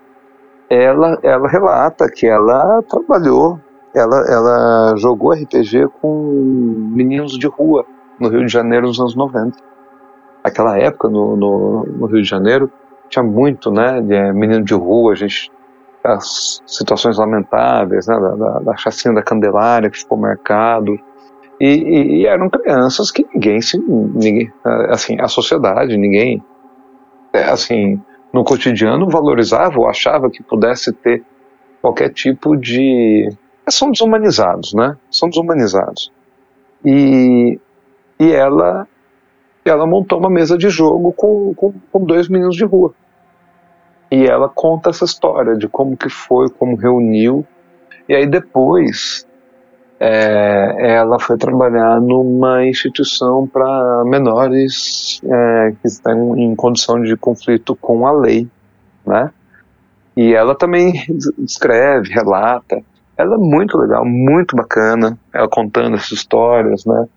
Ela, 0.69 1.19
ela 1.23 1.49
relata 1.49 2.11
que 2.11 2.27
ela 2.27 2.83
trabalhou, 2.83 3.59
ela, 3.95 4.25
ela 4.29 4.97
jogou 4.97 5.33
RPG 5.33 5.89
com 6.03 6.91
meninos 6.95 7.39
de 7.39 7.47
rua 7.47 7.87
no 8.21 8.29
Rio 8.29 8.45
de 8.45 8.53
Janeiro 8.53 8.89
nos 8.89 9.01
anos 9.01 9.15
90. 9.15 9.57
Aquela 10.45 10.79
época 10.79 11.09
no, 11.09 11.37
no, 11.37 11.85
no 11.85 12.07
Rio 12.07 12.23
de 12.23 12.29
Janeiro 12.29 12.71
tinha 13.09 13.23
muito, 13.23 13.71
né, 13.71 14.03
de 14.03 14.15
é, 14.15 14.33
menino 14.33 14.65
de 14.65 14.75
rua, 14.75 15.13
a 15.13 15.15
gente 15.15 15.51
as 16.05 16.63
situações 16.67 17.19
lamentáveis, 17.19 18.07
né, 18.07 18.19
da, 18.19 18.35
da, 18.35 18.59
da 18.61 18.77
chacina 18.77 19.15
da 19.15 19.23
Candelária 19.23 19.91
que 19.91 19.99
ficou 19.99 20.17
marcado. 20.17 20.99
E, 21.61 22.23
e, 22.23 22.27
eram 22.27 22.49
crianças 22.49 23.11
que 23.11 23.27
ninguém 23.35 23.61
se. 23.61 23.79
Ninguém, 23.79 24.53
assim, 24.91 25.17
a 25.21 25.29
sociedade, 25.29 25.97
ninguém. 25.97 26.43
É, 27.33 27.45
assim, 27.45 28.01
no 28.33 28.45
cotidiano 28.45 29.09
valorizava 29.09 29.79
ou 29.79 29.89
achava 29.89 30.31
que 30.31 30.43
pudesse 30.43 30.93
ter 30.93 31.25
qualquer 31.83 32.11
tipo 32.13 32.57
de. 32.57 33.29
É, 33.67 33.71
são 33.71 33.91
desumanizados, 33.91 34.73
né? 34.73 34.97
São 35.11 35.29
desumanizados. 35.29 36.13
E, 36.85 37.59
e 38.21 38.33
ela, 38.33 38.87
ela 39.65 39.87
montou 39.87 40.19
uma 40.19 40.31
mesa 40.31 40.57
de 40.57 40.69
jogo 40.69 41.13
com, 41.13 41.53
com, 41.55 41.75
com 41.91 42.05
dois 42.05 42.29
meninos 42.29 42.57
de 42.57 42.65
rua. 42.65 42.95
E 44.11 44.25
ela 44.27 44.49
conta 44.49 44.91
essa 44.91 45.05
história 45.05 45.57
de 45.57 45.69
como 45.69 45.97
que 45.97 46.09
foi, 46.09 46.49
como 46.49 46.77
reuniu. 46.77 47.45
E 48.09 48.15
aí 48.15 48.27
depois 48.27 49.28
é, 50.01 50.95
ela 50.97 51.19
foi 51.19 51.37
trabalhar 51.37 52.01
numa 52.01 52.67
instituição 52.67 53.47
para 53.47 54.05
menores 54.05 55.21
é, 55.25 55.73
que 55.81 55.89
estão 55.89 56.37
em 56.39 56.55
condição 56.55 57.03
de 57.03 57.17
conflito 57.17 57.75
com 57.77 58.07
a 58.07 58.13
lei, 58.13 58.49
né? 59.07 59.31
E 60.17 60.35
ela 60.35 60.55
também 60.55 60.93
escreve, 61.39 62.13
relata. 62.13 62.81
Ela 63.17 63.35
é 63.35 63.39
muito 63.39 63.77
legal, 63.77 64.05
muito 64.05 64.55
bacana, 64.55 65.19
ela 65.33 65.49
contando 65.49 65.97
essas 65.97 66.13
histórias, 66.13 66.85
né? 66.85 67.09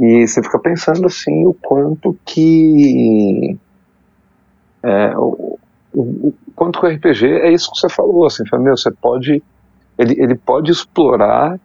E 0.00 0.26
você 0.26 0.42
fica 0.42 0.58
pensando 0.58 1.06
assim 1.06 1.46
o 1.46 1.54
quanto 1.54 2.16
que 2.24 3.56
é, 4.82 5.16
o, 5.16 5.58
o, 5.94 6.34
quanto 6.54 6.78
que 6.78 6.86
o 6.86 6.90
RPG 6.90 7.26
é 7.26 7.52
isso 7.52 7.70
que 7.72 7.78
você 7.78 7.88
falou, 7.88 8.26
assim, 8.26 8.42
meu, 8.54 8.76
você 8.76 8.90
pode, 8.90 9.42
ele, 9.96 10.22
ele 10.22 10.34
pode 10.34 10.70
explorar, 10.70 11.58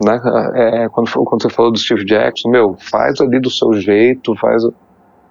né, 0.00 0.20
é, 0.54 0.88
quando, 0.88 1.10
quando 1.10 1.42
você 1.42 1.50
falou 1.50 1.72
do 1.72 1.78
Steve 1.78 2.04
Jackson, 2.04 2.50
meu, 2.50 2.76
faz 2.90 3.20
ali 3.20 3.38
do 3.38 3.50
seu 3.50 3.74
jeito, 3.74 4.34
faz, 4.36 4.64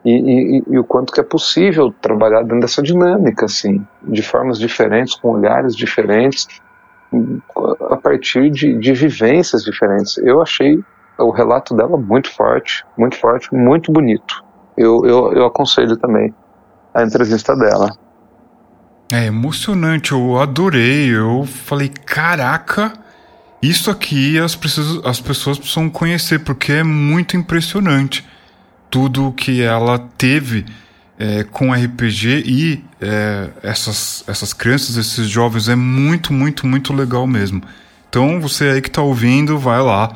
e, 0.05 0.11
e, 0.11 0.63
e, 0.67 0.80
o 0.80 0.84
quanto 0.84 1.11
que 1.11 1.20
é 1.20 1.24
possível 1.24 1.93
trabalhar 2.01 2.41
dentro 2.43 2.61
dessa 2.61 2.82
dinâmica, 2.82 3.45
assim, 3.45 3.86
de 4.03 4.22
formas 4.22 4.57
diferentes, 4.57 5.15
com 5.15 5.32
olhares 5.32 5.76
diferentes, 5.76 6.47
a 7.89 7.97
partir 7.97 8.49
de, 8.49 8.78
de 8.78 8.93
vivências 8.93 9.63
diferentes. 9.63 10.17
Eu 10.20 10.41
achei 10.41 10.80
o 11.17 11.32
relato 11.32 11.76
dela 11.76 11.97
muito 11.97 12.32
forte, 12.34 12.86
muito 12.97 13.17
forte, 13.17 13.53
muito 13.53 13.91
bonito. 13.91 14.43
Eu, 14.78 15.05
eu, 15.05 15.34
eu 15.34 15.45
aconselho 15.45 15.97
também 15.97 16.34
a 16.93 17.03
entrevista 17.03 17.55
dela. 17.55 17.89
É 19.11 19.26
emocionante, 19.26 20.11
eu 20.11 20.39
adorei. 20.39 21.09
Eu 21.13 21.43
falei, 21.45 21.89
caraca, 21.89 22.93
isso 23.62 23.91
aqui 23.91 24.39
as, 24.39 24.57
as 25.03 25.20
pessoas 25.20 25.57
precisam 25.57 25.89
conhecer, 25.89 26.39
porque 26.39 26.72
é 26.72 26.84
muito 26.84 27.36
impressionante 27.36 28.26
tudo 28.89 29.32
que 29.34 29.62
ela 29.62 29.99
teve 30.18 30.66
é, 31.18 31.43
com 31.43 31.74
RPG 31.74 32.43
e 32.45 32.84
é, 33.01 33.49
essas, 33.62 34.24
essas 34.26 34.53
crianças, 34.53 34.95
esses 34.95 35.28
jovens, 35.28 35.68
é 35.68 35.76
muito, 35.76 36.32
muito, 36.32 36.66
muito 36.66 36.93
legal 36.93 37.28
mesmo. 37.28 37.62
Então, 38.10 38.39
você 38.39 38.70
aí 38.70 38.82
que 38.82 38.88
está 38.88 39.01
ouvindo, 39.01 39.60
vai 39.60 39.82
lá. 39.82 40.16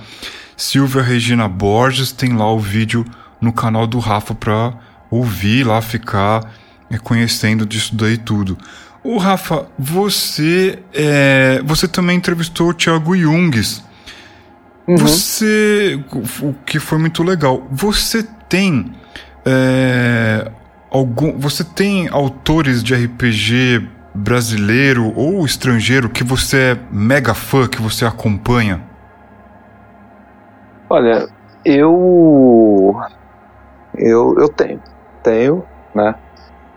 Silvia 0.55 1.01
Regina 1.01 1.47
Borges 1.47 2.11
tem 2.11 2.33
lá 2.33 2.51
o 2.51 2.59
vídeo 2.59 3.05
no 3.41 3.51
canal 3.51 3.85
do 3.85 3.99
Rafa 3.99 4.33
para 4.33 4.73
ouvir 5.11 5.65
lá, 5.65 5.81
ficar 5.81 6.49
é, 6.89 6.97
conhecendo 6.97 7.65
disso 7.65 7.93
daí 7.95 8.17
tudo. 8.17 8.57
O 9.03 9.17
Rafa, 9.17 9.67
você 9.77 10.79
é, 10.93 11.61
você 11.65 11.87
também 11.87 12.17
entrevistou 12.17 12.69
o 12.69 12.73
Thiago 12.73 13.17
Jungs. 13.17 13.83
Uhum. 14.87 14.97
Você, 14.97 15.99
o 16.41 16.53
que 16.65 16.79
foi 16.79 16.97
muito 16.97 17.21
legal. 17.21 17.67
Você 17.69 18.23
tem 18.47 18.93
é, 19.45 20.49
algum, 20.89 21.37
você 21.37 21.63
tem 21.63 22.07
autores 22.09 22.81
de 22.83 22.93
RPG 22.93 23.89
brasileiro 24.13 25.11
ou 25.15 25.45
estrangeiro 25.45 26.09
que 26.09 26.23
você 26.23 26.57
é 26.57 26.79
mega 26.91 27.33
fã, 27.33 27.67
que 27.67 27.81
você 27.81 28.05
acompanha? 28.05 28.81
Olha, 30.89 31.27
eu 31.65 32.95
eu 33.97 34.35
eu 34.37 34.49
tenho, 34.49 34.79
tenho, 35.23 35.63
né? 35.93 36.15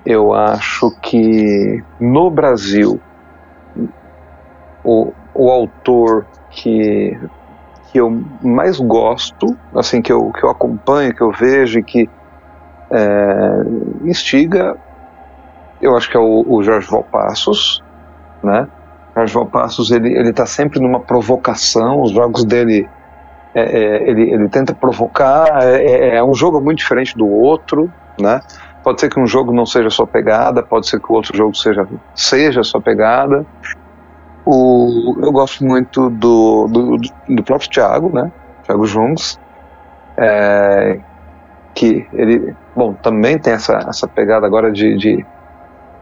Eu 0.06 0.32
acho 0.32 0.90
que 1.02 1.82
no 2.00 2.30
Brasil 2.30 3.00
o, 4.84 5.12
o 5.34 5.50
autor 5.50 6.24
que, 6.50 7.18
que 7.90 7.98
eu 7.98 8.08
mais 8.40 8.78
gosto, 8.78 9.56
assim, 9.74 10.00
que 10.00 10.12
eu, 10.12 10.30
que 10.30 10.44
eu 10.44 10.50
acompanho, 10.50 11.12
que 11.12 11.22
eu 11.22 11.32
vejo 11.32 11.80
e 11.80 11.82
que 11.82 12.08
é, 12.92 14.08
instiga, 14.08 14.76
eu 15.82 15.96
acho 15.96 16.08
que 16.08 16.16
é 16.16 16.20
o, 16.20 16.44
o 16.46 16.62
Jorge 16.62 16.88
Valpassos, 16.88 17.82
né? 18.44 18.68
Jorge 19.16 19.34
Valpassos, 19.34 19.90
ele, 19.90 20.16
ele 20.16 20.32
tá 20.32 20.46
sempre 20.46 20.78
numa 20.78 21.00
provocação, 21.00 22.00
os 22.00 22.12
jogos 22.12 22.44
dele, 22.44 22.88
é, 23.54 23.60
é, 23.60 24.08
ele, 24.08 24.30
ele 24.30 24.48
tenta 24.48 24.72
provocar, 24.72 25.64
é, 25.64 25.84
é, 25.84 26.16
é 26.16 26.24
um 26.24 26.34
jogo 26.34 26.60
muito 26.60 26.78
diferente 26.78 27.16
do 27.16 27.26
outro, 27.26 27.90
né? 28.20 28.40
Pode 28.86 29.00
ser 29.00 29.08
que 29.08 29.18
um 29.18 29.26
jogo 29.26 29.52
não 29.52 29.66
seja 29.66 29.90
sua 29.90 30.06
pegada, 30.06 30.62
pode 30.62 30.88
ser 30.88 31.00
que 31.00 31.10
o 31.10 31.16
outro 31.16 31.36
jogo 31.36 31.56
seja, 31.56 31.88
seja 32.14 32.62
sua 32.62 32.80
pegada. 32.80 33.44
O, 34.44 35.16
eu 35.20 35.32
gosto 35.32 35.64
muito 35.64 36.08
do, 36.08 36.68
do, 36.68 36.96
do 37.28 37.42
próprio 37.42 37.68
Thiago, 37.68 38.14
né? 38.14 38.30
Thiago 38.62 38.86
Jungs, 38.86 39.40
é, 40.16 41.00
que 41.74 42.06
ele, 42.12 42.54
bom, 42.76 42.94
também 42.94 43.36
tem 43.40 43.54
essa, 43.54 43.74
essa 43.88 44.06
pegada 44.06 44.46
agora 44.46 44.70
de, 44.70 44.96
de 44.96 45.26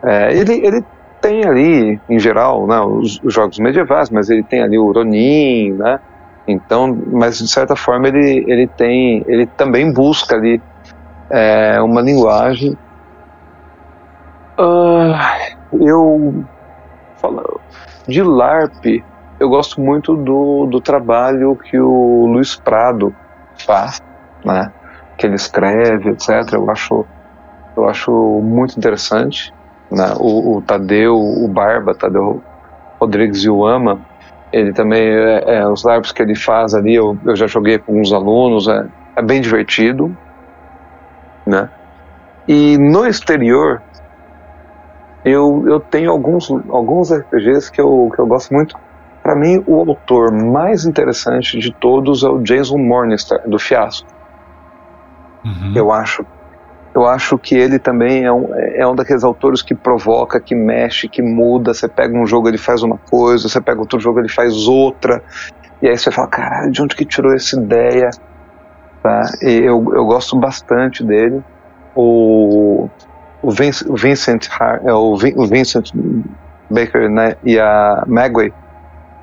é, 0.03 0.37
ele, 0.37 0.67
ele 0.67 0.85
tem 1.23 1.43
ali, 1.47 1.99
em 2.07 2.19
geral, 2.19 2.67
né, 2.67 2.79
os, 2.81 3.19
os, 3.25 3.33
jogos 3.33 3.59
medievais, 3.61 4.11
mas 4.11 4.29
ele 4.29 4.43
tem 4.43 4.61
ali 4.63 4.79
o 4.79 4.93
Ronin, 4.93 5.73
né? 5.73 6.01
Então, 6.47 6.95
mas 7.11 7.39
de 7.39 7.49
certa 7.49 7.75
forma 7.75 8.09
ele, 8.09 8.45
ele 8.47 8.67
tem, 8.67 9.25
ele 9.27 9.47
também 9.47 9.91
busca 9.91 10.37
ali 10.37 10.61
é 11.35 11.81
uma 11.83 12.01
linguagem. 12.01 12.79
Uh, 14.57 15.81
eu 15.81 16.45
falo 17.17 17.61
de 18.07 18.23
LARP, 18.23 19.03
eu 19.41 19.49
gosto 19.49 19.81
muito 19.81 20.15
do, 20.15 20.67
do 20.67 20.81
trabalho 20.81 21.57
que 21.57 21.79
o 21.79 22.27
Luiz 22.27 22.55
Prado 22.55 23.13
faz, 23.67 24.01
né? 24.45 24.73
Que 25.19 25.27
ele 25.27 25.35
escreve, 25.35 26.11
etc. 26.11 26.53
Eu 26.53 26.71
acho, 26.71 27.05
eu 27.77 27.89
acho 27.89 28.13
muito 28.43 28.79
interessante. 28.79 29.53
Né? 29.91 30.15
O, 30.19 30.57
o 30.57 30.63
Tadeu, 30.63 31.17
o 31.17 31.49
Barba, 31.49 31.95
Tadeu 31.95 32.43
Rodrigues 33.01 33.43
e 33.45 33.51
o 33.51 33.67
Ama, 33.67 34.01
ele 34.53 34.73
também, 34.73 35.03
é, 35.03 35.57
é, 35.57 35.69
os 35.69 35.83
LARPs 35.83 36.13
que 36.13 36.23
ele 36.23 36.37
faz 36.37 36.75
ali, 36.75 36.95
eu, 36.95 37.19
eu 37.25 37.35
já 37.35 37.49
joguei 37.49 37.79
com 37.79 38.01
uns 38.01 38.13
alunos, 38.13 38.69
é, 38.69 38.87
é 39.17 39.23
bem 39.23 39.41
divertido 39.41 40.17
né? 41.47 41.69
E 42.47 42.77
no 42.79 43.07
exterior, 43.07 43.83
eu, 45.25 45.65
eu 45.67 45.81
tenho 45.81 46.11
alguns, 46.11 46.51
alguns 46.51 47.13
RPGs 47.13 47.71
que 47.71 47.81
eu, 47.81 48.11
que 48.15 48.21
eu 48.21 48.27
gosto 48.27 48.53
muito. 48.53 48.77
Para 49.23 49.35
mim, 49.35 49.63
o 49.67 49.81
autor 49.81 50.31
mais 50.31 50.85
interessante 50.85 51.59
de 51.59 51.73
todos 51.73 52.23
é 52.23 52.29
o 52.29 52.41
Jason 52.41 52.77
Morningstar, 52.77 53.49
do 53.49 53.59
Fiasco. 53.59 54.07
Uhum. 55.45 55.73
Eu 55.75 55.91
acho 55.91 56.25
eu 56.95 57.05
acho 57.07 57.37
que 57.37 57.57
ele 57.57 57.79
também 57.79 58.25
é 58.25 58.33
um, 58.33 58.55
é 58.55 58.87
um 58.87 58.95
daqueles 58.95 59.25
autores 59.25 59.63
que 59.63 59.75
provoca, 59.75 60.39
que 60.39 60.55
mexe, 60.55 61.09
que 61.09 61.21
muda. 61.21 61.75
Você 61.75 61.89
pega 61.89 62.17
um 62.17 62.25
jogo, 62.25 62.49
ele 62.49 62.57
faz 62.57 62.85
uma 62.85 62.97
coisa, 62.97 63.49
você 63.49 63.61
pega 63.61 63.81
outro 63.81 63.99
jogo, 63.99 64.21
ele 64.21 64.29
faz 64.29 64.69
outra. 64.69 65.21
E 65.83 65.89
aí 65.89 65.99
você 65.99 66.13
fala, 66.13 66.29
caralho, 66.29 66.71
de 66.71 66.81
onde 66.81 66.95
que 66.95 67.05
tirou 67.05 67.35
essa 67.35 67.61
ideia? 67.61 68.11
Tá? 69.05 69.21
E 69.43 69.51
eu, 69.51 69.85
eu 69.95 70.07
gosto 70.07 70.35
bastante 70.35 71.05
dele. 71.05 71.43
O, 71.95 72.89
o, 73.43 73.51
Vince, 73.51 73.87
o 73.87 73.95
Vincent, 73.95 74.49
é, 74.83 74.95
o, 74.95 75.15
Vincent 75.47 75.91
Baker 76.71 77.11
né, 77.11 77.37
e 77.45 77.61
a 77.61 78.03
Magway 78.07 78.51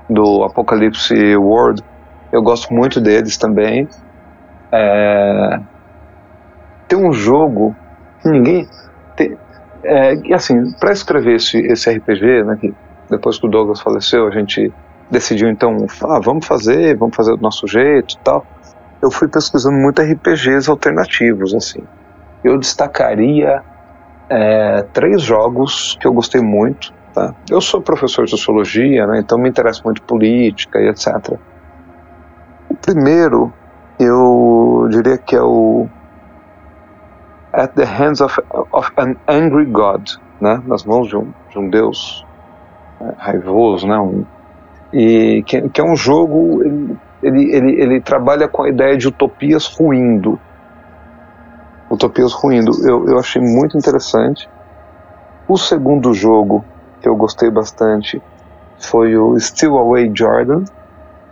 do 0.08 0.44
Apocalypse 0.44 1.36
World, 1.36 1.82
eu 2.32 2.44
gosto 2.44 2.72
muito 2.72 3.02
deles 3.02 3.38
também. 3.38 3.90
É, 4.72 5.60
tem 6.88 7.00
um 7.00 7.12
jogo 7.12 7.76
que 8.22 8.30
ninguém. 8.30 8.68
Tem, 9.16 9.36
é, 9.84 10.14
assim, 10.36 10.74
para 10.74 10.92
escrever 10.92 11.38
esse, 11.38 11.58
esse 11.58 11.90
RPG, 11.90 12.44
né, 12.44 12.56
que 12.62 12.72
depois 13.10 13.40
que 13.40 13.48
o 13.48 13.50
Douglas 13.50 13.82
faleceu, 13.82 14.28
a 14.28 14.32
gente 14.32 14.72
decidiu 15.10 15.50
então, 15.50 15.88
ah, 16.04 16.20
vamos 16.20 16.46
fazer, 16.46 16.96
vamos 16.96 17.16
fazer 17.16 17.36
do 17.36 17.42
nosso 17.42 17.68
jeito 17.68 18.14
e 18.14 18.18
tal. 18.20 18.46
Eu 19.02 19.10
fui 19.10 19.28
pesquisando 19.28 19.76
muito 19.76 20.02
RPGs 20.02 20.70
alternativos, 20.70 21.54
assim. 21.54 21.82
Eu 22.44 22.58
destacaria 22.58 23.64
é, 24.30 24.84
três 24.94 25.22
jogos 25.22 25.98
que 26.00 26.08
eu 26.08 26.14
gostei 26.14 26.42
muito. 26.42 26.94
Tá? 27.14 27.34
Eu 27.50 27.60
sou 27.60 27.82
professor 27.82 28.26
de 28.26 28.32
sociologia, 28.32 29.06
né, 29.06 29.20
então 29.20 29.38
me 29.38 29.50
interessa 29.50 29.82
muito 29.84 30.02
política 30.04 30.80
e 30.80 30.88
etc. 30.88 31.38
O 32.70 32.76
primeiro, 32.76 33.52
eu 34.00 34.88
diria 34.90 35.18
que 35.18 35.36
é 35.36 35.42
o 35.42 35.90
at 37.54 37.74
the 37.74 37.84
hands 37.84 38.22
of, 38.22 38.40
of 38.72 38.92
an 38.98 39.16
angry 39.28 39.66
God, 39.66 40.10
né? 40.40 40.62
nas 40.66 40.86
mãos 40.86 41.10
de 41.10 41.18
um, 41.18 41.34
de 41.50 41.60
um 41.60 41.70
Deus 41.70 42.26
é, 43.02 43.14
raivoso, 43.18 43.88
né? 43.88 44.00
Um, 44.00 44.26
e 44.94 45.44
que, 45.46 45.70
que, 45.70 45.82
é 45.82 45.84
um 45.84 45.96
jogo, 45.96 46.64
ele, 47.22 47.54
ele, 47.54 47.82
ele, 47.82 48.02
trabalha 48.02 48.48
com 48.48 48.64
a 48.64 48.70
ideia 48.70 48.98
de 48.98 49.08
utopias 49.08 49.66
ruindo. 49.68 50.40
Utopias 51.90 52.34
ruindo. 52.34 52.72
Eu, 52.88 53.08
eu 53.08 53.20
achei 53.20 53.42
muito 53.42 53.78
interessante. 53.78 54.50
O 55.48 55.58
segundo 55.58 56.14
jogo 56.14 56.64
que 57.02 57.08
eu 57.08 57.16
gostei 57.16 57.50
bastante 57.50 58.22
foi 58.80 59.16
o 59.16 59.38
Still 59.40 59.78
Away 59.78 60.12
Jordan, 60.14 60.64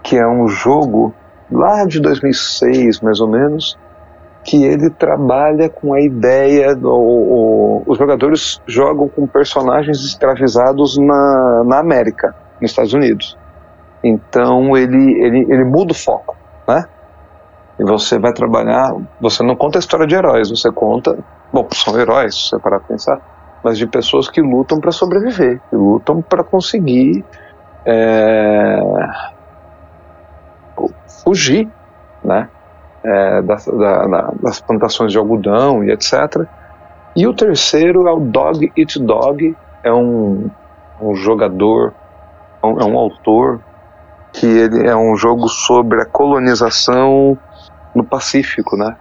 que 0.03 0.17
é 0.17 0.27
um 0.27 0.47
jogo 0.47 1.13
lá 1.51 1.85
de 1.85 1.99
2006, 1.99 3.01
mais 3.01 3.19
ou 3.19 3.27
menos, 3.27 3.77
que 4.43 4.63
ele 4.63 4.89
trabalha 4.89 5.69
com 5.69 5.93
a 5.93 6.01
ideia 6.01 6.75
do, 6.75 6.91
o, 6.91 7.83
os 7.85 7.97
jogadores 7.97 8.61
jogam 8.67 9.07
com 9.07 9.27
personagens 9.27 10.03
escravizados 10.03 10.97
na, 10.97 11.63
na 11.65 11.79
América, 11.79 12.35
nos 12.61 12.71
Estados 12.71 12.93
Unidos. 12.93 13.37
Então 14.03 14.77
ele, 14.77 15.13
ele, 15.21 15.39
ele 15.49 15.63
muda 15.65 15.91
o 15.91 15.95
foco, 15.95 16.35
né? 16.67 16.85
E 17.79 17.83
você 17.83 18.19
vai 18.19 18.33
trabalhar, 18.33 18.93
você 19.21 19.41
não 19.43 19.55
conta 19.55 19.77
a 19.77 19.81
história 19.81 20.05
de 20.05 20.15
heróis, 20.15 20.49
você 20.49 20.71
conta, 20.71 21.17
bom, 21.51 21.67
são 21.73 21.97
heróis, 21.97 22.35
se 22.35 22.49
você 22.49 22.59
parar 22.59 22.79
para 22.79 22.89
pensar, 22.89 23.21
mas 23.63 23.77
de 23.77 23.87
pessoas 23.87 24.29
que 24.29 24.41
lutam 24.41 24.79
para 24.79 24.91
sobreviver, 24.91 25.61
que 25.69 25.75
lutam 25.75 26.21
para 26.21 26.43
conseguir 26.43 27.23
é, 27.85 28.79
fugir, 31.23 31.69
né? 32.23 32.49
é, 33.03 33.41
das, 33.41 33.65
da, 33.65 34.31
das 34.41 34.59
plantações 34.61 35.11
de 35.11 35.17
algodão 35.17 35.83
e 35.83 35.91
etc. 35.91 36.45
E 37.15 37.27
o 37.27 37.33
terceiro 37.33 38.07
é 38.07 38.11
o 38.11 38.19
Dog 38.19 38.71
Eat 38.77 38.99
Dog, 38.99 39.55
é 39.83 39.91
um, 39.91 40.49
um 41.01 41.15
jogador, 41.15 41.93
é 42.61 42.67
um, 42.67 42.79
é 42.79 42.85
um 42.85 42.97
autor 42.97 43.59
que 44.39 44.45
ele 44.45 44.87
é 44.87 44.95
um 44.95 45.17
jogo 45.17 45.49
sobre 45.49 46.01
a 46.01 46.05
colonização 46.05 47.37
no 47.93 48.05
Pacífico, 48.05 48.77
né? 48.77 48.95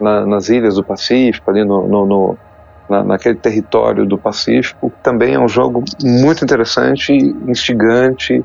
Na, 0.00 0.26
nas 0.26 0.48
ilhas 0.48 0.74
do 0.74 0.82
Pacífico, 0.82 1.48
ali 1.48 1.64
no, 1.64 1.86
no, 1.86 2.04
no 2.04 2.38
na, 2.88 3.04
naquele 3.04 3.36
território 3.36 4.04
do 4.04 4.18
Pacífico. 4.18 4.92
Também 5.00 5.34
é 5.34 5.38
um 5.38 5.46
jogo 5.46 5.84
muito 6.02 6.42
interessante, 6.42 7.12
instigante 7.12 8.44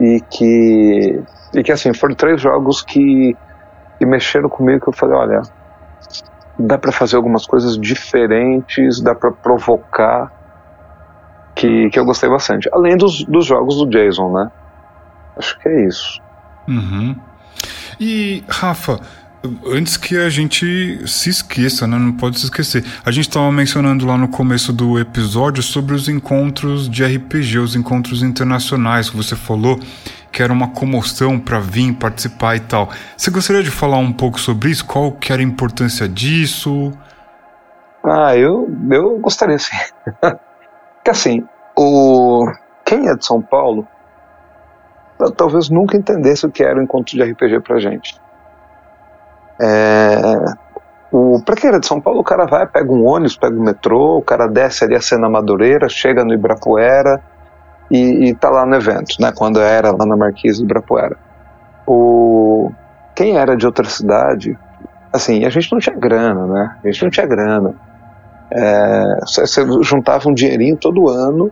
e 0.00 0.20
que 0.30 1.20
e 1.52 1.62
que 1.64 1.72
assim 1.72 1.92
foram 1.92 2.14
três 2.14 2.40
jogos 2.40 2.82
que 2.82 3.36
e 4.00 4.06
mexeram 4.06 4.48
comigo 4.48 4.80
que 4.84 4.88
eu 4.90 4.92
falei, 4.92 5.16
olha, 5.16 5.42
dá 6.56 6.78
para 6.78 6.92
fazer 6.92 7.16
algumas 7.16 7.44
coisas 7.44 7.76
diferentes, 7.76 9.02
dá 9.02 9.12
para 9.12 9.32
provocar, 9.32 10.30
que, 11.56 11.90
que 11.90 11.98
eu 11.98 12.04
gostei 12.04 12.30
bastante. 12.30 12.68
Além 12.72 12.96
dos, 12.96 13.24
dos 13.24 13.44
jogos 13.44 13.76
do 13.76 13.90
Jason, 13.90 14.32
né? 14.32 14.48
Acho 15.38 15.58
que 15.58 15.68
é 15.68 15.86
isso. 15.86 16.20
Uhum. 16.66 17.16
E, 18.00 18.44
Rafa, 18.48 19.00
antes 19.66 19.96
que 19.96 20.16
a 20.16 20.28
gente 20.28 21.00
se 21.06 21.30
esqueça, 21.30 21.86
né? 21.86 21.98
Não 21.98 22.12
pode 22.12 22.38
se 22.38 22.44
esquecer. 22.44 22.84
A 23.04 23.10
gente 23.10 23.28
estava 23.28 23.50
mencionando 23.50 24.06
lá 24.06 24.16
no 24.16 24.28
começo 24.28 24.72
do 24.72 24.98
episódio 24.98 25.62
sobre 25.62 25.94
os 25.94 26.08
encontros 26.08 26.88
de 26.88 27.04
RPG, 27.04 27.58
os 27.58 27.76
encontros 27.76 28.22
internacionais 28.22 29.08
que 29.10 29.16
você 29.16 29.36
falou 29.36 29.78
que 30.30 30.42
era 30.42 30.52
uma 30.52 30.68
comoção 30.68 31.38
para 31.38 31.58
vir 31.58 31.94
participar 31.94 32.56
e 32.56 32.60
tal. 32.60 32.90
Você 33.16 33.30
gostaria 33.30 33.62
de 33.62 33.70
falar 33.70 33.98
um 33.98 34.12
pouco 34.12 34.38
sobre 34.38 34.70
isso? 34.70 34.84
Qual 34.84 35.12
que 35.12 35.32
era 35.32 35.40
a 35.40 35.44
importância 35.44 36.08
disso? 36.08 36.92
Ah, 38.04 38.36
eu, 38.36 38.68
eu 38.90 39.18
gostaria 39.18 39.58
sim. 39.58 39.76
que 41.04 41.10
assim, 41.10 41.44
o 41.76 42.52
quem 42.84 43.08
é 43.08 43.14
de 43.14 43.24
São 43.24 43.40
Paulo 43.42 43.86
talvez 45.36 45.68
nunca 45.68 45.96
entendesse 45.96 46.46
o 46.46 46.50
que 46.50 46.62
era 46.62 46.78
o 46.78 46.82
encontro 46.82 47.16
de 47.16 47.22
RPG 47.22 47.60
pra 47.60 47.78
gente. 47.78 48.20
É, 49.60 50.44
o, 51.10 51.40
pra 51.44 51.56
quem 51.56 51.68
era 51.68 51.80
de 51.80 51.86
São 51.86 52.00
Paulo, 52.00 52.20
o 52.20 52.24
cara 52.24 52.46
vai, 52.46 52.66
pega 52.66 52.92
um 52.92 53.04
ônibus, 53.04 53.36
pega 53.36 53.56
um 53.56 53.62
metrô, 53.62 54.18
o 54.18 54.22
cara 54.22 54.46
desce 54.46 54.84
ali 54.84 54.94
a 54.94 55.00
Cena 55.00 55.28
Madureira, 55.28 55.88
chega 55.88 56.24
no 56.24 56.32
Ibirapuera, 56.32 57.20
e, 57.90 58.30
está 58.30 58.50
lá 58.50 58.66
no 58.66 58.76
evento, 58.76 59.16
né? 59.20 59.32
Quando 59.34 59.60
era 59.60 59.90
lá 59.90 60.04
na 60.04 60.16
Marquise 60.16 60.58
do 60.58 60.64
Ibirapuera. 60.64 61.16
O 61.86 62.70
quem 63.14 63.36
era 63.36 63.56
de 63.56 63.66
outra 63.66 63.88
cidade, 63.88 64.56
assim, 65.12 65.44
a 65.44 65.50
gente 65.50 65.72
não 65.72 65.80
tinha 65.80 65.96
grana, 65.96 66.46
né? 66.46 66.76
A 66.84 66.86
gente 66.86 67.02
não 67.02 67.10
tinha 67.10 67.26
grana. 67.26 67.74
É, 68.50 69.18
você 69.26 69.66
juntava 69.82 70.28
um 70.28 70.34
dinheirinho 70.34 70.76
todo 70.76 71.08
ano 71.08 71.50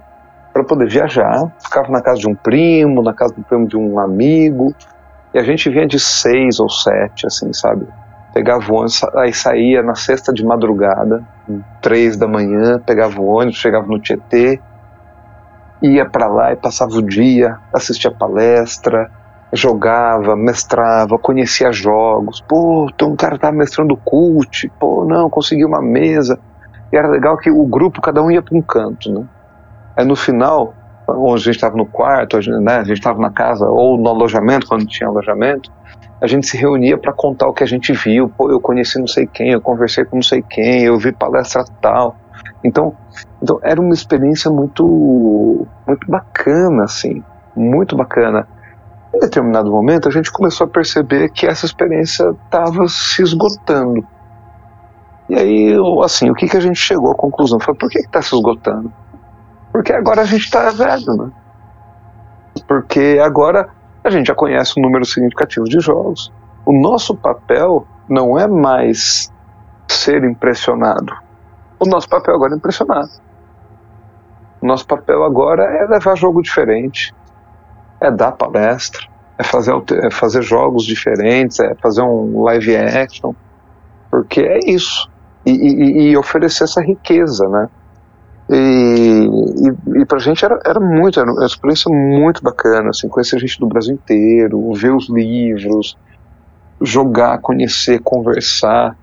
para 0.56 0.64
poder 0.64 0.88
viajar, 0.88 1.52
ficava 1.62 1.90
na 1.90 2.00
casa 2.00 2.20
de 2.20 2.28
um 2.28 2.34
primo, 2.34 3.02
na 3.02 3.12
casa 3.12 3.34
do 3.34 3.42
primo 3.42 3.68
de 3.68 3.76
um 3.76 3.98
amigo, 3.98 4.74
e 5.34 5.38
a 5.38 5.42
gente 5.42 5.68
vinha 5.68 5.86
de 5.86 6.00
seis 6.00 6.58
ou 6.58 6.70
sete, 6.70 7.26
assim, 7.26 7.52
sabe? 7.52 7.86
Pegava 8.32 8.72
o 8.72 8.76
ônibus, 8.76 9.04
aí 9.16 9.34
saía 9.34 9.82
na 9.82 9.94
sexta 9.94 10.32
de 10.32 10.42
madrugada, 10.42 11.22
três 11.82 12.16
da 12.16 12.26
manhã, 12.26 12.80
pegava 12.86 13.20
o 13.20 13.26
ônibus, 13.26 13.58
chegava 13.58 13.86
no 13.86 14.00
Tietê, 14.00 14.58
ia 15.82 16.08
para 16.08 16.26
lá 16.26 16.52
e 16.52 16.56
passava 16.56 16.92
o 16.92 17.02
dia, 17.02 17.58
assistia 17.70 18.10
palestra, 18.10 19.10
jogava, 19.52 20.34
mestrava, 20.36 21.18
conhecia 21.18 21.70
jogos. 21.70 22.42
Pô, 22.48 22.90
tem 22.96 23.06
um 23.06 23.14
cara 23.16 23.34
que 23.34 23.42
tá 23.42 23.52
mestrando 23.52 23.94
cult, 23.94 24.72
pô, 24.80 25.04
não, 25.04 25.28
consegui 25.28 25.66
uma 25.66 25.82
mesa. 25.82 26.38
E 26.90 26.96
era 26.96 27.08
legal 27.08 27.36
que 27.36 27.50
o 27.50 27.66
grupo, 27.66 28.00
cada 28.00 28.22
um 28.22 28.30
ia 28.30 28.40
para 28.40 28.56
um 28.56 28.62
canto, 28.62 29.12
né? 29.12 29.26
Aí 29.96 30.04
no 30.04 30.14
final, 30.14 30.74
onde 31.08 31.34
a 31.34 31.44
gente 31.44 31.56
estava 31.56 31.76
no 31.76 31.86
quarto, 31.86 32.36
a 32.36 32.40
gente 32.40 32.58
né, 32.60 32.82
estava 32.88 33.18
na 33.20 33.30
casa 33.30 33.66
ou 33.66 33.96
no 33.96 34.08
alojamento, 34.08 34.66
quando 34.66 34.86
tinha 34.86 35.08
alojamento, 35.08 35.72
a 36.20 36.26
gente 36.26 36.46
se 36.46 36.56
reunia 36.56 36.98
para 36.98 37.12
contar 37.12 37.46
o 37.46 37.52
que 37.52 37.62
a 37.62 37.66
gente 37.66 37.92
viu. 37.92 38.28
Pô, 38.28 38.50
eu 38.50 38.60
conheci 38.60 38.98
não 38.98 39.06
sei 39.06 39.26
quem, 39.26 39.52
eu 39.52 39.60
conversei 39.60 40.04
com 40.04 40.16
não 40.16 40.22
sei 40.22 40.42
quem, 40.42 40.82
eu 40.82 40.98
vi 40.98 41.12
palestra 41.12 41.64
tal. 41.80 42.16
Então, 42.64 42.94
então 43.42 43.58
era 43.62 43.80
uma 43.80 43.94
experiência 43.94 44.50
muito, 44.50 45.66
muito 45.86 46.10
bacana, 46.10 46.84
assim, 46.84 47.22
muito 47.54 47.96
bacana. 47.96 48.46
Em 49.14 49.20
determinado 49.20 49.70
momento, 49.70 50.08
a 50.08 50.10
gente 50.10 50.30
começou 50.30 50.66
a 50.66 50.70
perceber 50.70 51.30
que 51.30 51.46
essa 51.46 51.64
experiência 51.64 52.34
estava 52.44 52.86
se 52.88 53.22
esgotando. 53.22 54.06
E 55.28 55.34
aí, 55.34 55.76
assim, 56.04 56.30
o 56.30 56.34
que, 56.34 56.48
que 56.48 56.56
a 56.56 56.60
gente 56.60 56.78
chegou 56.78 57.10
à 57.10 57.14
conclusão? 57.14 57.58
Foi, 57.58 57.74
por 57.74 57.90
que 57.90 57.98
está 57.98 58.22
se 58.22 58.34
esgotando? 58.34 58.92
Porque 59.76 59.92
agora 59.92 60.22
a 60.22 60.24
gente 60.24 60.44
está 60.44 60.70
velho, 60.70 61.14
né? 61.18 61.30
Porque 62.66 63.20
agora 63.22 63.68
a 64.02 64.08
gente 64.08 64.28
já 64.28 64.34
conhece 64.34 64.72
um 64.78 64.82
número 64.82 65.04
significativo 65.04 65.66
de 65.66 65.78
jogos. 65.80 66.32
O 66.64 66.72
nosso 66.72 67.14
papel 67.14 67.86
não 68.08 68.38
é 68.38 68.46
mais 68.46 69.30
ser 69.86 70.24
impressionado. 70.24 71.12
O 71.78 71.84
nosso 71.84 72.08
papel 72.08 72.36
agora 72.36 72.54
é 72.54 72.56
impressionar. 72.56 73.04
O 74.62 74.66
nosso 74.66 74.86
papel 74.86 75.22
agora 75.22 75.64
é 75.64 75.86
levar 75.86 76.16
jogo 76.16 76.40
diferente, 76.40 77.14
é 78.00 78.10
dar 78.10 78.32
palestra, 78.32 79.02
é 79.36 79.44
fazer, 79.44 79.74
é 80.02 80.10
fazer 80.10 80.40
jogos 80.40 80.86
diferentes, 80.86 81.60
é 81.60 81.74
fazer 81.74 82.00
um 82.00 82.44
live 82.44 82.74
action, 82.76 83.34
porque 84.10 84.40
é 84.40 84.58
isso. 84.70 85.06
e, 85.44 85.50
e, 85.50 86.08
e 86.12 86.16
oferecer 86.16 86.64
essa 86.64 86.80
riqueza, 86.80 87.46
né? 87.50 87.68
E, 88.48 88.54
e, 88.54 90.00
e 90.00 90.06
pra 90.06 90.18
gente 90.18 90.44
era, 90.44 90.58
era 90.64 90.78
muito, 90.78 91.18
era 91.18 91.30
uma 91.30 91.44
experiência 91.44 91.90
muito 91.92 92.42
bacana, 92.42 92.90
assim, 92.90 93.08
conhecer 93.08 93.40
gente 93.40 93.58
do 93.58 93.66
Brasil 93.66 93.94
inteiro, 93.94 94.72
ver 94.72 94.94
os 94.94 95.08
livros, 95.10 95.96
jogar, 96.80 97.38
conhecer, 97.40 98.00
conversar, 98.00 98.96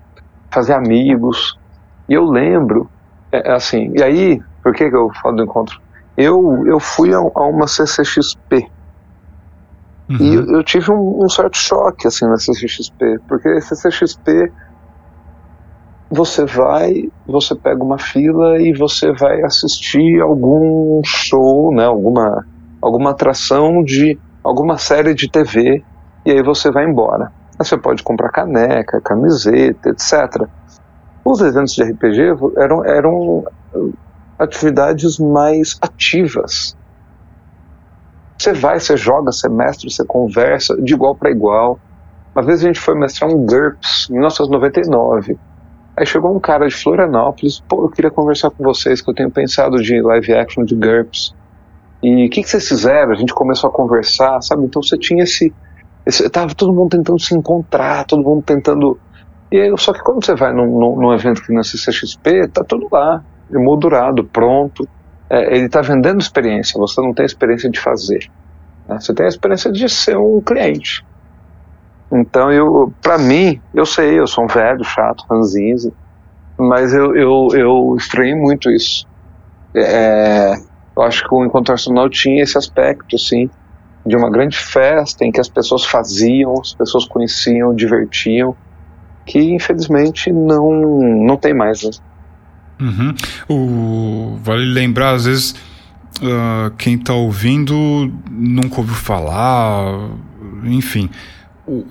fazer 0.51 0.73
amigos. 0.73 1.57
E 2.07 2.13
eu 2.13 2.23
lembro, 2.23 2.89
é, 3.31 3.49
é 3.49 3.53
assim, 3.53 3.91
e 3.95 4.01
aí, 4.01 4.41
por 4.61 4.73
que, 4.73 4.89
que 4.89 4.95
eu 4.95 5.09
falo 5.21 5.35
do 5.35 5.43
encontro? 5.43 5.77
Eu, 6.15 6.65
eu 6.65 6.79
fui 6.79 7.13
a, 7.13 7.17
a 7.17 7.43
uma 7.47 7.67
CCXP. 7.67 8.69
Uhum. 10.09 10.17
E 10.19 10.35
eu, 10.35 10.45
eu 10.57 10.63
tive 10.63 10.91
um, 10.91 11.23
um, 11.23 11.29
certo 11.29 11.57
choque, 11.57 12.07
assim, 12.07 12.25
na 12.25 12.37
CCXP, 12.37 13.19
porque 13.27 13.49
a 13.49 13.61
CCXP 13.61 14.51
você 16.13 16.45
vai, 16.45 17.09
você 17.25 17.55
pega 17.55 17.83
uma 17.83 17.97
fila 17.97 18.61
e 18.61 18.71
você 18.73 19.11
vai 19.13 19.41
assistir 19.41 20.21
algum 20.21 21.01
show, 21.03 21.73
né, 21.73 21.85
alguma, 21.85 22.45
alguma 22.81 23.09
atração 23.11 23.83
de 23.83 24.19
alguma 24.43 24.77
série 24.77 25.15
de 25.15 25.29
TV, 25.29 25.83
e 26.25 26.31
aí 26.31 26.43
você 26.43 26.69
vai 26.69 26.85
embora. 26.85 27.31
Aí 27.59 27.65
você 27.65 27.77
pode 27.77 28.03
comprar 28.03 28.29
caneca, 28.29 29.01
camiseta, 29.01 29.89
etc. 29.89 30.47
Os 31.25 31.41
eventos 31.41 31.73
de 31.73 31.83
RPG 31.83 32.21
eram, 32.57 32.85
eram 32.85 33.45
atividades 34.37 35.17
mais 35.17 35.77
ativas. 35.81 36.77
Você 38.37 38.53
vai, 38.53 38.79
você 38.79 38.97
joga, 38.97 39.31
você 39.31 39.49
mestra, 39.49 39.89
você 39.89 40.05
conversa 40.05 40.75
de 40.81 40.93
igual 40.93 41.15
para 41.15 41.31
igual. 41.31 41.79
Uma 42.35 42.43
vez 42.43 42.59
a 42.63 42.67
gente 42.67 42.79
foi 42.79 42.93
mestrar 42.95 43.29
um 43.29 43.45
GURPS, 43.45 44.09
em 44.09 44.13
1999. 44.13 45.39
Aí 45.95 46.05
chegou 46.05 46.35
um 46.35 46.39
cara 46.39 46.67
de 46.67 46.75
Florianópolis, 46.75 47.59
pô, 47.59 47.83
eu 47.83 47.89
queria 47.89 48.09
conversar 48.09 48.49
com 48.49 48.63
vocês, 48.63 48.99
que 48.99 49.09
eu 49.09 49.13
tenho 49.13 49.29
pensado 49.29 49.77
de 49.77 50.01
live 50.01 50.33
action 50.33 50.63
de 50.63 50.75
GURPS. 50.75 51.35
E 52.01 52.25
o 52.25 52.29
que, 52.29 52.41
que 52.41 52.49
vocês 52.49 52.67
fizeram? 52.67 53.11
A 53.11 53.15
gente 53.15 53.33
começou 53.33 53.69
a 53.69 53.73
conversar, 53.73 54.41
sabe? 54.41 54.65
Então 54.65 54.81
você 54.81 54.97
tinha 54.97 55.23
esse, 55.23 55.53
esse. 56.05 56.27
Tava 56.29 56.53
todo 56.55 56.73
mundo 56.73 56.89
tentando 56.97 57.19
se 57.19 57.35
encontrar, 57.35 58.05
todo 58.05 58.23
mundo 58.23 58.43
tentando. 58.43 58.99
E 59.51 59.59
aí, 59.59 59.71
só 59.77 59.93
que 59.93 60.01
quando 60.01 60.25
você 60.25 60.35
vai 60.35 60.51
num, 60.51 60.65
num, 60.65 60.95
num 60.95 61.13
evento 61.13 61.43
que 61.43 61.53
na 61.53 61.63
CCXP, 61.63 62.47
tá 62.47 62.63
tudo 62.63 62.87
lá, 62.91 63.23
emoldurado, 63.51 64.23
pronto. 64.23 64.87
É, 65.29 65.55
ele 65.55 65.67
está 65.67 65.81
vendendo 65.81 66.19
experiência, 66.19 66.77
você 66.79 66.99
não 67.01 67.13
tem 67.13 67.25
experiência 67.25 67.69
de 67.69 67.79
fazer. 67.79 68.29
Né? 68.87 68.99
Você 68.99 69.13
tem 69.13 69.25
a 69.25 69.29
experiência 69.29 69.71
de 69.71 69.87
ser 69.87 70.17
um 70.17 70.41
cliente. 70.41 71.05
Então, 72.13 72.51
eu, 72.51 72.93
para 73.01 73.17
mim, 73.17 73.59
eu 73.73 73.87
sei, 73.87 74.19
eu 74.19 74.27
sou 74.27 74.43
um 74.43 74.47
velho, 74.47 74.83
chato, 74.83 75.25
ranzinza, 75.29 75.91
mas 76.57 76.93
eu, 76.93 77.15
eu, 77.15 77.47
eu 77.53 77.95
estranhei 77.97 78.35
muito 78.35 78.69
isso. 78.69 79.07
É, 79.75 80.53
eu 80.95 81.01
acho 81.01 81.27
que 81.27 81.33
o 81.33 81.43
Encontro 81.43 81.73
Nacional 81.73 82.07
tinha 82.09 82.43
esse 82.43 82.55
aspecto, 82.55 83.15
assim, 83.15 83.49
de 84.05 84.15
uma 84.15 84.29
grande 84.29 84.55
festa 84.55 85.25
em 85.25 85.31
que 85.31 85.41
as 85.41 85.49
pessoas 85.49 85.85
faziam, 85.85 86.53
as 86.61 86.75
pessoas 86.75 87.05
conheciam, 87.05 87.73
divertiam, 87.73 88.55
que 89.25 89.39
infelizmente 89.39 90.31
não, 90.31 90.71
não 90.71 91.35
tem 91.35 91.53
mais. 91.53 91.81
Né? 91.81 91.91
Uhum. 92.79 93.15
O, 93.49 94.37
vale 94.43 94.65
lembrar, 94.65 95.15
às 95.15 95.25
vezes, 95.25 95.51
uh, 96.21 96.69
quem 96.77 96.93
está 96.93 97.13
ouvindo 97.13 97.73
nunca 98.29 98.81
ouviu 98.81 98.93
falar, 98.93 100.11
enfim 100.63 101.09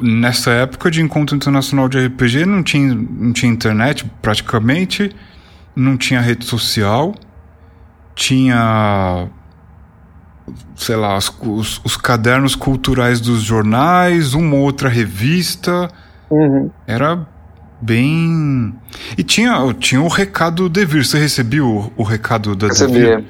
nessa 0.01 0.51
época 0.51 0.91
de 0.91 1.01
encontro 1.01 1.35
internacional 1.35 1.89
de 1.89 1.99
RPG 2.07 2.45
não 2.45 2.62
tinha, 2.62 2.95
não 2.95 3.33
tinha 3.33 3.51
internet 3.51 4.05
praticamente, 4.20 5.14
não 5.75 5.97
tinha 5.97 6.20
rede 6.20 6.45
social, 6.45 7.14
tinha 8.14 9.31
sei 10.77 10.97
lá, 10.97 11.16
os, 11.16 11.35
os, 11.41 11.81
os 11.85 11.97
cadernos 11.97 12.55
culturais 12.55 13.20
dos 13.20 13.43
jornais, 13.43 14.35
uma 14.35 14.57
outra 14.57 14.89
revista. 14.89 15.89
Uhum. 16.31 16.70
Era 16.87 17.27
bem. 17.81 18.75
E 19.16 19.23
tinha, 19.23 19.75
tinha 19.79 20.01
o 20.01 20.09
recado 20.09 20.68
Devir. 20.68 21.05
Você 21.05 21.18
recebeu 21.18 21.68
o, 21.68 21.93
o 21.97 22.03
recado 22.03 22.55
da 22.55 22.68
Devir? 22.68 22.77
Recebia, 22.89 23.25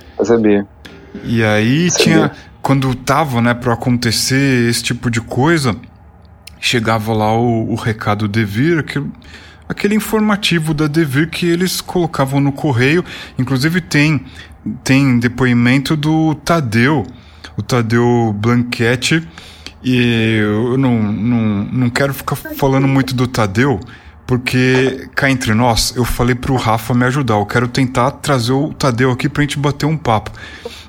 E 1.24 1.42
aí 1.44 1.90
tinha. 1.90 2.30
Quando 2.60 2.94
tava, 2.94 3.42
né, 3.42 3.54
pra 3.54 3.72
acontecer 3.72 4.68
esse 4.70 4.84
tipo 4.84 5.10
de 5.10 5.20
coisa, 5.20 5.74
chegava 6.62 7.12
lá 7.12 7.36
o, 7.36 7.72
o 7.72 7.74
recado 7.74 8.28
Devir, 8.28 8.78
aquele, 8.78 9.10
aquele 9.68 9.94
informativo 9.96 10.72
da 10.72 10.86
Devir 10.86 11.28
que 11.28 11.44
eles 11.44 11.80
colocavam 11.80 12.40
no 12.40 12.52
correio. 12.52 13.04
Inclusive 13.36 13.80
tem, 13.80 14.24
tem 14.84 15.18
depoimento 15.18 15.96
do 15.96 16.36
Tadeu, 16.36 17.04
o 17.56 17.62
Tadeu 17.62 18.32
Blanchetti. 18.38 19.26
E 19.82 20.36
eu 20.40 20.78
não, 20.78 21.02
não, 21.02 21.64
não 21.64 21.90
quero 21.90 22.14
ficar 22.14 22.36
falando 22.36 22.86
muito 22.86 23.12
do 23.12 23.26
Tadeu, 23.26 23.80
porque 24.24 25.08
cá 25.16 25.28
entre 25.28 25.52
nós, 25.54 25.92
eu 25.96 26.04
falei 26.04 26.36
pro 26.36 26.54
Rafa 26.54 26.94
me 26.94 27.04
ajudar. 27.06 27.34
Eu 27.34 27.46
quero 27.46 27.66
tentar 27.66 28.12
trazer 28.12 28.52
o 28.52 28.72
Tadeu 28.72 29.10
aqui 29.10 29.28
pra 29.28 29.42
gente 29.42 29.58
bater 29.58 29.86
um 29.86 29.96
papo. 29.96 30.30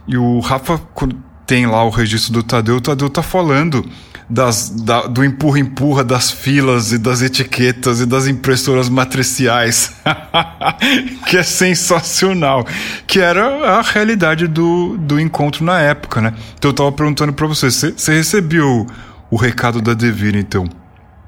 E 0.07 0.15
o 0.15 0.39
Rafa, 0.39 0.77
quando 0.93 1.17
tem 1.47 1.65
lá 1.65 1.83
o 1.83 1.89
registro 1.89 2.33
do 2.33 2.43
Tadeu, 2.43 2.75
o 2.75 2.81
Tadeu 2.81 3.09
tá 3.09 3.23
falando 3.23 3.83
das, 4.29 4.69
da, 4.69 5.07
do 5.07 5.23
empurra-empurra 5.23 6.03
das 6.03 6.31
filas 6.31 6.91
e 6.91 6.97
das 6.97 7.21
etiquetas 7.21 8.01
e 8.01 8.05
das 8.05 8.27
impressoras 8.27 8.89
matriciais, 8.89 9.95
que 11.27 11.37
é 11.37 11.43
sensacional, 11.43 12.65
que 13.05 13.19
era 13.19 13.77
a 13.77 13.81
realidade 13.81 14.47
do, 14.47 14.97
do 14.97 15.19
encontro 15.19 15.63
na 15.63 15.79
época, 15.79 16.21
né? 16.21 16.33
Então 16.57 16.71
eu 16.71 16.75
tava 16.75 16.91
perguntando 16.91 17.33
para 17.33 17.47
você, 17.47 17.69
você 17.69 18.13
recebeu 18.13 18.87
o 19.29 19.35
recado 19.35 19.81
da 19.81 19.93
Devir, 19.93 20.35
então? 20.35 20.65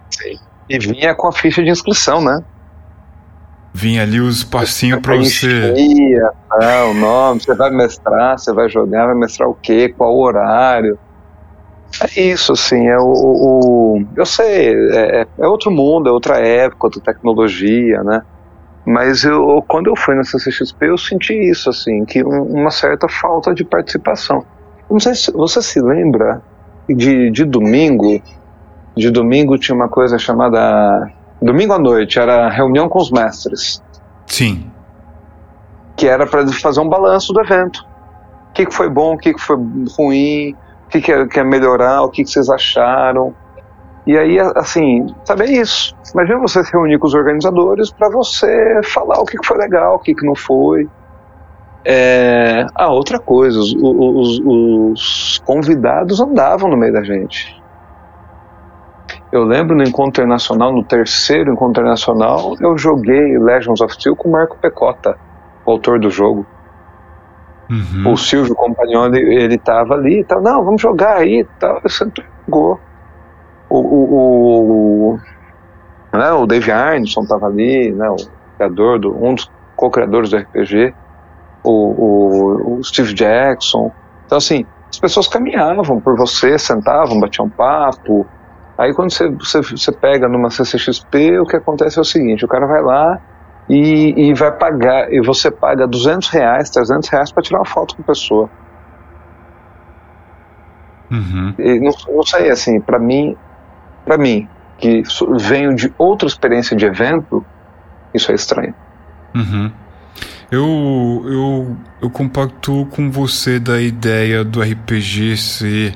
Sim. 0.09 0.39
E 0.69 0.79
vinha 0.79 1.13
com 1.13 1.27
a 1.27 1.31
ficha 1.31 1.63
de 1.63 1.69
inscrição, 1.69 2.21
né? 2.21 2.41
Vinha 3.73 4.03
ali 4.03 4.19
os 4.21 4.43
passinhos 4.43 5.01
para 5.01 5.17
você. 5.17 5.73
Enchia, 5.73 6.31
tá, 6.49 6.85
o 6.85 6.93
nome, 6.93 7.41
você 7.41 7.53
vai 7.53 7.69
mestrar, 7.71 8.39
você 8.39 8.53
vai 8.53 8.69
jogar, 8.69 9.07
vai 9.07 9.15
mestrar 9.15 9.49
o 9.49 9.53
quê, 9.53 9.93
qual 9.95 10.17
horário. 10.17 10.97
É 12.01 12.21
isso, 12.21 12.51
assim, 12.51 12.87
é 12.87 12.97
o, 12.97 13.03
o 13.05 14.05
eu 14.17 14.25
sei, 14.25 14.73
é, 14.91 15.21
é, 15.21 15.27
é, 15.39 15.47
outro 15.47 15.71
mundo, 15.71 16.09
é 16.09 16.11
outra 16.11 16.37
época, 16.39 16.87
outra 16.87 17.01
tecnologia, 17.01 18.03
né? 18.03 18.21
Mas 18.85 19.23
eu, 19.23 19.63
quando 19.67 19.87
eu 19.87 19.95
fui 19.95 20.13
na 20.13 20.23
CCXP, 20.23 20.89
eu 20.89 20.97
senti 20.97 21.33
isso, 21.33 21.69
assim, 21.69 22.05
que 22.05 22.23
um, 22.23 22.43
uma 22.43 22.69
certa 22.69 23.07
falta 23.07 23.53
de 23.53 23.63
participação. 23.63 24.43
Não 24.89 24.99
sei 24.99 25.15
se 25.15 25.31
você 25.31 25.61
se 25.61 25.81
lembra 25.81 26.41
de, 26.87 27.31
de 27.31 27.45
domingo. 27.45 28.21
De 28.95 29.09
domingo 29.09 29.57
tinha 29.57 29.75
uma 29.75 29.89
coisa 29.89 30.19
chamada 30.19 31.11
domingo 31.41 31.73
à 31.73 31.79
noite, 31.79 32.19
era 32.19 32.49
reunião 32.49 32.87
com 32.87 32.99
os 32.99 33.09
mestres. 33.09 33.81
Sim. 34.27 34.69
Que 35.95 36.07
era 36.07 36.27
para 36.27 36.45
fazer 36.47 36.79
um 36.79 36.89
balanço 36.89 37.33
do 37.33 37.41
evento. 37.41 37.85
O 38.49 38.53
que, 38.53 38.65
que 38.65 38.73
foi 38.73 38.89
bom, 38.89 39.13
o 39.13 39.17
que, 39.17 39.33
que 39.33 39.41
foi 39.41 39.57
ruim, 39.97 40.55
que 40.99 41.11
quer, 41.11 41.27
quer 41.27 41.45
melhorar, 41.45 42.03
o 42.03 42.09
que, 42.09 42.23
que 42.23 42.29
vocês 42.29 42.49
acharam. 42.49 43.33
E 44.05 44.17
aí, 44.17 44.37
assim, 44.55 45.07
sabe, 45.23 45.45
é 45.45 45.61
isso. 45.61 45.95
Imagina 46.13 46.39
você 46.39 46.63
se 46.63 46.71
reunir 46.71 46.99
com 46.99 47.07
os 47.07 47.15
organizadores 47.15 47.91
para 47.91 48.09
você 48.09 48.81
falar 48.83 49.19
o 49.19 49.25
que 49.25 49.37
foi 49.43 49.57
legal, 49.57 49.95
o 49.95 49.99
que 49.99 50.13
não 50.23 50.35
foi. 50.35 50.87
É... 51.83 52.65
Ah, 52.75 52.91
outra 52.91 53.19
coisa, 53.19 53.59
os, 53.59 53.75
os, 53.75 54.41
os, 54.43 55.41
convidados 55.45 56.19
andavam 56.19 56.69
no 56.69 56.77
meio 56.77 56.93
da 56.93 57.03
gente. 57.03 57.61
Eu 59.31 59.43
lembro 59.43 59.75
no 59.75 59.83
encontro 59.83 60.23
internacional, 60.23 60.71
no 60.71 60.83
terceiro 60.83 61.51
encontro 61.51 61.81
internacional, 61.81 62.55
eu 62.59 62.77
joguei 62.77 63.37
Legends 63.37 63.81
of 63.81 63.93
Steel 63.93 64.15
com 64.15 64.29
o 64.29 64.31
Marco 64.31 64.57
Pecota, 64.57 65.17
o 65.65 65.71
autor 65.71 65.99
do 65.99 66.09
jogo. 66.09 66.45
Uhum. 67.69 68.11
O 68.13 68.17
Silvio 68.17 68.55
Compagnoli, 68.55 69.19
ele 69.19 69.57
tava 69.57 69.95
ali 69.95 70.19
e 70.19 70.23
tal, 70.23 70.41
não, 70.41 70.63
vamos 70.63 70.81
jogar 70.81 71.17
aí 71.17 71.45
tal, 71.59 71.77
ele 71.77 72.11
jogou. 72.45 72.79
O, 73.69 73.79
o, 73.79 75.13
o, 75.13 75.19
né, 76.13 76.31
o 76.31 76.45
Dave 76.45 76.71
Arneson 76.71 77.25
tava 77.25 77.47
ali, 77.47 77.91
né, 77.91 78.07
o 78.09 78.15
criador, 78.57 78.99
do, 78.99 79.15
um 79.15 79.33
dos 79.33 79.49
co-criadores 79.75 80.29
do 80.29 80.37
RPG, 80.37 80.93
o, 81.63 81.71
o, 81.71 82.77
o 82.77 82.83
Steve 82.83 83.13
Jackson. 83.13 83.91
Então, 84.25 84.37
assim, 84.37 84.65
as 84.91 84.99
pessoas 84.99 85.27
caminhavam 85.27 85.99
por 85.99 86.15
você, 86.15 86.57
sentavam, 86.57 87.19
batiam 87.19 87.49
papo. 87.49 88.25
Aí 88.77 88.93
quando 88.93 89.11
você, 89.11 89.29
você, 89.29 89.61
você 89.61 89.91
pega 89.91 90.27
numa 90.27 90.49
CCXP, 90.49 91.39
o 91.39 91.45
que 91.45 91.55
acontece 91.55 91.97
é 91.97 92.01
o 92.01 92.05
seguinte, 92.05 92.45
o 92.45 92.47
cara 92.47 92.65
vai 92.65 92.81
lá, 92.81 93.19
e, 93.69 94.29
e 94.29 94.33
vai 94.33 94.51
pagar, 94.51 95.11
e 95.11 95.19
você 95.21 95.49
paga 95.49 95.87
200 95.87 96.29
reais, 96.29 96.69
300 96.69 97.09
reais 97.09 97.31
para 97.31 97.43
tirar 97.43 97.59
uma 97.59 97.65
foto 97.65 97.95
com 97.95 98.01
a 98.01 98.05
pessoa. 98.05 98.49
Uhum. 101.11 101.53
não, 101.57 102.15
não 102.15 102.23
sei, 102.23 102.49
assim, 102.49 102.79
para 102.79 102.99
mim, 102.99 103.35
para 104.03 104.17
mim, 104.17 104.47
que 104.77 105.03
venho 105.39 105.75
de 105.75 105.93
outra 105.97 106.27
experiência 106.27 106.75
de 106.75 106.85
evento, 106.85 107.45
isso 108.13 108.31
é 108.31 108.35
estranho. 108.35 108.73
Uhum. 109.33 109.71
Eu, 110.51 111.23
eu, 111.25 111.77
eu 112.03 112.09
compacto 112.09 112.87
com 112.91 113.09
você 113.09 113.59
da 113.59 113.81
ideia 113.81 114.43
do 114.43 114.61
RPG 114.61 115.37
ser 115.37 115.95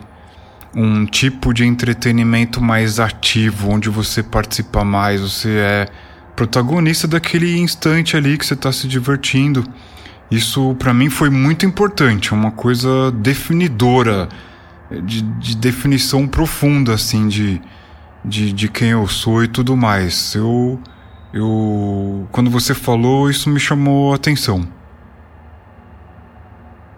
um 0.76 1.05
tipo 1.05 1.53
de 1.53 1.65
entretenimento 1.65 2.61
mais 2.61 2.99
ativo, 2.99 3.70
onde 3.72 3.89
você 3.89 4.22
participa 4.22 4.84
mais, 4.84 5.22
você 5.22 5.57
é 5.57 5.88
protagonista 6.39 7.05
daquele 7.05 7.59
instante 7.59 8.15
ali 8.15 8.37
que 8.37 8.45
você 8.45 8.53
está 8.53 8.71
se 8.71 8.87
divertindo. 8.87 9.61
Isso 10.31 10.73
para 10.79 10.93
mim 10.93 11.09
foi 11.09 11.29
muito 11.29 11.65
importante, 11.65 12.33
uma 12.33 12.49
coisa 12.49 13.11
definidora, 13.11 14.29
de, 15.03 15.21
de 15.21 15.57
definição 15.57 16.25
profunda 16.25 16.93
assim 16.93 17.27
de, 17.27 17.61
de, 18.23 18.53
de 18.53 18.69
quem 18.69 18.91
eu 18.91 19.05
sou 19.05 19.43
e 19.43 19.49
tudo 19.49 19.75
mais. 19.75 20.33
Eu 20.33 20.79
eu 21.33 22.25
quando 22.31 22.49
você 22.49 22.73
falou 22.73 23.29
isso 23.29 23.49
me 23.49 23.59
chamou 23.59 24.13
a 24.13 24.15
atenção. 24.15 24.65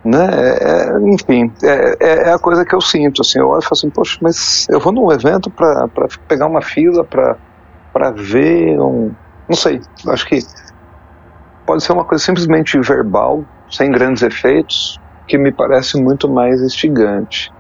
Né? 0.05 0.19
É, 0.19 0.93
é 0.93 1.13
enfim, 1.13 1.51
é, 1.63 1.97
é, 1.99 2.29
é, 2.29 2.33
a 2.33 2.37
coisa 2.37 2.63
que 2.63 2.75
eu 2.75 2.81
sinto. 2.81 3.21
Assim, 3.21 3.39
eu 3.39 3.47
olho 3.47 3.59
e 3.59 3.63
falo 3.63 3.73
assim, 3.73 3.89
poxa, 3.89 4.19
mas 4.21 4.67
eu 4.69 4.79
vou 4.79 4.91
num 4.91 5.11
evento 5.11 5.49
para 5.49 5.87
pegar 6.27 6.45
uma 6.45 6.61
fila 6.61 7.03
para 7.03 8.11
ver 8.11 8.79
um. 8.79 9.11
Não 9.51 9.57
sei, 9.57 9.81
acho 10.07 10.25
que 10.27 10.39
pode 11.65 11.83
ser 11.83 11.91
uma 11.91 12.05
coisa 12.05 12.23
simplesmente 12.23 12.79
verbal, 12.79 13.43
sem 13.69 13.91
grandes 13.91 14.23
efeitos, 14.23 14.97
que 15.27 15.37
me 15.37 15.51
parece 15.51 16.01
muito 16.01 16.29
mais 16.29 16.61
instigante. 16.61 17.51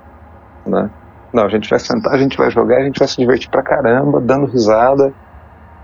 Né? 0.65 0.89
Não, 1.33 1.43
a 1.43 1.49
gente 1.49 1.69
vai 1.69 1.79
sentar, 1.79 2.13
a 2.13 2.17
gente 2.17 2.37
vai 2.37 2.49
jogar, 2.49 2.77
a 2.77 2.83
gente 2.85 2.97
vai 2.97 3.09
se 3.09 3.17
divertir 3.17 3.49
pra 3.49 3.61
caramba, 3.61 4.21
dando 4.21 4.45
risada 4.45 5.13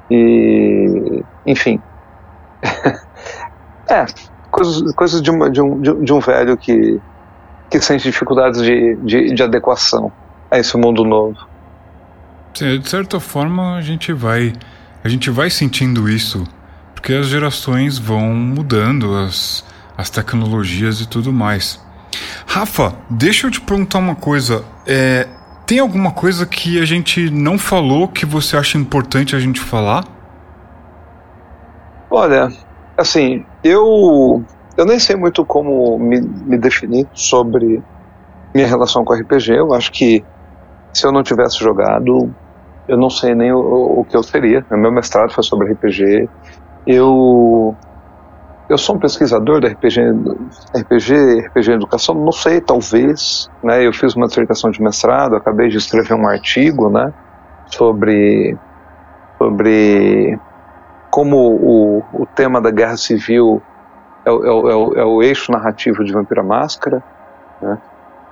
e. 0.09 1.21
Enfim. 1.45 1.81
é, 3.89 4.05
coisas, 4.49 4.95
coisas 4.95 5.21
de, 5.21 5.29
uma, 5.29 5.49
de, 5.49 5.61
um, 5.61 5.81
de 5.81 6.13
um 6.13 6.21
velho 6.21 6.55
que, 6.55 7.01
que 7.69 7.81
sente 7.81 8.03
dificuldades 8.03 8.61
de, 8.61 8.95
de, 8.95 9.33
de 9.33 9.43
adequação 9.43 10.09
a 10.49 10.57
esse 10.57 10.77
mundo 10.77 11.03
novo. 11.03 11.37
de 12.53 12.89
certa 12.89 13.19
forma 13.19 13.75
a 13.75 13.81
gente 13.81 14.13
vai 14.13 14.53
a 15.07 15.09
gente 15.09 15.29
vai 15.29 15.49
sentindo 15.49 16.09
isso 16.09 16.43
porque 16.93 17.13
as 17.13 17.27
gerações 17.27 17.97
vão 17.97 18.33
mudando 18.33 19.15
as, 19.15 19.63
as 19.97 20.09
tecnologias 20.09 20.99
e 20.99 21.07
tudo 21.07 21.31
mais. 21.31 21.81
Rafa, 22.45 22.93
deixa 23.09 23.47
eu 23.47 23.51
te 23.51 23.61
perguntar 23.61 23.99
uma 23.99 24.15
coisa. 24.15 24.65
É, 24.85 25.25
tem 25.65 25.79
alguma 25.79 26.11
coisa 26.11 26.45
que 26.45 26.81
a 26.81 26.83
gente 26.83 27.29
não 27.29 27.57
falou 27.57 28.09
que 28.09 28.25
você 28.25 28.57
acha 28.57 28.77
importante 28.77 29.33
a 29.33 29.39
gente 29.39 29.61
falar? 29.61 30.03
Olha, 32.11 32.51
assim, 32.97 33.45
eu 33.63 34.43
eu 34.75 34.85
nem 34.85 34.99
sei 34.99 35.15
muito 35.15 35.45
como 35.45 35.97
me, 35.97 36.19
me 36.19 36.57
definir 36.57 37.07
sobre 37.13 37.81
minha 38.53 38.67
relação 38.67 39.05
com 39.05 39.13
RPG. 39.13 39.53
Eu 39.53 39.73
acho 39.73 39.89
que 39.93 40.25
se 40.93 41.05
eu 41.05 41.13
não 41.13 41.23
tivesse 41.23 41.59
jogado, 41.59 42.35
eu 42.87 42.97
não 42.97 43.09
sei 43.09 43.35
nem 43.35 43.51
o, 43.51 43.99
o 43.99 44.05
que 44.05 44.15
eu 44.15 44.23
seria. 44.23 44.65
Meu 44.71 44.91
mestrado 44.91 45.31
foi 45.31 45.43
sobre 45.43 45.73
RPG. 45.73 46.29
Eu 46.85 47.75
eu 48.69 48.77
sou 48.77 48.97
um 48.97 48.99
pesquisador 48.99 49.61
da 49.61 49.69
RPG, 49.69 50.01
RPG, 50.75 51.47
RPG 51.47 51.71
Educação, 51.71 52.13
não 52.15 52.33
sei, 52.33 52.59
talvez, 52.59 53.49
né? 53.63 53.85
Eu 53.85 53.93
fiz 53.93 54.13
uma 54.13 54.27
dissertação 54.27 54.69
de 54.69 54.81
mestrado, 54.81 55.35
acabei 55.37 55.69
de 55.69 55.77
escrever 55.77 56.13
um 56.13 56.27
artigo, 56.27 56.89
né, 56.89 57.13
sobre 57.67 58.57
sobre 59.37 60.37
como 61.09 61.37
o, 61.37 62.03
o 62.13 62.25
tema 62.25 62.59
da 62.59 62.69
guerra 62.69 62.97
civil 62.97 63.61
é, 64.25 64.29
é, 64.29 64.33
é, 64.33 65.01
é 65.01 65.05
o 65.05 65.23
eixo 65.23 65.51
narrativo 65.51 66.03
de 66.03 66.11
Vampira 66.11 66.43
Máscara, 66.43 67.01
né? 67.61 67.77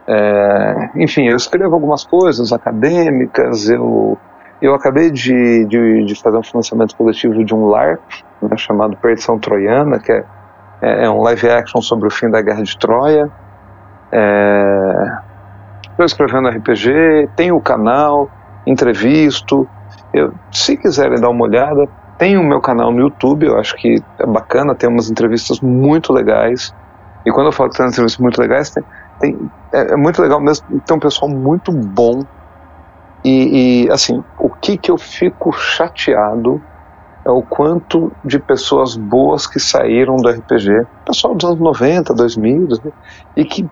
É, 0.07 0.91
enfim, 0.97 1.27
eu 1.27 1.35
escrevo 1.35 1.73
algumas 1.73 2.03
coisas 2.03 2.51
acadêmicas, 2.51 3.69
eu 3.69 4.17
eu 4.65 4.73
acabei 4.73 5.11
de, 5.11 5.65
de, 5.65 6.05
de, 6.05 6.15
fazer 6.15 6.37
um 6.37 6.43
financiamento 6.43 6.95
coletivo 6.95 7.45
de 7.45 7.53
um 7.53 7.67
LARP, 7.67 8.01
né, 8.41 8.57
chamado 8.57 8.97
Perdição 8.97 9.37
Troiana, 9.37 9.99
que 9.99 10.11
é, 10.11 10.25
é, 10.81 11.05
é, 11.05 11.09
um 11.09 11.21
live 11.21 11.47
action 11.49 11.81
sobre 11.81 12.07
o 12.07 12.11
fim 12.11 12.29
da 12.29 12.41
Guerra 12.41 12.63
de 12.63 12.75
Troia. 12.77 13.29
Estou 15.83 16.03
é, 16.03 16.05
escrevendo 16.05 16.49
RPG, 16.49 17.29
tenho 17.35 17.55
o 17.55 17.61
canal, 17.61 18.27
entrevisto. 18.65 19.67
Eu, 20.11 20.33
se 20.51 20.75
quiserem 20.75 21.21
dar 21.21 21.29
uma 21.29 21.43
olhada, 21.43 21.87
tem 22.17 22.35
o 22.35 22.43
meu 22.43 22.59
canal 22.59 22.91
no 22.91 23.01
YouTube, 23.01 23.45
eu 23.45 23.59
acho 23.59 23.75
que 23.75 24.01
é 24.17 24.25
bacana, 24.25 24.73
tem 24.73 24.89
umas 24.89 25.11
entrevistas 25.11 25.59
muito 25.59 26.11
legais. 26.11 26.73
E 27.23 27.31
quando 27.31 27.47
eu 27.47 27.51
falo 27.51 27.69
que 27.69 27.77
tem 27.77 27.87
entrevistas 27.87 28.19
muito 28.19 28.41
legais, 28.41 28.71
tem, 28.71 28.83
tem 29.19 29.51
é, 29.71 29.93
é 29.93 29.95
muito 29.95 30.19
legal 30.21 30.41
mesmo, 30.41 30.65
tem 30.81 30.97
um 30.97 30.99
pessoal 30.99 31.29
muito 31.29 31.71
bom 31.71 32.23
e, 33.25 33.85
e, 33.85 33.91
assim, 33.91 34.23
o 34.37 34.49
que 34.49 34.77
que 34.77 34.91
eu 34.91 34.99
fico 34.99 35.51
chateado 35.51 36.61
é 37.25 37.31
o 37.31 37.41
quanto 37.41 38.11
de 38.23 38.37
pessoas 38.37 38.95
boas 38.95 39.47
que 39.47 39.59
saíram 39.59 40.15
do 40.17 40.29
RPG, 40.29 40.85
pessoal 41.03 41.33
dos 41.33 41.49
anos 41.49 41.59
90, 41.59 42.13
2000, 42.13 42.67
e 43.35 43.43
que, 43.43 43.67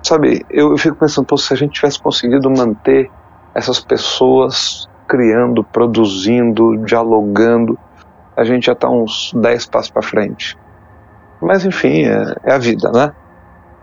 sabe, 0.00 0.46
eu, 0.48 0.70
eu 0.70 0.78
fico 0.78 0.94
pensando, 0.94 1.26
pô, 1.26 1.36
se 1.36 1.52
a 1.52 1.56
gente 1.56 1.72
tivesse 1.72 2.00
conseguido 2.00 2.48
manter 2.48 3.10
essas 3.52 3.80
pessoas 3.80 4.88
criando, 5.08 5.64
produzindo, 5.64 6.76
dialogando, 6.84 7.76
a 8.36 8.44
gente 8.44 8.66
já 8.66 8.74
está 8.74 8.88
uns 8.88 9.32
10 9.34 9.66
passos 9.66 9.90
para 9.90 10.02
frente. 10.02 10.56
Mas 11.40 11.64
enfim, 11.64 12.04
é, 12.04 12.34
é, 12.44 12.52
a 12.52 12.58
vida, 12.58 12.92
né? 12.92 13.12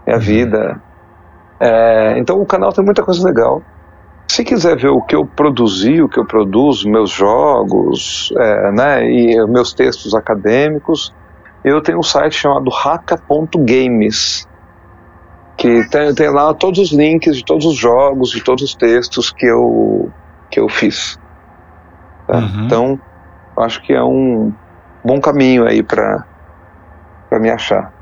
É 0.06 0.14
a 0.14 0.16
uhum. 0.16 0.22
vida. 0.22 0.82
É, 1.60 2.18
então 2.18 2.42
o 2.42 2.46
canal 2.46 2.72
tem 2.72 2.86
muita 2.86 3.04
coisa 3.04 3.28
legal. 3.28 3.62
Se 4.28 4.44
quiser 4.44 4.76
ver 4.78 4.90
o 4.90 5.02
que 5.02 5.16
eu 5.16 5.26
produzi, 5.26 6.02
o 6.02 6.10
que 6.10 6.20
eu 6.20 6.26
produzo, 6.26 6.90
meus 6.90 7.12
jogos, 7.12 8.30
é, 8.38 8.72
né, 8.72 9.10
e 9.10 9.48
meus 9.48 9.74
textos 9.74 10.14
acadêmicos, 10.14 11.14
eu 11.64 11.82
tenho 11.82 12.00
um 12.00 12.04
site 12.04 12.36
chamado 12.36 12.70
haka.games, 12.72 14.48
que 15.58 15.88
tem, 15.90 16.14
tem, 16.14 16.30
lá 16.30 16.54
todos 16.54 16.80
os 16.80 16.92
links 16.92 17.38
de 17.38 17.46
todos 17.46 17.66
os 17.66 17.76
jogos, 17.76 18.32
de 18.32 18.44
todos 18.44 18.64
os 18.64 18.76
textos 18.76 19.32
que 19.32 19.46
eu, 19.46 20.12
que 20.52 20.60
eu 20.60 20.68
fiz. 20.68 21.18
Tá? 22.28 22.38
Uhum. 22.38 22.66
Então, 22.66 23.00
acho 23.58 23.82
que 23.82 23.94
é 23.94 24.04
um 24.04 24.52
bom 25.04 25.20
caminho 25.22 25.66
aí 25.66 25.82
para 25.82 26.26
me 27.40 27.50
achar. 27.50 27.95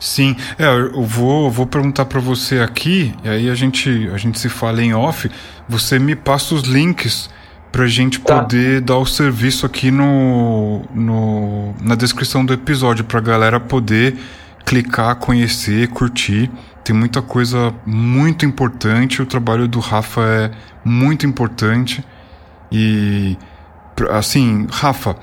Sim, 0.00 0.36
é, 0.58 0.66
eu 0.66 1.02
vou, 1.02 1.50
vou 1.50 1.66
perguntar 1.66 2.04
para 2.04 2.20
você 2.20 2.60
aqui, 2.60 3.14
e 3.22 3.28
aí 3.28 3.50
a 3.50 3.54
gente, 3.54 4.08
a 4.12 4.16
gente 4.16 4.38
se 4.38 4.48
fala 4.48 4.82
em 4.82 4.94
off. 4.94 5.30
Você 5.68 5.98
me 5.98 6.16
passa 6.16 6.54
os 6.54 6.62
links 6.62 7.30
para 7.70 7.84
a 7.84 7.88
gente 7.88 8.20
tá. 8.20 8.40
poder 8.40 8.80
dar 8.80 8.96
o 8.96 9.06
serviço 9.06 9.66
aqui 9.66 9.90
no, 9.90 10.82
no, 10.94 11.74
na 11.80 11.94
descrição 11.94 12.44
do 12.44 12.52
episódio, 12.52 13.04
para 13.04 13.18
a 13.18 13.22
galera 13.22 13.60
poder 13.60 14.16
clicar, 14.64 15.16
conhecer, 15.16 15.88
curtir. 15.88 16.50
Tem 16.84 16.94
muita 16.94 17.20
coisa 17.20 17.74
muito 17.84 18.46
importante. 18.46 19.20
O 19.22 19.26
trabalho 19.26 19.68
do 19.68 19.78
Rafa 19.78 20.22
é 20.22 20.50
muito 20.84 21.26
importante. 21.26 22.04
E, 22.72 23.36
assim, 24.10 24.66
Rafa, 24.70 25.16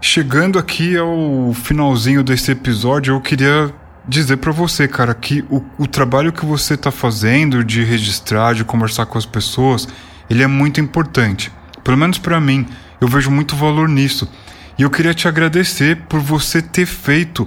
chegando 0.00 0.58
aqui 0.58 0.96
ao 0.96 1.52
finalzinho 1.52 2.22
desse 2.22 2.52
episódio, 2.52 3.14
eu 3.14 3.20
queria 3.20 3.72
dizer 4.10 4.38
para 4.38 4.50
você, 4.50 4.88
cara, 4.88 5.14
que 5.14 5.44
o, 5.48 5.62
o 5.78 5.86
trabalho 5.86 6.32
que 6.32 6.44
você 6.44 6.74
está 6.74 6.90
fazendo 6.90 7.64
de 7.64 7.84
registrar, 7.84 8.54
de 8.54 8.64
conversar 8.64 9.06
com 9.06 9.16
as 9.16 9.24
pessoas, 9.24 9.86
ele 10.28 10.42
é 10.42 10.46
muito 10.46 10.80
importante. 10.80 11.52
Pelo 11.84 11.96
menos 11.96 12.18
para 12.18 12.40
mim, 12.40 12.66
eu 13.00 13.06
vejo 13.06 13.30
muito 13.30 13.54
valor 13.54 13.88
nisso. 13.88 14.28
E 14.76 14.82
eu 14.82 14.90
queria 14.90 15.14
te 15.14 15.28
agradecer 15.28 15.96
por 16.08 16.20
você 16.20 16.60
ter 16.60 16.86
feito, 16.86 17.46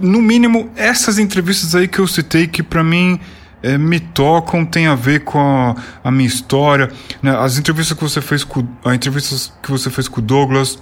no 0.00 0.20
mínimo, 0.20 0.70
essas 0.76 1.18
entrevistas 1.18 1.74
aí 1.74 1.88
que 1.88 1.98
eu 1.98 2.06
citei, 2.06 2.46
que 2.46 2.62
para 2.62 2.84
mim 2.84 3.18
é, 3.62 3.78
me 3.78 3.98
tocam, 3.98 4.64
tem 4.64 4.86
a 4.86 4.94
ver 4.94 5.20
com 5.20 5.40
a, 5.40 5.74
a 6.04 6.10
minha 6.10 6.28
história. 6.28 6.90
Né? 7.22 7.34
As 7.36 7.56
entrevistas 7.58 7.96
que 7.96 8.04
você 8.04 8.20
fez 8.20 8.44
com, 8.44 8.66
a 8.84 8.94
entrevistas 8.94 9.52
que 9.62 9.70
você 9.70 9.88
fez 9.88 10.06
com 10.06 10.20
o 10.20 10.22
Douglas, 10.22 10.78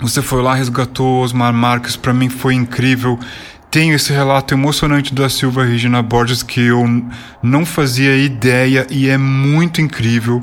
você 0.00 0.22
foi 0.22 0.42
lá, 0.42 0.54
resgatou 0.54 1.22
Osmar 1.22 1.52
Marques, 1.52 1.96
para 1.96 2.14
mim 2.14 2.28
foi 2.28 2.54
incrível 2.54 3.18
tenho 3.72 3.94
esse 3.94 4.12
relato 4.12 4.52
emocionante 4.52 5.14
da 5.14 5.30
Silva 5.30 5.64
Regina 5.64 6.02
Borges 6.02 6.42
que 6.42 6.60
eu 6.66 6.84
não 7.42 7.64
fazia 7.64 8.14
ideia 8.14 8.86
e 8.90 9.08
é 9.08 9.16
muito 9.16 9.80
incrível. 9.80 10.42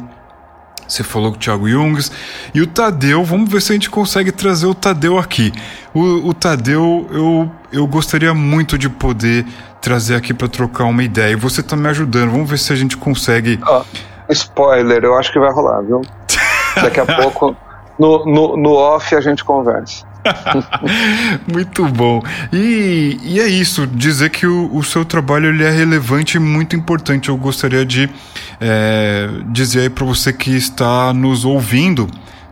Você 0.87 1.03
falou 1.03 1.29
com 1.29 1.37
o 1.37 1.39
Thiago 1.39 1.69
Jungs 1.69 2.11
e 2.55 2.59
o 2.59 2.65
Tadeu, 2.65 3.23
vamos 3.23 3.47
ver 3.51 3.61
se 3.61 3.71
a 3.71 3.75
gente 3.75 3.87
consegue 3.87 4.31
trazer 4.31 4.65
o 4.65 4.73
Tadeu 4.73 5.19
aqui. 5.19 5.53
O, 5.93 6.29
o 6.29 6.33
Tadeu, 6.33 7.07
eu, 7.11 7.51
eu 7.71 7.85
gostaria 7.85 8.33
muito 8.33 8.79
de 8.79 8.89
poder 8.89 9.45
trazer 9.79 10.15
aqui 10.15 10.33
para 10.33 10.47
trocar 10.47 10.85
uma 10.85 11.03
ideia. 11.03 11.33
E 11.33 11.35
você 11.35 11.61
tá 11.61 11.75
me 11.75 11.87
ajudando, 11.87 12.31
vamos 12.31 12.49
ver 12.49 12.57
se 12.57 12.73
a 12.73 12.75
gente 12.75 12.97
consegue. 12.97 13.59
Oh, 13.63 13.83
spoiler, 14.29 15.03
eu 15.03 15.15
acho 15.15 15.31
que 15.31 15.37
vai 15.37 15.51
rolar, 15.51 15.81
viu? 15.81 16.01
Daqui 16.81 16.99
a 16.99 17.05
pouco 17.05 17.55
No, 17.99 18.25
no, 18.25 18.57
no 18.57 18.73
off 18.73 19.13
a 19.13 19.21
gente 19.21 19.43
conversa. 19.43 20.08
muito 21.51 21.85
bom. 21.87 22.21
E, 22.51 23.17
e, 23.23 23.39
é 23.39 23.47
isso, 23.47 23.87
dizer 23.87 24.29
que 24.29 24.45
o, 24.45 24.73
o, 24.75 24.83
seu 24.83 25.05
trabalho 25.05 25.47
ele 25.47 25.63
é 25.63 25.69
relevante 25.69 26.37
e 26.37 26.39
muito 26.39 26.75
importante. 26.75 27.29
Eu 27.29 27.37
gostaria 27.37 27.85
de 27.85 28.09
é, 28.59 29.29
dizer 29.47 29.81
aí 29.81 29.89
para 29.89 30.05
você 30.05 30.33
que 30.33 30.51
está 30.51 31.13
nos 31.13 31.45
ouvindo, 31.45 32.07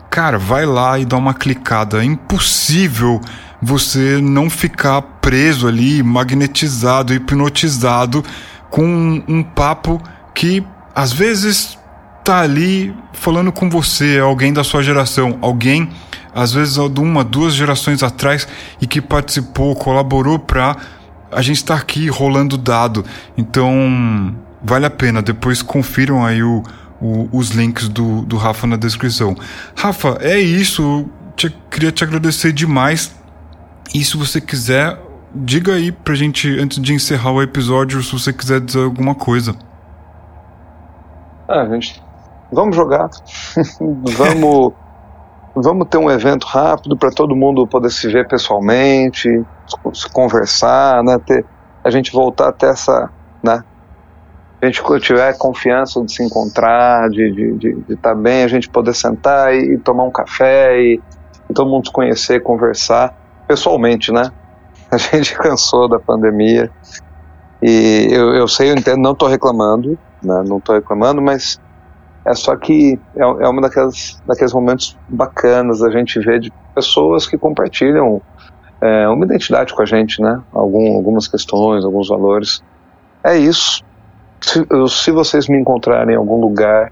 cara, 0.10 0.38
vai 0.38 0.66
lá 0.66 0.98
e 0.98 1.06
dá 1.06 1.18
uma 1.18 1.34
clicada. 1.34 2.02
É 2.02 2.06
impossível 2.06 3.22
você 3.62 4.20
não 4.22 4.50
ficar 4.50 5.02
preso 5.02 5.68
ali, 5.68 6.02
magnetizado, 6.04 7.14
hipnotizado 7.14 8.24
com 8.70 9.24
um, 9.28 9.44
papo 9.44 10.02
que 10.34 10.64
às 10.94 11.12
vezes 11.12 11.78
tá 12.24 12.42
ali 12.42 12.94
falando 13.14 13.52
com 13.52 13.70
você, 13.70 14.20
alguém 14.20 14.54
da 14.54 14.64
sua 14.64 14.84
geração, 14.84 15.38
alguém 15.42 15.90
às 16.38 16.54
vezes 16.54 16.76
de 16.76 17.00
uma, 17.02 17.24
duas 17.24 17.56
gerações 17.56 18.04
atrás 18.04 18.48
e 18.80 18.86
que 18.86 19.02
participou, 19.02 19.76
colaborou 19.76 20.38
para 20.38 20.78
a 21.32 21.42
gente 21.42 21.58
estar 21.58 21.76
tá 21.76 21.82
aqui 21.82 22.08
rolando 22.10 22.56
dado. 22.56 23.04
Então, 23.36 24.36
vale 24.62 24.86
a 24.86 24.90
pena. 24.92 25.20
Depois 25.20 25.64
confiram 25.64 26.24
aí 26.24 26.44
o, 26.44 26.62
o, 27.02 27.28
os 27.32 27.50
links 27.50 27.90
do, 27.90 28.22
do 28.22 28.38
Rafa 28.38 28.68
na 28.68 28.76
descrição. 28.76 29.36
Rafa, 29.76 30.20
é 30.22 30.40
isso. 30.40 31.10
Te, 31.36 31.50
queria 31.72 31.92
te 31.92 32.04
agradecer 32.04 32.54
demais. 32.54 33.16
E 33.92 34.04
se 34.04 34.16
você 34.16 34.40
quiser, 34.40 34.96
diga 35.34 35.74
aí 35.74 35.92
pra 35.92 36.14
gente, 36.14 36.48
antes 36.60 36.80
de 36.80 36.94
encerrar 36.94 37.32
o 37.32 37.42
episódio, 37.42 38.04
se 38.04 38.12
você 38.12 38.32
quiser 38.32 38.62
dizer 38.62 38.84
alguma 38.84 39.16
coisa. 39.16 39.56
Ah, 41.48 41.66
gente, 41.66 42.00
vamos 42.52 42.76
jogar. 42.76 43.10
vamos, 44.16 44.74
vamos 45.62 45.88
ter 45.90 45.98
um 45.98 46.10
evento 46.10 46.46
rápido 46.46 46.98
para 46.98 47.10
todo 47.12 47.36
mundo 47.36 47.68
poder 47.68 47.90
se 47.90 48.08
ver 48.08 48.28
pessoalmente, 48.28 49.30
se 49.94 50.10
conversar, 50.12 51.04
né? 51.04 51.18
Ter, 51.26 51.46
a 51.84 51.90
gente 51.90 52.12
voltar 52.12 52.50
até 52.50 52.70
essa, 52.70 53.10
né? 53.44 53.64
A 54.62 54.66
gente 54.66 54.82
tiver 55.02 55.38
confiança 55.38 56.04
de 56.04 56.12
se 56.12 56.24
encontrar, 56.24 57.10
de 57.10 57.22
estar 57.22 57.36
de, 57.36 57.58
de, 57.58 57.82
de 57.84 57.96
tá 57.98 58.16
bem, 58.16 58.44
a 58.44 58.48
gente 58.48 58.70
poder 58.70 58.94
sentar 58.94 59.54
e, 59.54 59.74
e 59.74 59.78
tomar 59.78 60.04
um 60.04 60.12
café 60.12 60.80
e, 60.80 61.00
e 61.50 61.54
todo 61.54 61.70
mundo 61.70 61.88
se 61.88 61.94
conhecer, 61.94 62.42
conversar 62.42 63.14
pessoalmente, 63.48 64.12
né? 64.12 64.32
A 64.90 64.98
gente 64.98 65.36
cansou 65.36 65.90
da 65.90 66.00
pandemia 66.00 66.72
e 67.62 68.08
eu, 68.12 68.34
eu 68.36 68.48
sei, 68.48 68.70
eu 68.70 68.76
entendo, 68.76 69.02
não 69.02 69.12
estou 69.12 69.28
reclamando, 69.28 69.98
né? 70.24 70.44
não 70.46 70.60
estou 70.60 70.76
reclamando, 70.76 71.22
mas 71.22 71.60
é 72.28 72.34
só 72.34 72.58
que 72.58 73.00
é, 73.16 73.22
é 73.22 73.48
uma 73.48 73.62
daquelas, 73.62 74.22
daqueles 74.28 74.54
momentos 74.54 74.98
bacanas 75.08 75.82
a 75.82 75.90
gente 75.90 76.20
ver 76.20 76.42
de 76.42 76.52
pessoas 76.76 77.26
que 77.26 77.38
compartilham 77.38 78.22
é, 78.82 79.08
uma 79.08 79.24
identidade 79.24 79.74
com 79.74 79.82
a 79.82 79.86
gente, 79.86 80.22
né? 80.22 80.42
Algum, 80.52 80.98
algumas 80.98 81.28
questões, 81.28 81.86
alguns 81.86 82.10
valores. 82.10 82.62
É 83.24 83.38
isso. 83.38 83.82
Se, 84.42 84.66
se 84.90 85.12
vocês 85.12 85.48
me 85.48 85.58
encontrarem 85.58 86.16
em 86.16 86.18
algum 86.18 86.40
lugar 86.40 86.92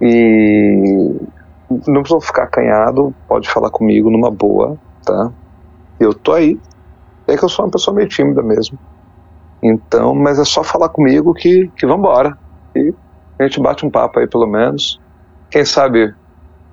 e 0.00 1.14
não 1.86 2.00
precisam 2.00 2.20
ficar 2.22 2.44
acanhado, 2.44 3.14
pode 3.28 3.50
falar 3.50 3.70
comigo 3.70 4.10
numa 4.10 4.30
boa, 4.30 4.78
tá? 5.04 5.30
Eu 6.00 6.14
tô 6.14 6.32
aí. 6.32 6.58
É 7.28 7.36
que 7.36 7.44
eu 7.44 7.50
sou 7.50 7.66
uma 7.66 7.70
pessoa 7.70 7.94
meio 7.94 8.08
tímida 8.08 8.42
mesmo. 8.42 8.78
Então, 9.62 10.14
mas 10.14 10.38
é 10.38 10.44
só 10.44 10.64
falar 10.64 10.88
comigo 10.88 11.34
que, 11.34 11.70
que 11.76 11.86
vambora. 11.86 12.36
E 12.74 12.94
a 13.40 13.46
gente 13.46 13.60
bate 13.60 13.86
um 13.86 13.90
papo 13.90 14.18
aí 14.18 14.26
pelo 14.26 14.46
menos. 14.46 15.00
Quem 15.50 15.64
sabe 15.64 16.14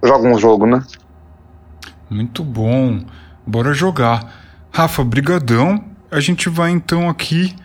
joga 0.03 0.27
um 0.27 0.37
jogo, 0.37 0.65
né? 0.65 0.83
Muito 2.09 2.43
bom. 2.43 3.01
Bora 3.45 3.73
jogar. 3.73 4.33
Rafa, 4.71 5.03
brigadão. 5.03 5.83
A 6.11 6.19
gente 6.19 6.49
vai 6.49 6.71
então 6.71 7.09
aqui 7.09 7.55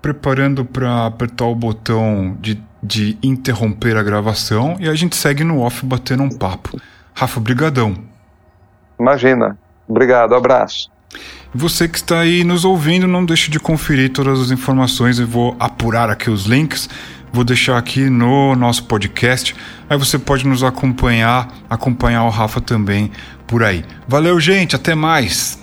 preparando 0.00 0.64
para 0.64 1.06
apertar 1.06 1.46
o 1.46 1.54
botão 1.54 2.36
de, 2.40 2.62
de 2.82 3.18
interromper 3.22 3.96
a 3.96 4.02
gravação 4.02 4.76
e 4.78 4.88
a 4.88 4.94
gente 4.94 5.16
segue 5.16 5.44
no 5.44 5.60
off 5.60 5.84
batendo 5.84 6.22
um 6.22 6.30
papo. 6.30 6.80
Rafa, 7.14 7.40
brigadão. 7.40 7.94
Imagina. 8.98 9.58
Obrigado, 9.88 10.34
abraço. 10.34 10.90
Você 11.52 11.88
que 11.88 11.96
está 11.96 12.20
aí 12.20 12.44
nos 12.44 12.64
ouvindo, 12.64 13.08
não 13.08 13.24
deixe 13.24 13.50
de 13.50 13.58
conferir 13.58 14.12
todas 14.12 14.40
as 14.40 14.50
informações. 14.52 15.18
Eu 15.18 15.26
vou 15.26 15.56
apurar 15.58 16.08
aqui 16.08 16.30
os 16.30 16.44
links, 16.44 16.88
vou 17.32 17.44
deixar 17.44 17.78
aqui 17.78 18.08
no 18.08 18.54
nosso 18.54 18.84
podcast. 18.84 19.54
Aí 19.88 19.98
você 19.98 20.18
pode 20.18 20.46
nos 20.46 20.62
acompanhar, 20.62 21.48
acompanhar 21.68 22.24
o 22.24 22.30
Rafa 22.30 22.60
também 22.60 23.10
por 23.46 23.62
aí. 23.62 23.84
Valeu, 24.06 24.38
gente, 24.40 24.76
até 24.76 24.94
mais! 24.94 25.59